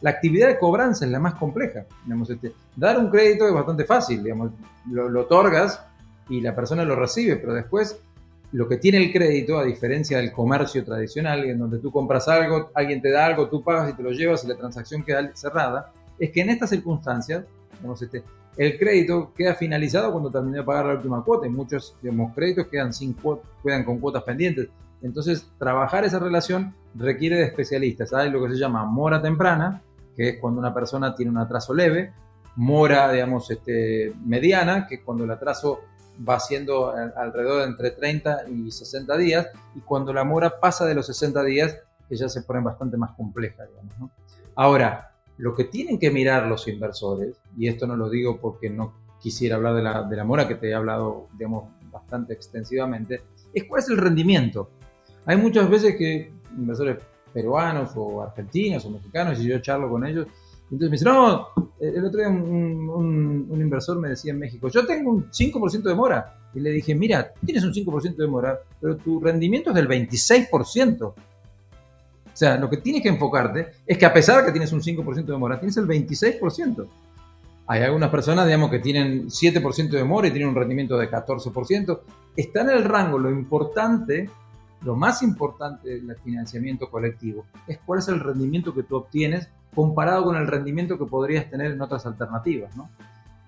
la 0.00 0.10
actividad 0.10 0.48
de 0.48 0.58
cobranza 0.58 1.04
es 1.04 1.10
la 1.12 1.20
más 1.20 1.34
compleja. 1.34 1.84
Este, 2.28 2.52
dar 2.74 2.98
un 2.98 3.10
crédito 3.10 3.46
es 3.46 3.54
bastante 3.54 3.84
fácil, 3.84 4.24
digamos, 4.24 4.50
lo, 4.90 5.08
lo 5.08 5.20
otorgas 5.20 5.80
y 6.28 6.40
la 6.40 6.54
persona 6.54 6.84
lo 6.84 6.96
recibe, 6.96 7.36
pero 7.36 7.54
después 7.54 8.00
lo 8.52 8.68
que 8.68 8.78
tiene 8.78 8.98
el 8.98 9.12
crédito, 9.12 9.58
a 9.58 9.64
diferencia 9.64 10.18
del 10.18 10.32
comercio 10.32 10.84
tradicional, 10.84 11.44
en 11.44 11.58
donde 11.58 11.78
tú 11.78 11.92
compras 11.92 12.26
algo, 12.28 12.70
alguien 12.74 13.00
te 13.00 13.10
da 13.10 13.26
algo, 13.26 13.48
tú 13.48 13.62
pagas 13.62 13.90
y 13.90 13.96
te 13.96 14.02
lo 14.02 14.10
llevas 14.10 14.44
y 14.44 14.48
la 14.48 14.56
transacción 14.56 15.04
queda 15.04 15.30
cerrada, 15.34 15.92
es 16.18 16.30
que 16.30 16.40
en 16.40 16.50
estas 16.50 16.70
circunstancias, 16.70 17.44
este, 18.00 18.24
el 18.56 18.78
crédito 18.78 19.32
queda 19.34 19.54
finalizado 19.54 20.10
cuando 20.10 20.30
termine 20.30 20.58
de 20.58 20.64
pagar 20.64 20.86
la 20.86 20.94
última 20.94 21.24
cuota 21.24 21.46
y 21.46 21.50
muchos 21.50 21.96
digamos, 22.02 22.34
créditos 22.34 22.66
quedan, 22.66 22.92
sin 22.92 23.16
quedan 23.62 23.84
con 23.84 23.98
cuotas 23.98 24.24
pendientes. 24.24 24.68
Entonces, 25.02 25.48
trabajar 25.58 26.04
esa 26.04 26.18
relación 26.18 26.74
requiere 26.94 27.36
de 27.36 27.44
especialistas. 27.44 28.12
Hay 28.12 28.30
lo 28.30 28.42
que 28.44 28.52
se 28.52 28.58
llama 28.58 28.84
mora 28.84 29.22
temprana, 29.22 29.80
que 30.16 30.30
es 30.30 30.38
cuando 30.38 30.60
una 30.60 30.74
persona 30.74 31.14
tiene 31.14 31.30
un 31.30 31.38
atraso 31.38 31.72
leve, 31.72 32.12
mora, 32.56 33.10
digamos, 33.12 33.50
este, 33.50 34.12
mediana, 34.26 34.86
que 34.86 34.96
es 34.96 35.00
cuando 35.02 35.24
el 35.24 35.30
atraso 35.30 35.80
va 36.28 36.40
siendo 36.40 36.90
alrededor 36.90 37.62
de 37.62 37.68
entre 37.68 37.90
30 37.92 38.48
y 38.48 38.70
60 38.70 39.16
días, 39.16 39.48
y 39.74 39.80
cuando 39.80 40.12
la 40.12 40.24
mora 40.24 40.60
pasa 40.60 40.86
de 40.86 40.94
los 40.94 41.06
60 41.06 41.42
días, 41.44 41.76
ya 42.10 42.28
se 42.28 42.42
pone 42.42 42.60
bastante 42.60 42.96
más 42.96 43.12
compleja, 43.12 43.64
digamos. 43.66 44.10
Ahora, 44.54 45.12
lo 45.38 45.54
que 45.54 45.64
tienen 45.64 45.98
que 45.98 46.10
mirar 46.10 46.46
los 46.46 46.68
inversores, 46.68 47.36
y 47.56 47.68
esto 47.68 47.86
no 47.86 47.96
lo 47.96 48.10
digo 48.10 48.38
porque 48.38 48.68
no 48.68 48.94
quisiera 49.20 49.56
hablar 49.56 49.74
de 49.74 49.82
la, 49.82 50.02
de 50.02 50.16
la 50.16 50.24
mora, 50.24 50.48
que 50.48 50.56
te 50.56 50.70
he 50.70 50.74
hablado, 50.74 51.28
digamos, 51.34 51.70
bastante 51.90 52.32
extensivamente, 52.32 53.22
es 53.54 53.64
cuál 53.64 53.82
es 53.82 53.88
el 53.88 53.96
rendimiento. 53.96 54.70
Hay 55.26 55.36
muchas 55.36 55.68
veces 55.68 55.96
que 55.96 56.32
inversores 56.56 56.98
peruanos 57.32 57.92
o 57.94 58.22
argentinos 58.22 58.84
o 58.84 58.90
mexicanos, 58.90 59.38
y 59.40 59.48
yo 59.48 59.58
charlo 59.60 59.88
con 59.88 60.04
ellos, 60.04 60.26
entonces 60.72 60.90
me 60.90 60.94
dicen, 60.94 61.08
no, 61.08 61.48
el 61.80 62.04
otro 62.04 62.20
día 62.20 62.28
un, 62.28 63.48
inversor 63.50 63.98
me 63.98 64.10
decía 64.10 64.32
en 64.32 64.38
México, 64.38 64.68
yo 64.68 64.86
tengo 64.86 65.10
un 65.10 65.30
5% 65.30 65.82
de 65.82 65.94
mora. 65.94 66.36
Y 66.54 66.60
le 66.60 66.70
dije, 66.70 66.94
mira, 66.94 67.32
tienes 67.44 67.64
un 67.64 67.72
5% 67.72 68.16
de 68.16 68.26
mora, 68.26 68.60
pero 68.80 68.96
tu 68.96 69.20
rendimiento 69.20 69.70
es 69.70 69.76
del 69.76 69.88
26%. 69.88 71.02
O 71.02 71.14
sea, 72.32 72.56
lo 72.56 72.70
que 72.70 72.76
tienes 72.76 73.02
que 73.02 73.08
enfocarte 73.08 73.68
es 73.84 73.98
que 73.98 74.06
a 74.06 74.12
pesar 74.12 74.38
de 74.38 74.46
que 74.46 74.52
tienes 74.52 74.72
un 74.72 74.80
5% 74.80 75.24
de 75.24 75.36
mora, 75.36 75.58
tienes 75.58 75.76
el 75.76 75.86
26%. 75.86 76.86
Hay 77.66 77.82
algunas 77.82 78.10
personas, 78.10 78.46
digamos, 78.46 78.70
que 78.70 78.78
tienen 78.78 79.26
7% 79.26 79.90
de 79.90 80.04
mora 80.04 80.28
y 80.28 80.30
tienen 80.30 80.48
un 80.48 80.54
rendimiento 80.54 80.96
de 80.98 81.10
14%. 81.10 82.00
Está 82.36 82.62
en 82.62 82.70
el 82.70 82.84
rango. 82.84 83.18
Lo 83.18 83.30
importante 83.30 84.28
lo 84.82 84.96
más 84.96 85.22
importante 85.22 86.00
del 86.00 86.16
financiamiento 86.16 86.90
colectivo 86.90 87.44
es 87.66 87.78
cuál 87.78 87.98
es 87.98 88.08
el 88.08 88.20
rendimiento 88.20 88.74
que 88.74 88.82
tú 88.82 88.96
obtienes 88.96 89.48
comparado 89.74 90.24
con 90.24 90.36
el 90.36 90.46
rendimiento 90.46 90.98
que 90.98 91.04
podrías 91.04 91.48
tener 91.50 91.72
en 91.72 91.80
otras 91.80 92.06
alternativas. 92.06 92.76
¿no? 92.76 92.88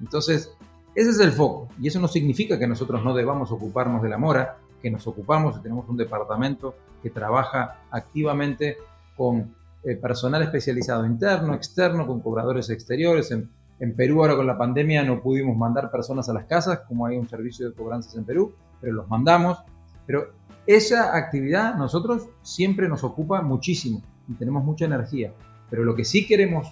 Entonces, 0.01 0.55
ese 0.95 1.11
es 1.11 1.21
el 1.21 1.33
foco. 1.33 1.69
Y 1.81 1.89
eso 1.89 2.01
no 2.01 2.09
significa 2.09 2.59
que 2.59 2.67
nosotros 2.67 3.03
no 3.03 3.15
debamos 3.15 3.51
ocuparnos 3.51 4.03
de 4.03 4.09
la 4.09 4.19
mora, 4.19 4.59
que 4.81 4.91
nos 4.91 5.07
ocupamos 5.07 5.57
y 5.57 5.63
tenemos 5.63 5.89
un 5.89 5.97
departamento 5.97 6.75
que 7.03 7.11
trabaja 7.11 7.79
activamente 7.91 8.77
con 9.17 9.55
eh, 9.85 9.97
personal 9.97 10.43
especializado 10.43 11.07
interno, 11.07 11.55
externo, 11.55 12.07
con 12.07 12.21
cobradores 12.21 12.69
exteriores. 12.71 13.31
En, 13.31 13.49
en 13.81 13.97
Perú 13.97 14.21
ahora 14.21 14.37
con 14.37 14.47
la 14.47 14.59
pandemia 14.59 15.03
no 15.03 15.21
pudimos 15.23 15.57
mandar 15.57 15.91
personas 15.91 16.29
a 16.29 16.35
las 16.35 16.45
casas, 16.45 16.81
como 16.87 17.07
hay 17.07 17.17
un 17.17 17.29
servicio 17.29 17.69
de 17.69 17.75
cobranzas 17.75 18.15
en 18.17 18.25
Perú, 18.25 18.55
pero 18.81 18.93
los 18.93 19.09
mandamos. 19.09 19.59
Pero 20.07 20.33
esa 20.67 21.17
actividad 21.17 21.75
nosotros 21.77 22.29
siempre 22.43 22.89
nos 22.89 23.05
ocupa 23.05 23.43
muchísimo 23.43 24.03
y 24.29 24.35
tenemos 24.35 24.65
mucha 24.65 24.85
energía. 24.85 25.33
Pero 25.71 25.85
lo 25.85 25.95
que 25.95 26.05
sí 26.05 26.27
queremos 26.27 26.69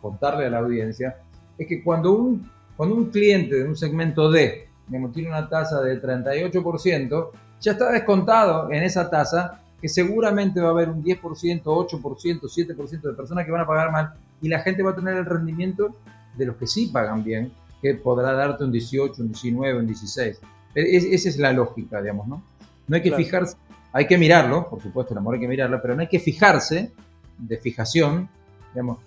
contarle 0.00 0.46
a 0.46 0.50
la 0.50 0.58
audiencia 0.58 1.16
es 1.58 1.66
que 1.66 1.82
cuando 1.82 2.12
un, 2.12 2.50
cuando 2.76 2.94
un 2.94 3.10
cliente 3.10 3.56
de 3.56 3.64
un 3.64 3.76
segmento 3.76 4.30
D 4.30 4.68
tiene 5.12 5.28
una 5.28 5.48
tasa 5.48 5.82
del 5.82 6.00
38%, 6.00 7.30
ya 7.60 7.72
está 7.72 7.90
descontado 7.90 8.70
en 8.72 8.82
esa 8.82 9.10
tasa 9.10 9.60
que 9.80 9.88
seguramente 9.88 10.60
va 10.60 10.68
a 10.68 10.70
haber 10.70 10.88
un 10.88 11.04
10%, 11.04 11.62
8%, 11.62 12.40
7% 12.40 13.00
de 13.00 13.12
personas 13.12 13.44
que 13.44 13.52
van 13.52 13.60
a 13.60 13.66
pagar 13.66 13.92
mal 13.92 14.14
y 14.40 14.48
la 14.48 14.60
gente 14.60 14.82
va 14.82 14.92
a 14.92 14.96
tener 14.96 15.16
el 15.16 15.26
rendimiento 15.26 15.94
de 16.36 16.46
los 16.46 16.56
que 16.56 16.66
sí 16.66 16.86
pagan 16.86 17.22
bien, 17.22 17.52
que 17.82 17.94
podrá 17.94 18.32
darte 18.32 18.64
un 18.64 18.72
18, 18.72 19.22
un 19.22 19.28
19, 19.28 19.78
un 19.78 19.86
16. 19.86 20.40
esa 20.74 21.28
es 21.28 21.38
la 21.38 21.52
lógica, 21.52 22.00
digamos, 22.00 22.26
¿no? 22.28 22.42
No 22.88 22.96
hay 22.96 23.02
que 23.02 23.12
fijarse, 23.12 23.56
hay 23.92 24.06
que 24.06 24.18
mirarlo, 24.18 24.68
por 24.68 24.82
supuesto, 24.82 25.14
el 25.14 25.18
amor 25.18 25.34
hay 25.34 25.40
que 25.40 25.48
mirarlo, 25.48 25.80
pero 25.80 25.94
no 25.94 26.00
hay 26.00 26.08
que 26.08 26.18
fijarse 26.18 26.92
de 27.38 27.56
fijación, 27.58 28.28
digamos, 28.72 28.98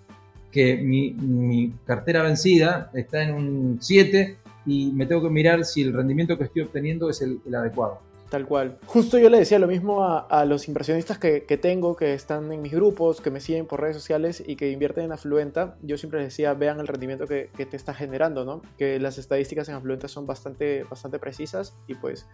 que 0.52 0.78
mi, 0.78 1.74
cartera 1.86 2.24
vencida 2.24 2.92
está 2.94 3.24
en 3.24 3.34
un 3.34 3.78
7 3.82 4.38
y 4.66 4.92
me 4.92 5.06
tengo 5.06 5.24
que 5.24 5.30
mirar 5.30 5.66
si 5.66 5.82
el 5.82 5.94
rendimiento 5.94 6.38
que 6.38 6.44
estoy 6.44 6.64
obteniendo 6.64 7.10
es 7.10 7.22
el, 7.22 7.40
adecuado. 7.56 8.00
Tal 8.30 8.46
cual. 8.46 8.78
Justo 8.86 9.18
yo 9.18 9.30
le 9.30 9.40
decía 9.40 9.60
lo 9.60 9.68
mismo 9.68 10.04
a, 10.06 10.46
los 10.46 10.70
inversionistas 10.70 11.18
que, 11.18 11.42
tengo, 11.62 11.98
que 11.98 12.14
están 12.14 12.52
en 12.54 12.62
mis 12.62 12.72
grupos, 12.72 13.20
que 13.20 13.30
me 13.30 13.42
siguen 13.42 13.66
por 13.66 13.82
redes 13.82 13.98
sociales 13.98 14.42
y 14.46 14.56
que 14.56 14.72
invierten 14.72 15.06
en 15.06 15.12
Afluenta. 15.12 15.76
Yo 15.82 15.98
siempre 15.98 16.20
les 16.20 16.30
decía, 16.30 16.54
vean 16.54 16.80
el 16.80 16.88
rendimiento 16.88 17.28
que, 17.28 17.50
que, 17.58 17.66
te 17.66 17.76
está 17.76 17.94
generando, 17.94 18.46
¿no? 18.46 18.62
Que 18.78 19.00
las 19.00 19.18
estadísticas 19.18 19.68
en 19.68 19.76
Afluenta 19.76 20.08
son 20.08 20.28
bastante, 20.28 20.86
bastante 20.90 21.20
precisas 21.20 21.76
y 21.88 21.96
pues 21.96 22.26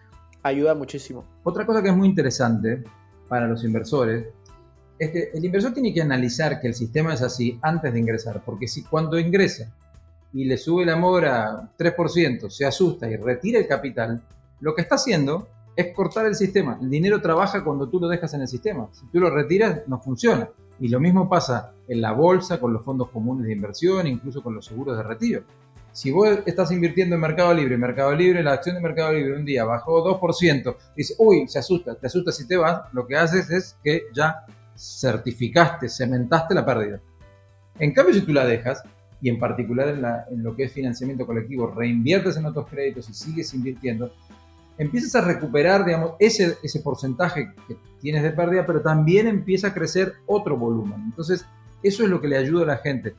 ayuda 0.42 0.74
muchísimo. 0.74 1.24
Otra 1.44 1.66
cosa 1.66 1.82
que 1.82 1.88
es 1.88 1.96
muy 1.96 2.08
interesante 2.08 2.84
para 3.28 3.46
los 3.46 3.64
inversores 3.64 4.26
es 4.98 5.10
que 5.10 5.30
el 5.32 5.44
inversor 5.44 5.72
tiene 5.72 5.92
que 5.92 6.02
analizar 6.02 6.60
que 6.60 6.68
el 6.68 6.74
sistema 6.74 7.14
es 7.14 7.22
así 7.22 7.58
antes 7.62 7.92
de 7.92 8.00
ingresar, 8.00 8.42
porque 8.44 8.66
si 8.66 8.82
cuando 8.82 9.18
ingresa 9.18 9.72
y 10.32 10.44
le 10.44 10.56
sube 10.58 10.84
la 10.84 10.96
mora 10.96 11.70
3%, 11.78 12.50
se 12.50 12.66
asusta 12.66 13.08
y 13.08 13.16
retira 13.16 13.58
el 13.58 13.68
capital, 13.68 14.22
lo 14.60 14.74
que 14.74 14.82
está 14.82 14.96
haciendo 14.96 15.48
es 15.76 15.94
cortar 15.94 16.26
el 16.26 16.34
sistema. 16.34 16.76
El 16.80 16.90
dinero 16.90 17.22
trabaja 17.22 17.62
cuando 17.62 17.88
tú 17.88 18.00
lo 18.00 18.08
dejas 18.08 18.34
en 18.34 18.40
el 18.40 18.48
sistema. 18.48 18.88
Si 18.90 19.06
tú 19.06 19.20
lo 19.20 19.30
retiras, 19.30 19.82
no 19.86 20.00
funciona. 20.00 20.48
Y 20.80 20.88
lo 20.88 20.98
mismo 20.98 21.28
pasa 21.28 21.72
en 21.86 22.00
la 22.00 22.12
bolsa, 22.12 22.58
con 22.58 22.72
los 22.72 22.84
fondos 22.84 23.10
comunes 23.10 23.46
de 23.46 23.52
inversión, 23.52 24.06
incluso 24.08 24.42
con 24.42 24.54
los 24.54 24.66
seguros 24.66 24.96
de 24.96 25.04
retiro. 25.04 25.42
Si 25.92 26.10
vos 26.10 26.28
estás 26.46 26.70
invirtiendo 26.70 27.14
en 27.14 27.20
Mercado 27.20 27.52
Libre, 27.52 27.76
Mercado 27.76 28.14
Libre, 28.14 28.42
la 28.42 28.52
acción 28.52 28.76
de 28.76 28.80
Mercado 28.80 29.12
Libre 29.12 29.36
un 29.36 29.44
día 29.44 29.64
bajó 29.64 30.04
2%, 30.04 30.76
dice, 30.96 31.14
uy, 31.18 31.48
se 31.48 31.58
asusta, 31.58 31.94
te 31.94 32.06
asusta 32.06 32.30
si 32.30 32.46
te 32.46 32.56
vas, 32.56 32.82
lo 32.92 33.06
que 33.06 33.16
haces 33.16 33.50
es 33.50 33.76
que 33.82 34.02
ya 34.14 34.44
certificaste, 34.76 35.88
cementaste 35.88 36.54
la 36.54 36.64
pérdida. 36.64 37.00
En 37.78 37.92
cambio, 37.92 38.14
si 38.14 38.20
tú 38.20 38.32
la 38.32 38.44
dejas, 38.44 38.82
y 39.20 39.28
en 39.28 39.38
particular 39.38 39.88
en, 40.30 40.42
lo 40.42 40.54
que 40.54 40.64
es 40.64 40.72
financiamiento 40.72 41.26
colectivo, 41.26 41.72
reinviertes 41.74 42.36
en 42.36 42.46
otros 42.46 42.68
créditos 42.68 43.08
y 43.08 43.14
sigues 43.14 43.52
invirtiendo, 43.54 44.12
empiezas 44.76 45.16
a 45.16 45.22
recuperar, 45.22 45.84
digamos, 45.84 46.12
ese, 46.20 46.56
ese 46.62 46.80
porcentaje 46.80 47.52
que 47.66 47.76
tienes 48.00 48.22
de 48.22 48.30
pérdida, 48.30 48.64
pero 48.64 48.80
también 48.80 49.26
empieza 49.26 49.68
a 49.68 49.74
crecer 49.74 50.14
otro 50.26 50.56
volumen. 50.56 51.02
Entonces, 51.06 51.44
eso 51.82 52.04
es 52.04 52.08
lo 52.08 52.20
que 52.20 52.28
le 52.28 52.36
ayuda 52.36 52.62
a 52.62 52.66
la 52.66 52.76
gente. 52.76 53.14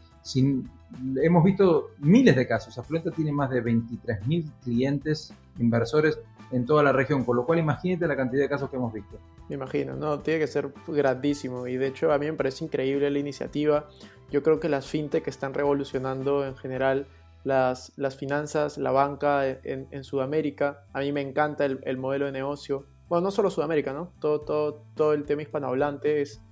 Hemos 1.22 1.44
visto 1.44 1.92
miles 2.00 2.36
de 2.36 2.48
casos. 2.48 2.78
Afluenta 2.78 3.12
tiene 3.12 3.32
más 3.32 3.50
de 3.50 3.64
23.000 3.64 4.52
clientes 4.64 5.34
inversores 5.58 6.20
en 6.52 6.66
toda 6.66 6.84
la 6.84 6.92
región, 6.92 7.24
con 7.24 7.36
lo 7.36 7.46
cual 7.46 7.60
imagínate 7.60 8.08
la 8.08 8.16
cantidad 8.16 8.44
de 8.44 8.50
casos 8.50 8.70
que 8.70 8.78
hemos 8.78 8.92
visto. 8.92 9.18
Me 9.50 9.56
imagino, 9.56 9.96
no, 9.96 10.20
tiene 10.20 10.40
que 10.40 10.48
ser 10.48 10.72
grandísimo 10.88 11.68
y 11.68 11.78
de 11.78 11.88
hecho 11.88 12.12
a 12.12 12.18
mí 12.18 12.26
me 12.26 12.34
parece 12.34 12.66
increíble 12.66 13.10
la 13.10 13.20
iniciativa. 13.20 13.88
Yo 14.32 14.44
creo 14.44 14.60
que 14.60 14.70
las 14.70 14.88
fintech 14.88 15.28
están 15.28 15.54
revolucionando 15.54 16.46
en 16.46 16.56
general 16.56 17.08
las, 17.44 17.94
las 17.96 18.16
finanzas, 18.16 18.78
la 18.78 18.92
banca 18.92 19.48
en, 19.48 20.04
Sudamérica. 20.04 20.84
A 20.94 21.00
mí 21.00 21.12
me 21.12 21.22
encanta 21.22 21.66
el, 21.66 21.98
modelo 21.98 22.26
de 22.26 22.32
negocio. 22.32 22.86
Bueno, 23.08 23.24
no 23.26 23.32
solo 23.32 23.50
Sudamérica, 23.50 23.94
¿no? 23.94 24.12
Todo, 24.20 24.42
todo, 24.42 24.84
todo 24.96 25.14
el 25.14 25.26
tema 25.26 25.42
hispanohablante 25.42 26.22
es, 26.22 26.44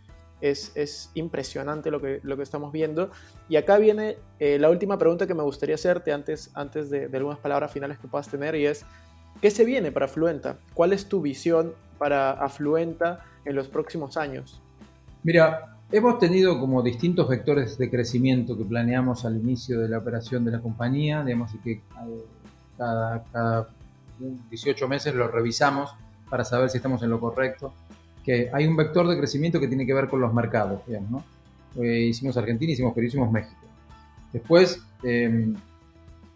es, 0.42 1.12
impresionante 1.14 1.92
lo 1.92 2.02
que, 2.02 2.20
lo 2.24 2.38
que 2.38 2.44
estamos 2.44 2.72
viendo. 2.72 3.12
Y 3.50 3.56
acá 3.56 3.78
viene 3.78 4.18
eh, 4.40 4.60
la 4.60 4.70
última 4.70 4.98
pregunta 4.98 5.28
que 5.28 5.34
me 5.34 5.44
gustaría 5.44 5.76
hacerte 5.76 6.12
antes, 6.12 6.52
antes 6.54 6.90
de, 6.90 7.10
algunas 7.14 7.40
palabras 7.40 7.72
finales 7.72 7.98
que 8.00 8.08
puedas 8.08 8.28
tener 8.28 8.56
es, 8.56 8.86
¿qué 9.42 9.52
se 9.52 9.66
viene 9.66 9.92
para 9.92 10.06
Afluenta? 10.06 10.58
¿Cuál 10.74 10.94
es 10.94 11.08
tu 11.08 11.22
visión 11.22 11.74
para 11.98 12.32
Afluenta 12.32 13.26
en 13.46 13.56
los 13.56 13.68
próximos 13.68 14.18
años? 14.18 14.62
Mira, 15.24 15.78
hemos 15.92 16.20
tenido 16.20 16.60
como 16.60 16.82
distintos 16.84 17.28
vectores 17.28 17.78
de 17.78 17.90
crecimiento 17.90 18.58
que 18.58 18.64
planeamos 18.64 19.26
al 19.26 19.38
inicio 19.38 19.80
de 19.82 19.90
la 19.90 19.98
operación 19.98 20.46
de 20.46 20.52
la 20.52 20.60
compañía, 20.60 21.24
digamos, 21.24 21.52
que 21.64 21.72
eh, 21.72 21.82
cada, 22.78 23.24
cada 23.32 23.70
18 24.50 24.88
meses 24.88 25.14
lo 25.16 25.28
revisamos 25.28 25.92
para 26.30 26.44
saber 26.44 26.70
si 26.70 26.78
estamos 26.78 27.02
en 27.04 27.10
lo 27.10 27.20
correcto 27.20 27.74
que 28.28 28.50
hay 28.52 28.68
un 28.68 28.76
vector 28.76 29.08
de 29.08 29.18
crecimiento 29.18 29.58
que 29.58 29.70
tiene 29.70 29.86
que 29.86 29.94
ver 29.94 30.10
con 30.10 30.20
los 30.20 30.34
mercados, 30.34 30.82
digamos, 30.86 31.10
¿no? 31.10 31.24
Eh, 31.82 32.08
hicimos 32.08 32.36
Argentina, 32.36 32.74
hicimos 32.74 32.94
Perú, 32.94 33.08
hicimos 33.08 33.32
México. 33.32 33.62
Después, 34.34 34.84
em, 35.02 35.56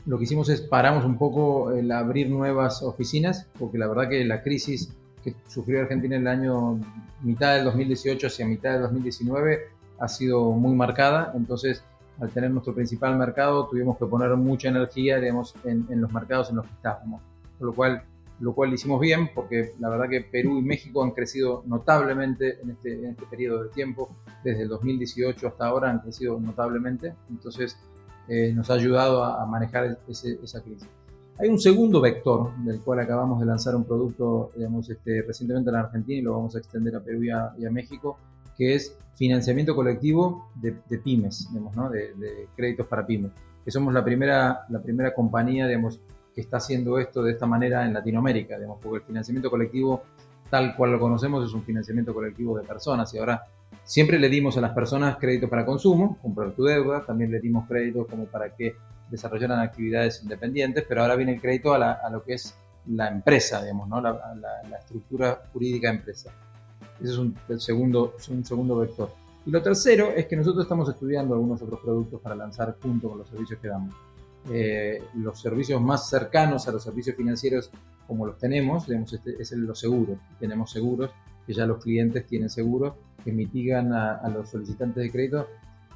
lo 0.06 0.18
que 0.18 0.24
hicimos 0.24 0.48
es 0.48 0.62
paramos 0.62 1.04
un 1.04 1.18
poco 1.18 1.74
el 1.74 1.92
abrir 1.92 2.30
nuevas 2.30 2.82
oficinas, 2.82 3.46
porque 3.60 3.78
la 3.78 3.88
verdad 3.88 4.08
que 4.08 4.24
la 4.24 4.42
crisis 4.42 4.94
que 5.22 5.36
sufrió 5.50 5.82
Argentina 5.82 6.16
en 6.16 6.22
el 6.22 6.28
año 6.30 6.80
mitad 7.24 7.56
del 7.56 7.66
2018 7.66 8.28
hacia 8.28 8.48
mitad 8.48 8.72
del 8.72 8.84
2019 8.84 9.60
ha 10.00 10.08
sido 10.08 10.50
muy 10.52 10.74
marcada, 10.74 11.34
entonces 11.36 11.84
al 12.22 12.30
tener 12.30 12.52
nuestro 12.52 12.74
principal 12.74 13.18
mercado 13.18 13.68
tuvimos 13.68 13.98
que 13.98 14.06
poner 14.06 14.34
mucha 14.38 14.70
energía 14.70 15.20
digamos, 15.20 15.56
en, 15.66 15.86
en 15.90 16.00
los 16.00 16.14
mercados 16.14 16.52
en 16.52 16.56
los 16.56 16.66
que 16.66 16.74
estábamos, 16.74 17.22
por 17.60 17.68
lo 17.68 17.74
cual 17.74 18.04
lo 18.42 18.54
cual 18.54 18.74
hicimos 18.74 19.00
bien 19.00 19.30
porque 19.34 19.74
la 19.80 19.90
verdad 19.90 20.10
que 20.10 20.22
Perú 20.22 20.58
y 20.58 20.64
México 20.64 21.04
han 21.04 21.12
crecido 21.12 21.64
notablemente 21.68 22.60
en 22.62 22.72
este, 22.72 22.94
en 22.94 23.12
este 23.12 23.26
periodo 23.28 23.64
de 23.64 23.70
tiempo, 23.70 24.10
desde 24.44 24.64
el 24.64 24.68
2018 24.68 25.48
hasta 25.48 25.68
ahora 25.68 25.92
han 25.92 26.00
crecido 26.00 26.40
notablemente, 26.40 27.14
entonces 27.30 27.78
eh, 28.28 28.52
nos 28.54 28.70
ha 28.72 28.74
ayudado 28.74 29.24
a, 29.24 29.46
manejar 29.46 30.00
esa 30.08 30.62
crisis. 30.62 30.88
Hay 31.38 31.50
un 31.50 31.60
segundo 31.60 32.02
vector 32.02 32.56
del 32.58 32.82
cual 32.82 33.00
acabamos 33.00 33.40
de 33.40 33.46
lanzar 33.46 33.76
un 33.76 33.84
producto, 33.84 34.52
digamos, 34.56 34.90
este, 34.90 35.22
recientemente 35.22 35.70
en 35.70 35.76
Argentina 35.76 36.20
y 36.20 36.22
lo 36.22 36.34
vamos 36.34 36.56
a 36.56 36.60
extender 36.60 36.96
a 36.96 37.00
Perú 37.00 37.24
y 37.24 37.30
a, 37.30 37.72
México, 37.72 38.18
que 38.58 38.76
es 38.76 38.96
financiamiento 39.16 39.76
colectivo 39.76 40.50
de, 40.56 40.74
pymes, 40.98 41.48
digamos, 41.50 41.76
¿no? 41.76 41.90
de, 41.90 42.14
de, 42.16 42.48
créditos 42.56 42.88
para 42.88 43.06
pymes. 43.06 43.32
Que 43.64 43.70
somos 43.70 43.94
la 43.94 44.04
primera, 44.04 44.66
la 44.70 44.82
primera 44.82 45.14
compañía, 45.14 45.68
digamos, 45.68 46.00
que 46.34 46.42
está 46.42 46.58
haciendo 46.58 46.98
esto 47.00 47.22
de 47.24 47.32
esta 47.32 47.46
manera 47.46 47.86
en 47.86 47.94
Latinoamérica, 47.94 48.56
digamos, 48.58 48.80
porque 48.82 48.98
el 48.98 49.04
financiamiento 49.04 49.50
colectivo, 49.50 50.04
tal 50.50 50.76
cual 50.76 50.94
lo 50.94 51.00
conocemos, 51.00 51.46
es 51.46 51.54
un 51.54 51.64
financiamiento 51.64 52.14
colectivo 52.14 52.58
de 52.58 52.64
personas 52.64 53.14
y 53.14 53.18
ahora 53.18 53.44
siempre 53.84 54.20
le 54.20 54.30
dimos 54.30 54.58
a 54.58 54.62
las 54.62 54.72
personas 54.72 55.18
crédito 55.18 55.50
para 55.50 55.66
consumo, 55.66 56.18
comprar 56.22 56.52
tu 56.52 56.64
deuda, 56.64 57.06
también 57.06 57.32
le 57.32 57.40
dimos 57.40 57.68
crédito 57.68 58.06
como 58.08 58.26
para 58.26 58.56
que 58.56 58.76
desarrollaran 59.10 59.60
actividades 59.60 60.24
independientes, 60.24 60.86
pero 60.88 61.02
ahora 61.02 61.16
viene 61.16 61.34
el 61.34 61.42
crédito 61.42 61.74
a, 61.74 62.10
lo 62.10 62.24
que 62.24 62.36
es 62.36 62.56
la 62.88 63.10
empresa, 63.10 63.62
digamos, 63.62 63.88
¿no? 63.90 64.02
la, 64.02 64.14
la, 64.70 64.78
estructura 64.78 65.42
jurídica 65.52 65.90
de 65.90 65.98
empresa. 65.98 66.32
Ese 67.02 67.12
es 67.12 67.18
un, 67.18 67.36
segundo, 67.60 68.16
un 68.30 68.46
segundo 68.46 68.78
vector. 68.78 69.12
Y 69.46 69.52
lo 69.52 69.62
tercero 69.62 70.12
es 70.16 70.28
que 70.28 70.36
nosotros 70.36 70.64
estamos 70.64 70.88
estudiando 70.88 71.34
algunos 71.34 71.62
otros 71.62 71.80
productos 71.82 72.22
para 72.22 72.36
lanzar 72.36 72.78
junto 72.82 73.10
con 73.10 73.18
los 73.18 73.28
servicios 73.28 73.60
que 73.60 73.68
damos. 73.68 73.94
Eh, 74.50 75.04
los 75.16 75.40
servicios 75.40 75.82
más 75.82 76.10
cercanos 76.10 76.68
a 76.68 76.72
los 76.72 76.84
servicios 76.84 77.16
financieros 77.16 77.70
como 78.08 78.26
los 78.26 78.38
tenemos, 78.38 78.88
digamos, 78.88 79.14
este, 79.14 79.42
es 79.42 79.52
los 79.54 79.80
seguros. 79.80 80.18
Tenemos 80.40 80.72
seguros, 80.72 81.12
que 81.46 81.54
ya 81.54 81.66
los 81.66 81.82
clientes 81.82 82.26
tienen 82.26 82.50
seguros, 82.50 82.96
que 83.24 83.32
mitigan 83.32 83.94
a, 83.94 84.28
los 84.30 84.50
solicitantes 84.50 85.04
de 85.04 85.12
crédito. 85.12 85.48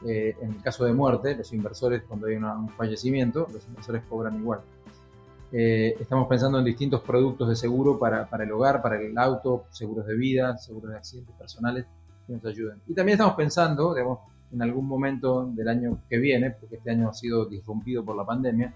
Eh, 0.05 0.35
en 0.41 0.51
el 0.51 0.61
caso 0.61 0.85
de 0.85 0.93
muerte, 0.93 1.35
los 1.35 1.51
inversores, 1.53 2.03
cuando 2.03 2.27
hay 2.27 2.35
un 2.35 2.69
fallecimiento, 2.69 3.47
los 3.51 3.65
inversores 3.67 4.03
cobran 4.07 4.39
igual. 4.39 4.61
Eh, 5.51 5.95
estamos 5.99 6.27
pensando 6.27 6.59
en 6.59 6.65
distintos 6.65 7.01
productos 7.01 7.49
de 7.49 7.55
seguro 7.55 7.97
para, 7.97 8.29
para, 8.29 8.43
el 8.43 8.51
hogar, 8.51 8.81
para 8.81 8.99
el 8.99 9.17
auto, 9.17 9.65
seguros 9.71 10.05
de 10.05 10.15
vida, 10.15 10.57
seguros 10.57 10.91
de 10.91 10.97
accidentes 10.97 11.35
personales 11.35 11.85
que 12.27 12.33
nos 12.33 12.45
ayuden. 12.45 12.81
Y 12.87 12.93
también 12.93 13.15
estamos 13.15 13.35
pensando, 13.35 13.93
digamos, 13.93 14.19
en 14.51 14.61
algún 14.61 14.87
momento 14.87 15.45
del 15.53 15.67
año 15.67 15.99
que 16.09 16.17
viene, 16.17 16.51
porque 16.51 16.77
este 16.77 16.91
año 16.91 17.09
ha 17.09 17.13
sido 17.13 17.45
disrumpido 17.45 18.03
por 18.03 18.15
la 18.15 18.25
pandemia, 18.25 18.73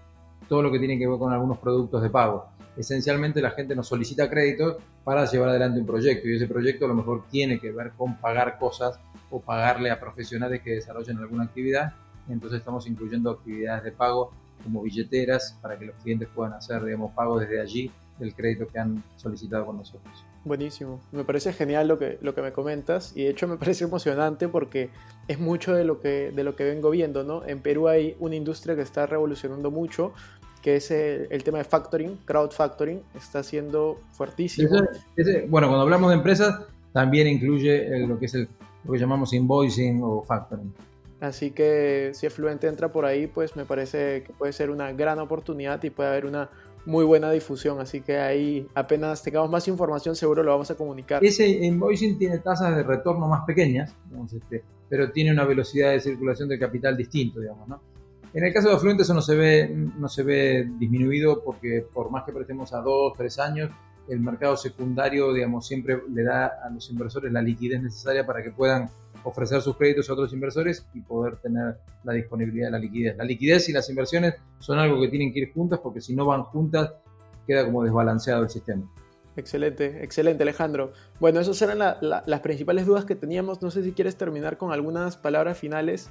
todo 0.48 0.62
lo 0.62 0.72
que 0.72 0.78
tiene 0.78 0.98
que 0.98 1.06
ver 1.06 1.18
con 1.18 1.32
algunos 1.32 1.58
productos 1.58 2.02
de 2.02 2.10
pago. 2.10 2.46
Esencialmente 2.76 3.40
la 3.40 3.50
gente 3.50 3.74
nos 3.74 3.88
solicita 3.88 4.28
créditos 4.30 4.76
para 5.04 5.24
llevar 5.24 5.50
adelante 5.50 5.80
un 5.80 5.86
proyecto 5.86 6.28
y 6.28 6.36
ese 6.36 6.46
proyecto 6.46 6.84
a 6.84 6.88
lo 6.88 6.94
mejor 6.94 7.24
tiene 7.30 7.58
que 7.58 7.72
ver 7.72 7.92
con 7.96 8.16
pagar 8.16 8.58
cosas 8.58 8.98
o 9.30 9.40
pagarle 9.40 9.90
a 9.90 10.00
profesionales 10.00 10.62
que 10.62 10.72
desarrollen 10.72 11.18
alguna 11.18 11.44
actividad. 11.44 11.94
Entonces 12.28 12.60
estamos 12.60 12.86
incluyendo 12.86 13.30
actividades 13.30 13.84
de 13.84 13.92
pago 13.92 14.32
como 14.62 14.82
billeteras 14.82 15.58
para 15.60 15.78
que 15.78 15.86
los 15.86 15.96
clientes 15.96 16.28
puedan 16.34 16.52
hacer, 16.52 16.84
digamos, 16.84 17.12
pagos 17.12 17.40
desde 17.40 17.60
allí 17.60 17.90
del 18.20 18.34
crédito 18.34 18.68
que 18.68 18.78
han 18.78 19.02
solicitado 19.16 19.66
con 19.66 19.78
nosotros. 19.78 20.24
Buenísimo, 20.44 21.00
me 21.10 21.24
parece 21.24 21.52
genial 21.52 21.88
lo 21.88 21.98
que, 21.98 22.18
lo 22.22 22.34
que 22.34 22.42
me 22.42 22.52
comentas 22.52 23.12
y 23.16 23.24
de 23.24 23.30
hecho 23.30 23.48
me 23.48 23.56
parece 23.58 23.84
emocionante 23.84 24.46
porque 24.48 24.90
es 25.26 25.40
mucho 25.40 25.74
de 25.74 25.84
lo, 25.84 26.00
que, 26.00 26.30
de 26.30 26.44
lo 26.44 26.54
que 26.54 26.64
vengo 26.64 26.90
viendo, 26.90 27.24
¿no? 27.24 27.44
En 27.46 27.60
Perú 27.60 27.88
hay 27.88 28.16
una 28.20 28.36
industria 28.36 28.76
que 28.76 28.82
está 28.82 29.06
revolucionando 29.06 29.70
mucho, 29.70 30.12
que 30.62 30.76
es 30.76 30.90
el, 30.90 31.42
tema 31.42 31.58
de 31.58 31.64
factoring, 31.64 32.18
crowd 32.24 32.50
factoring, 32.50 33.02
está 33.16 33.42
siendo 33.42 33.98
fuertísimo. 34.12 34.68
bueno, 35.48 35.68
cuando 35.68 35.80
hablamos 35.80 36.10
de 36.10 36.16
empresas 36.16 36.60
también 36.92 37.26
incluye 37.28 38.06
lo 38.06 38.18
que 38.18 38.26
es 38.26 38.34
el, 38.34 38.48
lo 38.84 38.92
que 38.92 38.98
llamamos 38.98 39.32
invoicing 39.32 40.00
o 40.02 40.22
factoring. 40.22 40.72
Así 41.20 41.50
que 41.50 42.12
si 42.14 42.28
Fluente 42.30 42.66
entra 42.66 42.90
por 42.90 43.04
ahí, 43.04 43.26
pues 43.26 43.54
me 43.54 43.66
parece 43.66 44.22
que 44.22 44.32
puede 44.32 44.52
ser 44.54 44.70
una 44.70 44.92
gran 44.92 45.18
oportunidad 45.18 45.82
y 45.82 45.90
puede 45.90 46.08
haber 46.08 46.24
una 46.24 46.48
muy 46.86 47.04
buena 47.04 47.30
difusión, 47.30 47.80
así 47.80 48.00
que 48.00 48.18
ahí 48.18 48.66
apenas 48.74 49.22
tengamos 49.22 49.50
más 49.50 49.66
información 49.68 50.16
seguro 50.16 50.42
lo 50.42 50.50
vamos 50.50 50.70
a 50.70 50.74
comunicar. 50.74 51.24
Ese 51.24 51.46
invoicing 51.48 52.18
tiene 52.18 52.38
tasas 52.38 52.76
de 52.76 52.82
retorno 52.82 53.28
más 53.28 53.44
pequeñas, 53.44 53.94
este, 54.34 54.64
pero 54.88 55.10
tiene 55.12 55.32
una 55.32 55.44
velocidad 55.44 55.92
de 55.92 56.00
circulación 56.00 56.48
de 56.48 56.58
capital 56.58 56.96
distinto, 56.96 57.40
digamos, 57.40 57.68
¿no? 57.68 57.80
En 58.32 58.44
el 58.44 58.52
caso 58.52 58.68
de 58.68 58.76
Afluente 58.76 59.02
eso 59.02 59.12
no 59.12 59.22
se 59.22 59.34
ve, 59.34 59.68
no 59.68 60.08
se 60.08 60.22
ve 60.22 60.68
disminuido 60.78 61.42
porque 61.42 61.84
por 61.92 62.10
más 62.10 62.24
que 62.24 62.32
prestemos 62.32 62.72
a 62.72 62.80
dos, 62.80 63.12
tres 63.16 63.38
años, 63.40 63.70
el 64.08 64.20
mercado 64.20 64.56
secundario, 64.56 65.32
digamos, 65.32 65.66
siempre 65.66 66.00
le 66.12 66.22
da 66.22 66.46
a 66.64 66.70
los 66.70 66.88
inversores 66.90 67.32
la 67.32 67.42
liquidez 67.42 67.82
necesaria 67.82 68.24
para 68.24 68.42
que 68.42 68.50
puedan 68.50 68.88
ofrecer 69.24 69.60
sus 69.62 69.76
créditos 69.76 70.08
a 70.08 70.12
otros 70.14 70.32
inversores 70.32 70.86
y 70.94 71.00
poder 71.00 71.36
tener 71.36 71.78
la 72.04 72.12
disponibilidad 72.12 72.66
de 72.66 72.72
la 72.72 72.78
liquidez. 72.78 73.16
La 73.16 73.24
liquidez 73.24 73.68
y 73.68 73.72
las 73.72 73.88
inversiones 73.90 74.34
son 74.58 74.78
algo 74.78 75.00
que 75.00 75.08
tienen 75.08 75.32
que 75.32 75.40
ir 75.40 75.52
juntas 75.52 75.80
porque 75.82 76.00
si 76.00 76.14
no 76.14 76.26
van 76.26 76.42
juntas 76.44 76.92
queda 77.46 77.64
como 77.64 77.82
desbalanceado 77.82 78.42
el 78.42 78.50
sistema. 78.50 78.82
Excelente, 79.36 80.04
excelente 80.04 80.42
Alejandro. 80.42 80.92
Bueno, 81.18 81.40
esas 81.40 81.60
eran 81.62 81.78
las 81.78 82.40
principales 82.40 82.86
dudas 82.86 83.04
que 83.04 83.14
teníamos. 83.14 83.62
No 83.62 83.70
sé 83.70 83.82
si 83.82 83.92
quieres 83.92 84.16
terminar 84.16 84.56
con 84.56 84.72
algunas 84.72 85.16
palabras 85.16 85.58
finales. 85.58 86.10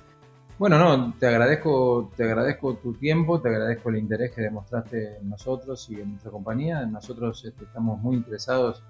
Bueno, 0.58 0.78
no, 0.78 1.14
te 1.18 1.28
agradezco, 1.28 2.12
te 2.18 2.24
agradezco 2.24 2.76
tu 2.76 2.94
tiempo, 2.94 3.40
te 3.40 3.48
agradezco 3.48 3.90
el 3.90 3.98
interés 3.98 4.32
que 4.32 4.42
demostraste 4.42 5.18
en 5.18 5.30
nosotros 5.30 5.90
y 5.90 6.02
en 6.02 6.12
nuestra 6.12 6.32
compañía. 6.32 6.86
Nosotros 6.86 7.46
este, 7.46 7.64
estamos 7.64 8.02
muy 8.02 8.18
interesados 8.18 8.84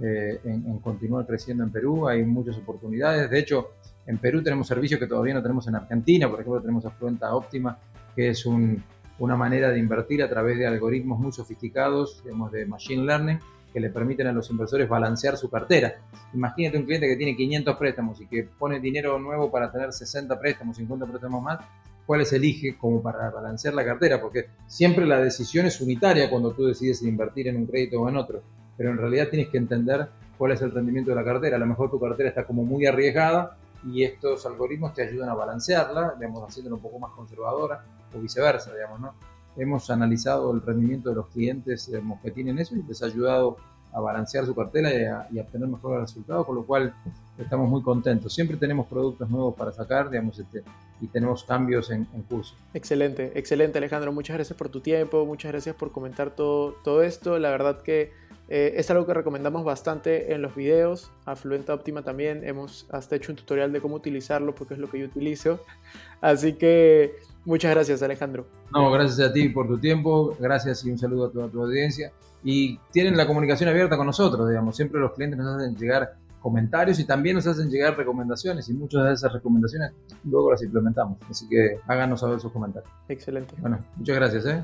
eh, 0.00 0.40
en, 0.44 0.78
continuar 0.80 1.26
creciendo 1.26 1.62
en 1.62 1.70
Perú. 1.70 2.08
Hay 2.08 2.24
muchas 2.24 2.56
oportunidades. 2.56 3.30
De 3.30 3.38
hecho, 3.38 3.70
en 4.06 4.18
Perú 4.18 4.42
tenemos 4.42 4.66
servicios 4.66 4.98
que 4.98 5.06
todavía 5.06 5.34
no 5.34 5.42
tenemos 5.42 5.68
en 5.68 5.76
Argentina. 5.76 6.28
Por 6.28 6.40
ejemplo, 6.40 6.60
tenemos 6.60 6.84
Afluenta 6.84 7.34
Óptima, 7.34 7.78
que 8.14 8.30
es 8.30 8.44
una 8.46 9.36
manera 9.36 9.70
de 9.70 9.78
invertir 9.78 10.22
a 10.22 10.28
través 10.28 10.58
de 10.58 10.66
algoritmos 10.66 11.18
muy 11.18 11.32
sofisticados, 11.32 12.22
digamos, 12.24 12.50
de 12.50 12.66
Machine 12.66 13.04
Learning, 13.04 13.38
que 13.72 13.80
le 13.80 13.90
permiten 13.90 14.26
a 14.26 14.32
los 14.32 14.50
inversores 14.50 14.88
balancear 14.88 15.36
su 15.36 15.48
cartera. 15.48 15.94
Imagínate 16.32 16.78
un 16.78 16.84
cliente 16.84 17.06
que 17.06 17.16
tiene 17.16 17.36
500 17.36 17.76
préstamos 17.76 18.20
y 18.20 18.26
que 18.26 18.44
pone 18.44 18.80
dinero 18.80 19.18
nuevo 19.18 19.50
para 19.50 19.70
tener 19.70 19.92
60 19.92 20.38
préstamos, 20.38 20.76
50 20.76 21.06
préstamos 21.06 21.42
más. 21.42 21.60
¿Cuáles 22.06 22.32
elige 22.34 22.76
como 22.76 23.00
para 23.00 23.30
balancear 23.30 23.72
la 23.72 23.84
cartera? 23.84 24.20
Porque 24.20 24.48
siempre 24.66 25.06
la 25.06 25.18
decisión 25.20 25.64
es 25.66 25.80
unitaria 25.80 26.28
cuando 26.28 26.52
tú 26.52 26.66
decides 26.66 27.02
invertir 27.02 27.48
en 27.48 27.56
un 27.56 27.66
crédito 27.66 28.00
o 28.00 28.08
en 28.08 28.16
otro 28.16 28.42
pero 28.76 28.90
en 28.90 28.98
realidad 28.98 29.28
tienes 29.28 29.48
que 29.48 29.58
entender 29.58 30.08
cuál 30.36 30.52
es 30.52 30.62
el 30.62 30.72
rendimiento 30.72 31.10
de 31.10 31.16
la 31.16 31.24
cartera. 31.24 31.56
A 31.56 31.60
lo 31.60 31.66
mejor 31.66 31.90
tu 31.90 32.00
cartera 32.00 32.28
está 32.28 32.44
como 32.44 32.64
muy 32.64 32.86
arriesgada 32.86 33.56
y 33.84 34.02
estos 34.02 34.46
algoritmos 34.46 34.94
te 34.94 35.02
ayudan 35.02 35.28
a 35.28 35.34
balancearla, 35.34 36.14
digamos, 36.18 36.42
haciéndola 36.48 36.76
un 36.76 36.82
poco 36.82 36.98
más 36.98 37.12
conservadora 37.12 37.84
o 38.14 38.20
viceversa, 38.20 38.72
digamos, 38.72 39.00
¿no? 39.00 39.14
Hemos 39.56 39.88
analizado 39.90 40.52
el 40.52 40.62
rendimiento 40.62 41.10
de 41.10 41.16
los 41.16 41.28
clientes 41.28 41.90
que 42.22 42.30
tienen 42.32 42.58
eso 42.58 42.74
y 42.74 42.82
les 42.82 43.02
ha 43.02 43.06
ayudado 43.06 43.56
a 43.94 44.00
balancear 44.00 44.44
su 44.44 44.54
cartera 44.54 44.92
y 44.92 45.38
a, 45.38 45.42
obtener 45.42 45.68
mejores 45.68 46.00
resultados, 46.00 46.44
con 46.44 46.56
lo 46.56 46.66
cual 46.66 46.94
estamos 47.38 47.68
muy 47.68 47.82
contentos. 47.82 48.34
Siempre 48.34 48.56
tenemos 48.56 48.86
productos 48.86 49.30
nuevos 49.30 49.54
para 49.54 49.72
sacar, 49.72 50.10
digamos, 50.10 50.38
este, 50.38 50.64
y 51.00 51.06
tenemos 51.06 51.44
cambios 51.44 51.90
en, 51.90 52.06
en, 52.12 52.22
curso. 52.22 52.54
Excelente, 52.74 53.32
excelente 53.36 53.78
Alejandro. 53.78 54.12
Muchas 54.12 54.34
gracias 54.34 54.58
por 54.58 54.68
tu 54.68 54.80
tiempo, 54.80 55.24
muchas 55.24 55.52
gracias 55.52 55.76
por 55.76 55.92
comentar 55.92 56.30
todo, 56.30 56.72
todo 56.82 57.02
esto. 57.02 57.38
La 57.38 57.50
verdad 57.50 57.82
que 57.82 58.12
eh, 58.48 58.74
es 58.76 58.90
algo 58.90 59.06
que 59.06 59.14
recomendamos 59.14 59.64
bastante 59.64 60.34
en 60.34 60.42
los 60.42 60.54
videos. 60.54 61.10
Afluenta 61.24 61.72
Óptima 61.72 62.02
también. 62.02 62.44
Hemos 62.44 62.86
hasta 62.90 63.16
hecho 63.16 63.32
un 63.32 63.36
tutorial 63.36 63.72
de 63.72 63.80
cómo 63.80 63.96
utilizarlo 63.96 64.54
porque 64.54 64.74
es 64.74 64.80
lo 64.80 64.90
que 64.90 64.98
yo 64.98 65.06
utilizo. 65.06 65.60
Así 66.20 66.54
que 66.54 67.14
muchas 67.44 67.70
gracias, 67.70 68.02
Alejandro. 68.02 68.46
No, 68.72 68.90
gracias 68.90 69.28
a 69.28 69.32
ti 69.32 69.48
por 69.48 69.66
tu 69.66 69.78
tiempo. 69.78 70.36
Gracias 70.38 70.84
y 70.84 70.90
un 70.90 70.98
saludo 70.98 71.26
a 71.26 71.32
toda 71.32 71.48
tu 71.48 71.62
audiencia. 71.62 72.12
Y 72.44 72.78
tienen 72.92 73.16
la 73.16 73.26
comunicación 73.26 73.68
abierta 73.70 73.96
con 73.96 74.06
nosotros, 74.06 74.48
digamos. 74.48 74.76
Siempre 74.76 75.00
los 75.00 75.12
clientes 75.12 75.38
nos 75.38 75.56
hacen 75.56 75.74
llegar 75.76 76.14
comentarios 76.40 76.98
y 76.98 77.06
también 77.06 77.36
nos 77.36 77.46
hacen 77.46 77.70
llegar 77.70 77.96
recomendaciones 77.96 78.68
y 78.68 78.74
muchas 78.74 79.04
de 79.04 79.12
esas 79.14 79.32
recomendaciones 79.32 79.92
luego 80.24 80.50
las 80.50 80.62
implementamos. 80.62 81.16
Así 81.30 81.48
que 81.48 81.78
háganos 81.86 82.20
saber 82.20 82.38
sus 82.38 82.52
comentarios. 82.52 82.92
Excelente. 83.08 83.54
Bueno, 83.60 83.78
muchas 83.96 84.16
gracias. 84.16 84.44
¿eh? 84.44 84.62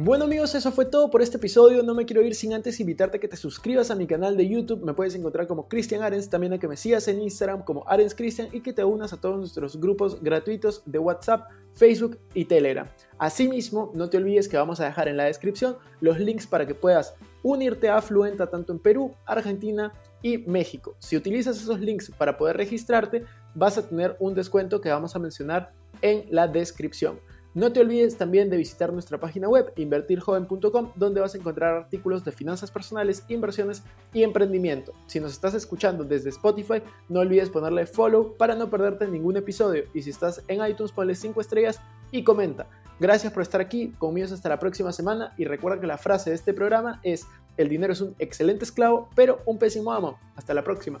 Bueno 0.00 0.26
amigos, 0.26 0.54
eso 0.54 0.70
fue 0.70 0.84
todo 0.84 1.10
por 1.10 1.22
este 1.22 1.38
episodio. 1.38 1.82
No 1.82 1.92
me 1.92 2.06
quiero 2.06 2.22
ir 2.22 2.36
sin 2.36 2.52
antes 2.52 2.78
invitarte 2.78 3.16
a 3.16 3.20
que 3.20 3.26
te 3.26 3.36
suscribas 3.36 3.90
a 3.90 3.96
mi 3.96 4.06
canal 4.06 4.36
de 4.36 4.48
YouTube. 4.48 4.84
Me 4.84 4.94
puedes 4.94 5.16
encontrar 5.16 5.48
como 5.48 5.66
Cristian 5.66 6.04
Arens, 6.04 6.30
también 6.30 6.52
a 6.52 6.58
que 6.58 6.68
me 6.68 6.76
sigas 6.76 7.08
en 7.08 7.20
Instagram 7.20 7.64
como 7.64 7.82
Arens 7.84 8.14
Cristian 8.14 8.48
y 8.52 8.60
que 8.60 8.72
te 8.72 8.84
unas 8.84 9.12
a 9.12 9.20
todos 9.20 9.36
nuestros 9.40 9.80
grupos 9.80 10.22
gratuitos 10.22 10.84
de 10.86 11.00
WhatsApp, 11.00 11.48
Facebook 11.72 12.16
y 12.32 12.44
Telegram. 12.44 12.86
Asimismo, 13.18 13.90
no 13.92 14.08
te 14.08 14.18
olvides 14.18 14.46
que 14.46 14.56
vamos 14.56 14.78
a 14.78 14.84
dejar 14.84 15.08
en 15.08 15.16
la 15.16 15.24
descripción 15.24 15.76
los 16.00 16.20
links 16.20 16.46
para 16.46 16.64
que 16.64 16.76
puedas 16.76 17.16
unirte 17.42 17.88
a 17.88 18.00
Fluenta 18.00 18.46
tanto 18.48 18.72
en 18.72 18.78
Perú, 18.78 19.16
Argentina 19.26 19.92
y 20.22 20.38
México. 20.38 20.94
Si 21.00 21.16
utilizas 21.16 21.60
esos 21.60 21.80
links 21.80 22.12
para 22.16 22.38
poder 22.38 22.56
registrarte, 22.56 23.24
vas 23.52 23.78
a 23.78 23.88
tener 23.88 24.16
un 24.20 24.36
descuento 24.36 24.80
que 24.80 24.90
vamos 24.90 25.16
a 25.16 25.18
mencionar 25.18 25.72
en 26.02 26.24
la 26.30 26.46
descripción. 26.46 27.18
No 27.58 27.72
te 27.72 27.80
olvides 27.80 28.16
también 28.16 28.50
de 28.50 28.56
visitar 28.56 28.92
nuestra 28.92 29.18
página 29.18 29.48
web 29.48 29.72
invertirjoven.com 29.74 30.92
donde 30.94 31.20
vas 31.20 31.34
a 31.34 31.38
encontrar 31.38 31.74
artículos 31.74 32.24
de 32.24 32.30
finanzas 32.30 32.70
personales, 32.70 33.24
inversiones 33.26 33.82
y 34.14 34.22
emprendimiento. 34.22 34.94
Si 35.08 35.18
nos 35.18 35.32
estás 35.32 35.54
escuchando 35.54 36.04
desde 36.04 36.28
Spotify, 36.28 36.84
no 37.08 37.18
olvides 37.18 37.50
ponerle 37.50 37.86
follow 37.86 38.36
para 38.36 38.54
no 38.54 38.70
perderte 38.70 39.08
ningún 39.08 39.38
episodio 39.38 39.86
y 39.92 40.02
si 40.02 40.10
estás 40.10 40.44
en 40.46 40.64
iTunes 40.64 40.92
ponle 40.92 41.16
5 41.16 41.40
estrellas 41.40 41.80
y 42.12 42.22
comenta. 42.22 42.68
Gracias 43.00 43.32
por 43.32 43.42
estar 43.42 43.60
aquí, 43.60 43.88
conmigo 43.98 44.32
hasta 44.32 44.48
la 44.48 44.60
próxima 44.60 44.92
semana 44.92 45.34
y 45.36 45.44
recuerda 45.44 45.80
que 45.80 45.88
la 45.88 45.98
frase 45.98 46.30
de 46.30 46.36
este 46.36 46.54
programa 46.54 47.00
es 47.02 47.26
el 47.56 47.68
dinero 47.68 47.92
es 47.92 48.00
un 48.00 48.14
excelente 48.20 48.66
esclavo 48.66 49.08
pero 49.16 49.40
un 49.46 49.58
pésimo 49.58 49.92
amo. 49.92 50.16
Hasta 50.36 50.54
la 50.54 50.62
próxima. 50.62 51.00